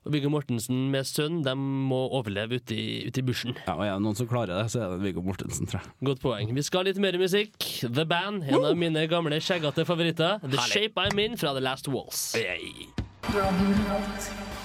Og 0.02 0.10
Viggo 0.10 0.32
Mortensen 0.34 0.88
med 0.90 1.06
sønn 1.06 1.44
de 1.46 1.52
må 1.54 2.00
overleve 2.18 2.58
ute 2.58 2.74
i, 2.74 2.86
ute 3.06 3.22
i 3.22 3.26
bushen. 3.28 3.54
Ja, 3.68 3.76
og 3.76 3.84
er 3.86 3.92
det 3.92 4.02
noen 4.02 4.18
som 4.18 4.26
klarer 4.26 4.56
det, 4.58 4.72
så 4.74 4.80
er 4.82 4.96
det 4.96 5.04
Viggo 5.06 5.22
Mortensen, 5.22 5.70
tror 5.70 5.78
jeg. 5.78 5.92
Godt 6.10 6.24
poeng. 6.24 6.50
Vi 6.58 6.64
skal 6.66 6.82
ha 6.82 6.88
litt 6.90 6.98
mer 7.04 7.14
musikk. 7.22 7.54
The 7.86 8.02
Band, 8.10 8.42
en 8.50 8.66
av 8.66 8.74
mine 8.78 9.06
gamle 9.10 9.38
skjeggete 9.38 9.86
favoritter. 9.86 10.42
The 10.42 10.56
Herlig. 10.58 10.68
Shape 10.74 11.06
I'm 11.06 11.22
In 11.22 11.38
fra 11.38 11.54
The 11.54 11.62
Last 11.62 11.86
Waltz. 13.22 13.34
Radio 13.34 13.68
Revolt. 13.68 14.61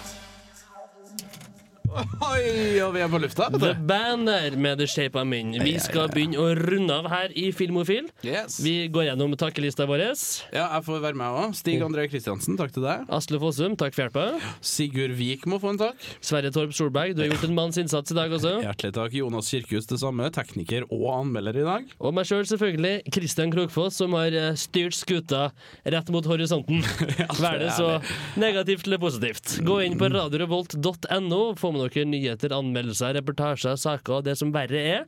Oi, 1.87 2.79
og 2.83 2.93
vi 2.95 3.03
er 3.03 3.11
på 3.11 3.19
lufta. 3.21 3.49
The 3.53 3.73
Banner 3.87 4.57
med 4.57 4.81
The 4.81 4.87
Shape 4.89 5.19
of 5.19 5.33
In. 5.35 5.53
Vi 5.61 5.75
skal 5.83 6.09
begynne 6.13 6.39
å 6.41 6.49
runde 6.57 6.93
av 6.93 7.09
her 7.11 7.35
i 7.37 7.49
Filmofil. 7.55 8.09
Yes. 8.25 8.59
Vi 8.63 8.87
går 8.93 9.09
gjennom 9.11 9.35
takkelista 9.39 9.87
vår. 9.89 10.05
Ja, 10.53 10.67
jeg 10.77 10.85
får 10.87 11.03
være 11.03 11.17
med 11.19 11.37
òg. 11.41 11.55
Stig 11.57 11.81
André 11.85 12.07
Kristiansen, 12.11 12.57
takk 12.59 12.73
til 12.75 12.85
deg. 12.85 13.05
Asle 13.13 13.39
Fossum, 13.41 13.77
takk 13.79 13.95
for 13.95 14.05
hjelpa. 14.05 14.25
Sigurd 14.65 15.15
Vik 15.17 15.47
må 15.49 15.61
få 15.63 15.73
en 15.75 15.81
takk. 15.81 16.09
Sverre 16.23 16.51
Torp 16.53 16.75
Solberg, 16.77 17.15
du 17.17 17.23
har 17.23 17.31
gjort 17.31 17.47
en 17.47 17.55
manns 17.57 17.79
innsats 17.81 18.13
i 18.13 18.17
dag 18.17 18.33
også. 18.33 18.57
Hjertelig 18.65 18.93
takk. 18.97 19.17
Jonas 19.17 19.49
Kirkhus 19.53 19.89
det 19.89 20.01
samme, 20.03 20.29
tekniker 20.35 20.85
og 20.91 21.07
anmelder 21.15 21.61
i 21.61 21.65
dag. 21.67 21.95
Og 21.97 22.15
meg 22.15 22.27
sjøl, 22.29 22.43
selv, 22.47 22.57
selvfølgelig. 22.57 23.13
Kristian 23.13 23.51
Krokfoss, 23.53 23.97
som 24.01 24.13
har 24.17 24.35
eh, 24.35 24.53
styrt 24.59 24.95
skuta 24.97 25.47
rett 25.83 26.11
mot 26.13 26.25
horisonten. 26.27 26.83
Vær 27.41 27.59
det 27.61 27.73
så 27.77 27.97
negativt 28.39 28.87
eller 28.87 29.01
positivt. 29.01 29.57
Gå 29.65 29.79
inn 29.85 29.97
på 29.99 30.09
radiorevolt.no, 30.13 31.41
få 31.57 31.73
med 31.77 31.93
dere 31.93 32.09
nyheter, 32.09 32.55
anmeldelser, 32.57 33.15
reportasjer, 33.19 33.77
saker 33.79 34.19
og 34.19 34.27
det 34.27 34.37
som 34.39 34.51
verre 34.55 34.81
er. 34.97 35.05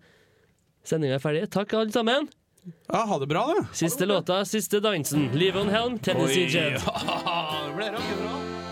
Sendinga 0.87 1.17
er 1.19 1.23
ferdig. 1.23 1.47
Takk, 1.53 1.73
alle 1.77 1.93
sammen. 1.93 2.29
Ja, 2.91 3.05
Ha 3.09 3.19
det 3.19 3.27
bra, 3.31 3.45
da. 3.55 3.65
Siste 3.73 4.05
låta, 4.05 4.43
siste 4.45 4.81
dansen. 4.83 5.29
Live 5.37 5.59
on 5.59 5.69
Helm, 5.73 5.99
Tennessee 5.99 6.47
Jet. 6.49 6.81
Ja, 6.85 7.45
det 7.67 7.75
ble 7.77 7.91
rockebra. 7.97 8.68